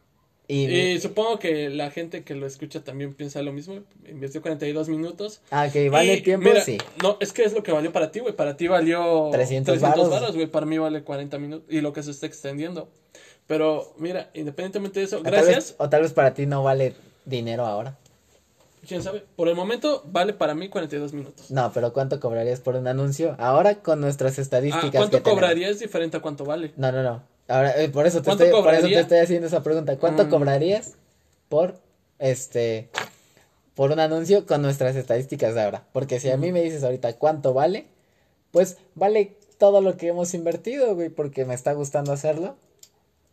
Y, 0.47 0.65
Y 0.67 0.99
supongo 0.99 1.39
que 1.39 1.71
la 1.71 1.89
gente 1.89 2.23
que 2.23 2.35
lo 2.35 2.45
escucha 2.45 2.83
también 2.83 3.15
piensa 3.15 3.41
lo 3.41 3.51
mismo. 3.51 3.79
Invirtió 4.07 4.41
42 4.43 4.89
minutos. 4.89 5.41
ah, 5.49 5.67
que 5.73 5.89
vale 5.89 6.13
Y, 6.17 6.21
tiempo, 6.21 6.47
mira, 6.49 6.61
sí. 6.61 6.77
No, 7.01 7.17
es 7.19 7.33
que 7.33 7.43
es 7.43 7.53
lo 7.53 7.63
que 7.63 7.71
valió 7.71 7.91
para 7.91 8.11
ti, 8.11 8.19
güey. 8.19 8.35
Para 8.35 8.55
ti 8.55 8.67
valió 8.67 9.29
300 9.31 9.79
varos. 9.79 10.09
varos, 10.09 10.35
güey. 10.35 10.45
Para 10.45 10.67
mí 10.67 10.77
vale 10.77 11.01
40 11.03 11.39
minutos. 11.39 11.67
Y 11.73 11.81
lo 11.81 11.93
que 11.93 12.03
se 12.03 12.11
está 12.11 12.27
extendiendo. 12.27 12.87
Pero 13.47 13.93
mira, 13.97 14.29
independientemente 14.35 14.99
de 14.99 15.05
eso, 15.07 15.17
O 15.19 15.23
tal, 15.23 15.31
gracias. 15.31 15.55
vez, 15.55 15.75
o 15.79 15.89
tal 15.89 16.01
vez 16.03 16.13
para 16.13 16.33
ti 16.35 16.45
no 16.45 16.63
vale 16.63 16.93
dinero 17.25 17.65
ahora. 17.65 17.97
Quién 18.87 19.01
sabe. 19.03 19.23
Por 19.35 19.47
el 19.47 19.55
momento 19.55 20.03
vale 20.05 20.33
para 20.33 20.53
mí 20.55 20.69
42 20.69 21.13
minutos. 21.13 21.49
No, 21.51 21.71
pero 21.73 21.91
¿cuánto 21.93 22.19
cobrarías 22.19 22.59
por 22.59 22.75
un 22.75 22.87
anuncio? 22.87 23.35
Ahora 23.39 23.75
con 23.75 24.01
nuestras 24.01 24.37
Ah, 24.37 24.41
estadísticas. 24.41 24.91
¿Cuánto 24.91 25.17
que 25.17 25.23
tenemos. 25.23 25.41
cobraría? 25.41 25.69
Es 25.69 25.79
diferente 25.79 26.17
a 26.17 26.21
cuánto 26.21 26.45
vale. 26.45 26.73
No, 26.77 26.91
no, 26.91 27.03
no. 27.03 27.23
Ahora, 27.47 27.79
eh, 27.81 27.89
por 27.89 28.07
eso 28.07 28.19
te 28.19 28.25
¿Cuánto 28.25 28.43
estoy, 28.45 28.61
por 28.63 28.73
eso 28.73 28.87
te 28.87 28.99
estoy 28.99 29.17
haciendo 29.19 29.47
esa 29.47 29.61
pregunta. 29.63 29.97
¿Cuánto 29.97 30.25
Mm. 30.25 30.29
cobrarías 30.29 30.93
por 31.49 31.75
este 32.19 32.89
por 33.75 33.91
un 33.91 33.99
anuncio 33.99 34.45
con 34.45 34.61
nuestras 34.61 34.95
estadísticas 34.95 35.53
de 35.53 35.61
ahora? 35.63 35.83
Porque 35.91 36.19
si 36.19 36.29
a 36.31 36.37
mí 36.37 36.51
me 36.51 36.61
dices 36.61 36.83
ahorita 36.83 37.13
cuánto 37.13 37.53
vale, 37.53 37.87
pues 38.51 38.77
vale 38.95 39.35
todo 39.57 39.81
lo 39.81 39.95
que 39.97 40.07
hemos 40.07 40.33
invertido, 40.33 40.95
güey, 40.95 41.09
porque 41.09 41.45
me 41.45 41.53
está 41.53 41.73
gustando 41.73 42.11
hacerlo. 42.13 42.55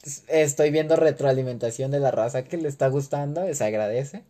Es- 0.05 0.25
Estoy 0.29 0.71
viendo 0.71 0.97
retroalimentación 0.97 1.91
de 1.91 2.01
la 2.01 2.11
raza 2.11 2.43
que 2.45 2.57
le 2.57 2.69
está 2.69 2.89
gustando, 2.89 3.43
se 3.55 3.65
agradece. 3.65 4.25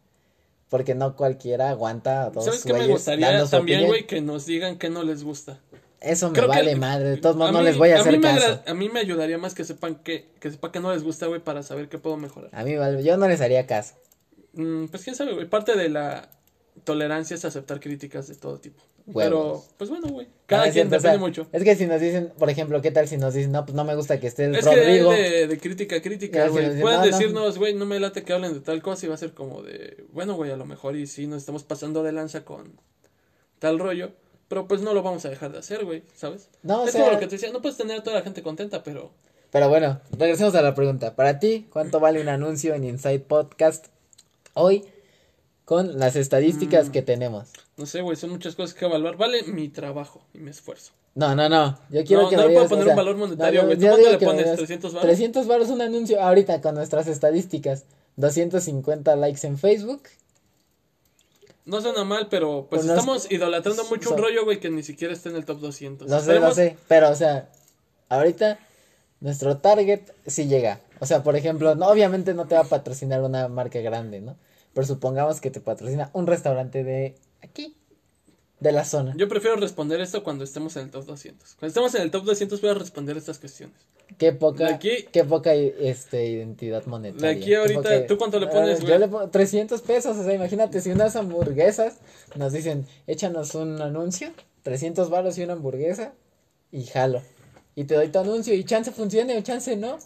Porque 0.72 0.94
no 0.94 1.16
cualquiera 1.16 1.68
aguanta 1.68 2.22
a 2.22 2.30
dos 2.30 2.46
¿Sabes 2.46 2.64
qué 2.64 2.72
me 2.72 2.86
gustaría 2.86 3.44
también, 3.44 3.86
güey? 3.88 4.06
Que 4.06 4.22
nos 4.22 4.46
digan 4.46 4.78
qué 4.78 4.88
no 4.88 5.02
les 5.02 5.22
gusta. 5.22 5.60
Eso 6.00 6.28
me 6.30 6.32
Creo 6.32 6.50
que- 6.50 6.56
vale 6.56 6.76
madre. 6.76 7.10
De 7.10 7.16
todos 7.18 7.36
modos, 7.36 7.52
no 7.52 7.58
mí- 7.58 7.66
les 7.66 7.76
voy 7.76 7.90
a, 7.90 8.00
hacer 8.00 8.18
caso. 8.22 8.62
a 8.66 8.72
mí 8.72 8.88
me 8.88 9.00
ayudaría 9.00 9.36
más 9.36 9.52
que 9.54 9.64
sepan 9.66 9.96
que, 9.96 10.30
que 10.40 10.50
sepa 10.50 10.72
que 10.72 10.80
no 10.80 10.90
les 10.94 11.02
gusta, 11.02 11.26
güey, 11.26 11.42
para 11.42 11.62
saber 11.62 11.90
qué 11.90 11.98
puedo 11.98 12.16
mejorar. 12.16 12.48
A 12.54 12.64
mí, 12.64 12.74
vale, 12.74 13.04
yo 13.04 13.18
no 13.18 13.28
les 13.28 13.42
haría 13.42 13.66
caso. 13.66 13.96
Mm, 14.54 14.86
pues 14.86 15.04
quién 15.04 15.14
sabe, 15.14 15.34
güey. 15.34 15.46
Parte 15.46 15.76
de 15.76 15.90
la 15.90 16.30
tolerancia 16.84 17.34
es 17.34 17.44
aceptar 17.44 17.78
críticas 17.78 18.28
de 18.28 18.36
todo 18.36 18.58
tipo. 18.58 18.82
Huevos. 19.06 19.22
Pero, 19.24 19.62
pues 19.78 19.90
bueno, 19.90 20.08
güey. 20.08 20.26
Cada 20.46 20.66
No, 20.66 20.72
quien 20.72 20.86
o 20.86 20.90
depende 20.90 21.08
sea, 21.10 21.18
mucho. 21.18 21.46
Es 21.52 21.64
que 21.64 21.74
si 21.76 21.86
nos 21.86 22.00
dicen, 22.00 22.32
por 22.38 22.48
ejemplo, 22.50 22.80
¿qué 22.82 22.90
tal 22.90 23.08
si 23.08 23.16
nos 23.16 23.34
dicen, 23.34 23.52
no, 23.52 23.64
pues 23.64 23.74
no 23.74 23.84
me 23.84 23.94
gusta 23.94 24.20
que 24.20 24.26
esté 24.28 24.44
el 24.44 24.54
Es 24.54 24.66
que 24.66 24.76
Rodrigo? 24.76 25.10
de, 25.12 25.46
de 25.48 25.58
crítica 25.58 25.96
a 25.96 26.02
crítica, 26.02 26.44
si 26.46 26.50
güey. 26.52 26.64
dicen, 26.66 26.80
Pueden 26.82 27.00
no, 27.00 27.06
no. 27.06 27.10
decirnos, 27.10 27.58
güey, 27.58 27.74
no 27.74 27.84
me 27.86 27.98
late 28.00 28.22
que 28.22 28.32
hablen 28.32 28.52
de 28.54 28.60
tal 28.60 28.80
cosa 28.82 29.06
y 29.06 29.08
va 29.08 29.14
a 29.16 29.18
ser 29.18 29.32
como 29.32 29.62
de, 29.62 30.04
bueno, 30.12 30.34
güey, 30.34 30.50
a 30.50 30.56
lo 30.56 30.64
mejor 30.66 30.94
y 30.96 31.06
sí 31.06 31.26
nos 31.26 31.38
estamos 31.38 31.62
pasando 31.64 32.02
de 32.02 32.12
lanza 32.12 32.44
con 32.44 32.72
tal 33.58 33.78
rollo. 33.78 34.10
Pero 34.48 34.68
pues 34.68 34.82
no 34.82 34.92
lo 34.92 35.02
vamos 35.02 35.24
a 35.24 35.30
dejar 35.30 35.50
de 35.50 35.58
hacer, 35.58 35.84
güey, 35.84 36.02
¿sabes? 36.14 36.48
No, 36.62 36.82
o 36.82 36.86
es 36.86 36.92
sea- 36.92 37.00
como 37.00 37.14
lo 37.14 37.18
que 37.20 37.26
te 37.26 37.36
decía, 37.36 37.50
no 37.52 37.62
puedes 37.62 37.78
tener 37.78 37.98
a 37.98 38.02
toda 38.02 38.16
la 38.16 38.22
gente 38.22 38.42
contenta, 38.42 38.82
pero 38.82 39.10
Pero 39.50 39.68
bueno, 39.70 40.00
regresemos 40.18 40.54
a 40.54 40.62
la 40.62 40.74
pregunta. 40.74 41.16
Para 41.16 41.38
ti, 41.38 41.66
¿cuánto 41.72 41.98
vale 42.00 42.20
un 42.20 42.28
anuncio 42.28 42.74
en 42.74 42.84
Inside 42.84 43.20
Podcast 43.20 43.86
hoy 44.54 44.84
con 45.72 45.98
las 45.98 46.16
estadísticas 46.16 46.88
Mm. 46.88 46.92
que 46.92 47.02
tenemos? 47.02 47.48
no 47.78 47.86
sé, 47.86 48.02
güey, 48.02 48.16
son 48.16 48.30
muchas 48.30 48.54
cosas 48.54 48.74
que 48.74 48.84
evaluar. 48.84 49.16
Vale 49.16 49.42
mi 49.44 49.68
trabajo 49.68 50.22
y 50.34 50.38
mi 50.38 50.50
esfuerzo. 50.50 50.92
No, 51.14 51.34
no, 51.34 51.48
no. 51.48 51.78
Yo 51.90 52.04
quiero 52.04 52.22
No, 52.24 52.28
que 52.30 52.36
no 52.36 52.42
me 52.42 52.48
le 52.48 52.54
puedo 52.54 52.64
digas, 52.66 52.68
poner 52.68 52.82
o 52.82 52.84
sea, 52.86 52.92
un 52.92 52.96
valor 52.96 53.16
monetario, 53.16 53.60
no, 53.62 53.66
güey. 53.68 53.78
yo- 53.78 53.80
¿Tú 53.80 53.96
yo 53.96 54.02
cuánto 54.02 54.10
le 54.20 54.26
pones? 54.26 54.44
digas, 54.44 54.56
300 54.58 54.92
varos. 54.94 55.06
300 55.08 55.46
varos 55.46 55.68
un 55.68 55.80
anuncio 55.82 56.22
ahorita 56.22 56.60
con 56.60 56.74
nuestras 56.74 57.06
estadísticas. 57.06 57.84
250 58.16 59.16
likes 59.16 59.46
en 59.46 59.58
Facebook. 59.58 60.02
No 61.64 61.80
suena 61.80 62.04
mal, 62.04 62.28
pero 62.28 62.66
pues 62.68 62.84
no 62.84 62.92
es- 62.92 62.98
estamos 62.98 63.30
idolatrando 63.30 63.84
mucho 63.84 64.10
un 64.10 64.18
rollo, 64.18 64.44
güey, 64.44 64.58
que 64.60 64.68
ni 64.70 64.82
siquiera 64.82 65.14
está 65.14 65.28
en 65.28 65.36
el 65.36 65.44
top 65.44 65.60
200. 65.60 66.08
Lo 66.10 66.16
sé, 66.16 66.22
Esperemos- 66.22 66.54
sé. 66.54 66.76
Pero, 66.88 67.10
o 67.10 67.14
sea, 67.14 67.48
ahorita 68.08 68.58
nuestro 69.20 69.56
target 69.58 70.00
sí 70.26 70.46
llega. 70.46 70.80
O 71.00 71.06
sea, 71.06 71.22
por 71.22 71.36
ejemplo, 71.36 71.74
no, 71.74 71.86
obviamente 71.88 72.34
no 72.34 72.46
te 72.46 72.54
va 72.54 72.62
a 72.62 72.64
patrocinar 72.64 73.22
una 73.22 73.48
marca 73.48 73.80
grande, 73.80 74.20
¿no? 74.20 74.36
Pero 74.74 74.86
supongamos 74.86 75.40
que 75.40 75.50
te 75.50 75.60
patrocina 75.60 76.10
un 76.12 76.26
restaurante 76.26 76.82
de 76.84 77.14
aquí, 77.42 77.76
de 78.60 78.72
la 78.72 78.84
zona. 78.84 79.12
Yo 79.16 79.28
prefiero 79.28 79.56
responder 79.56 80.00
esto 80.00 80.22
cuando 80.22 80.44
estemos 80.44 80.76
en 80.76 80.84
el 80.84 80.90
top 80.90 81.04
200. 81.04 81.54
Cuando 81.54 81.66
estemos 81.68 81.94
en 81.94 82.02
el 82.02 82.10
top 82.10 82.24
200 82.24 82.60
voy 82.60 82.70
a 82.70 82.74
responder 82.74 83.16
estas 83.16 83.38
cuestiones. 83.38 83.76
Qué 84.18 84.32
poca, 84.32 84.66
De 84.68 84.74
aquí- 84.74 85.06
qué 85.10 85.24
poca 85.24 85.54
este, 85.54 86.26
identidad 86.28 86.84
monetaria. 86.86 87.28
De 87.30 87.34
aquí 87.36 87.54
ahorita, 87.54 87.82
poca- 87.82 88.06
¿tú 88.06 88.18
cuánto 88.18 88.38
le 88.38 88.46
A 88.46 88.50
pones, 88.50 88.80
güey? 88.80 88.92
Yo 88.92 88.98
le 88.98 89.08
pongo 89.08 89.28
300 89.30 89.80
pesos, 89.82 90.16
o 90.16 90.22
sea, 90.24 90.32
imagínate, 90.34 90.80
si 90.80 90.90
unas 90.90 91.16
hamburguesas 91.16 91.98
nos 92.36 92.52
dicen, 92.52 92.86
échanos 93.06 93.54
un 93.54 93.80
anuncio, 93.80 94.30
300 94.62 95.10
baros 95.10 95.36
y 95.38 95.42
una 95.44 95.54
hamburguesa, 95.54 96.12
y 96.70 96.84
jalo. 96.84 97.20
Y 97.74 97.84
te 97.84 97.94
doy 97.94 98.08
tu 98.08 98.18
anuncio, 98.18 98.54
y 98.54 98.64
chance 98.64 98.92
funcione 98.92 99.36
o 99.36 99.40
chance 99.42 99.76
no. 99.76 99.98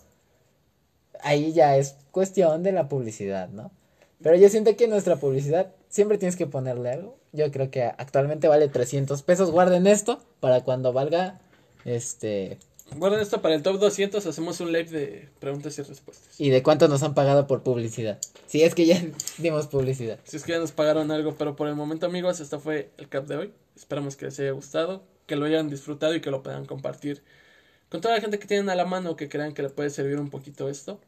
Ahí 1.23 1.53
ya 1.53 1.77
es 1.77 1.97
cuestión 2.11 2.62
de 2.62 2.73
la 2.73 2.89
publicidad, 2.89 3.49
¿no? 3.49 3.71
Pero 4.23 4.37
yo 4.37 4.49
siento 4.49 4.77
que 4.77 4.89
nuestra 4.89 5.17
publicidad 5.17 5.73
siempre 5.89 6.19
tienes 6.19 6.37
que 6.37 6.47
ponerle 6.47 6.91
algo. 6.91 7.19
Yo 7.33 7.51
creo 7.51 7.71
que 7.71 7.83
actualmente 7.85 8.49
vale 8.49 8.69
300 8.69 9.23
pesos. 9.23 9.51
Guarden 9.51 9.87
esto 9.87 10.21
para 10.41 10.62
cuando 10.62 10.93
valga, 10.93 11.41
este, 11.85 12.59
Guarden 12.95 13.21
esto 13.21 13.43
para 13.43 13.55
el 13.55 13.62
top 13.62 13.79
200, 13.79 14.25
hacemos 14.27 14.61
un 14.61 14.73
live 14.73 14.91
de 14.91 15.29
preguntas 15.41 15.77
y 15.79 15.83
respuestas. 15.83 16.41
y 16.41 16.51
de 16.51 16.62
cuánto 16.62 16.87
nos 16.89 17.03
han 17.03 17.14
pagado 17.14 17.47
por 17.47 17.62
publicidad. 17.62 18.19
Si 18.47 18.62
es 18.62 18.75
que 18.75 18.87
ya 18.87 19.03
dimos 19.39 19.67
publicidad. 19.67 20.19
Si 20.25 20.37
es 20.37 20.45
que 20.45 20.53
ya 20.53 20.59
nos 20.61 20.73
pagaron 20.73 21.11
algo, 21.11 21.35
pero 21.37 21.57
por 21.57 21.69
el 21.69 21.75
momento, 21.75 22.07
amigos, 22.07 22.41
esto 22.41 22.61
fue 22.61 22.91
el 22.97 23.09
cap 23.09 23.27
de 23.27 23.37
hoy. 23.37 23.53
Esperamos 23.77 24.17
que 24.17 24.27
les 24.27 24.39
haya 24.39 24.53
gustado, 24.53 25.03
que 25.27 25.37
lo 25.37 25.45
hayan 25.45 25.69
disfrutado 25.69 26.14
y 26.14 26.21
que 26.21 26.31
lo 26.31 26.43
puedan 26.43 26.64
compartir 26.64 27.23
con 27.89 28.01
toda 28.01 28.14
la 28.14 28.21
gente 28.21 28.39
que 28.39 28.47
tienen 28.47 28.69
a 28.71 28.75
la 28.75 28.85
mano 28.85 29.17
que 29.17 29.29
crean 29.29 29.53
que 29.53 29.62
le 29.62 29.69
puede 29.71 29.91
servir 29.91 30.19
un 30.19 30.31
poquito 30.31 30.69
esto. 30.69 31.01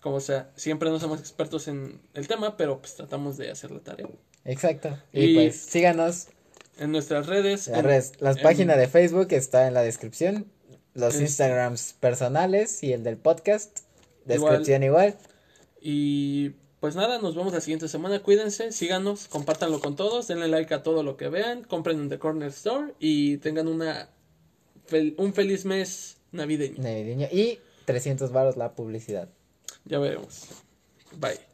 Como 0.00 0.20
sea, 0.20 0.50
siempre 0.56 0.90
no 0.90 1.00
somos 1.00 1.18
expertos 1.20 1.66
en 1.68 2.00
el 2.14 2.28
tema, 2.28 2.56
pero 2.56 2.78
pues 2.80 2.94
tratamos 2.94 3.36
de 3.36 3.50
hacer 3.50 3.70
la 3.72 3.80
tarea. 3.80 4.08
Exacto. 4.44 4.96
Y, 5.12 5.24
Y- 5.24 5.34
pues 5.34 5.56
síganos. 5.56 6.28
En 6.78 6.92
nuestras 6.92 7.26
redes. 7.26 7.66
Las, 7.66 7.78
en- 7.80 7.84
redes- 7.84 8.12
las 8.20 8.36
en- 8.36 8.42
páginas 8.44 8.78
de 8.78 8.86
Facebook 8.86 9.28
está 9.32 9.66
en 9.66 9.74
la 9.74 9.82
descripción. 9.82 10.46
Los 10.94 11.16
En- 11.16 11.22
Instagrams 11.22 11.94
personales 11.98 12.82
y 12.84 12.92
el 12.92 13.02
del 13.02 13.16
podcast. 13.16 13.80
Descripción 14.24 14.82
igual. 14.84 15.16
Y 15.80 16.50
pues 16.80 16.94
nada, 16.94 17.18
nos 17.18 17.34
vemos 17.34 17.52
la 17.52 17.60
siguiente 17.60 17.88
semana. 17.88 18.20
Cuídense, 18.20 18.70
síganos, 18.72 19.26
compártanlo 19.28 19.80
con 19.80 19.96
todos, 19.96 20.28
denle 20.28 20.46
like 20.48 20.72
a 20.74 20.82
todo 20.82 21.02
lo 21.02 21.16
que 21.16 21.28
vean, 21.28 21.64
compren 21.64 21.98
en 22.00 22.08
The 22.08 22.18
Corner 22.18 22.48
Store 22.48 22.94
y 23.00 23.38
tengan 23.38 23.66
una 23.68 24.08
fel- 24.88 25.14
un 25.18 25.34
feliz 25.34 25.64
mes 25.64 26.18
navideño. 26.30 26.80
Navideño. 26.82 27.26
Y 27.32 27.58
300 27.84 28.30
varos 28.32 28.56
la 28.56 28.74
publicidad. 28.74 29.28
Ya 29.88 29.98
veremos. 29.98 30.48
Bye. 31.18 31.47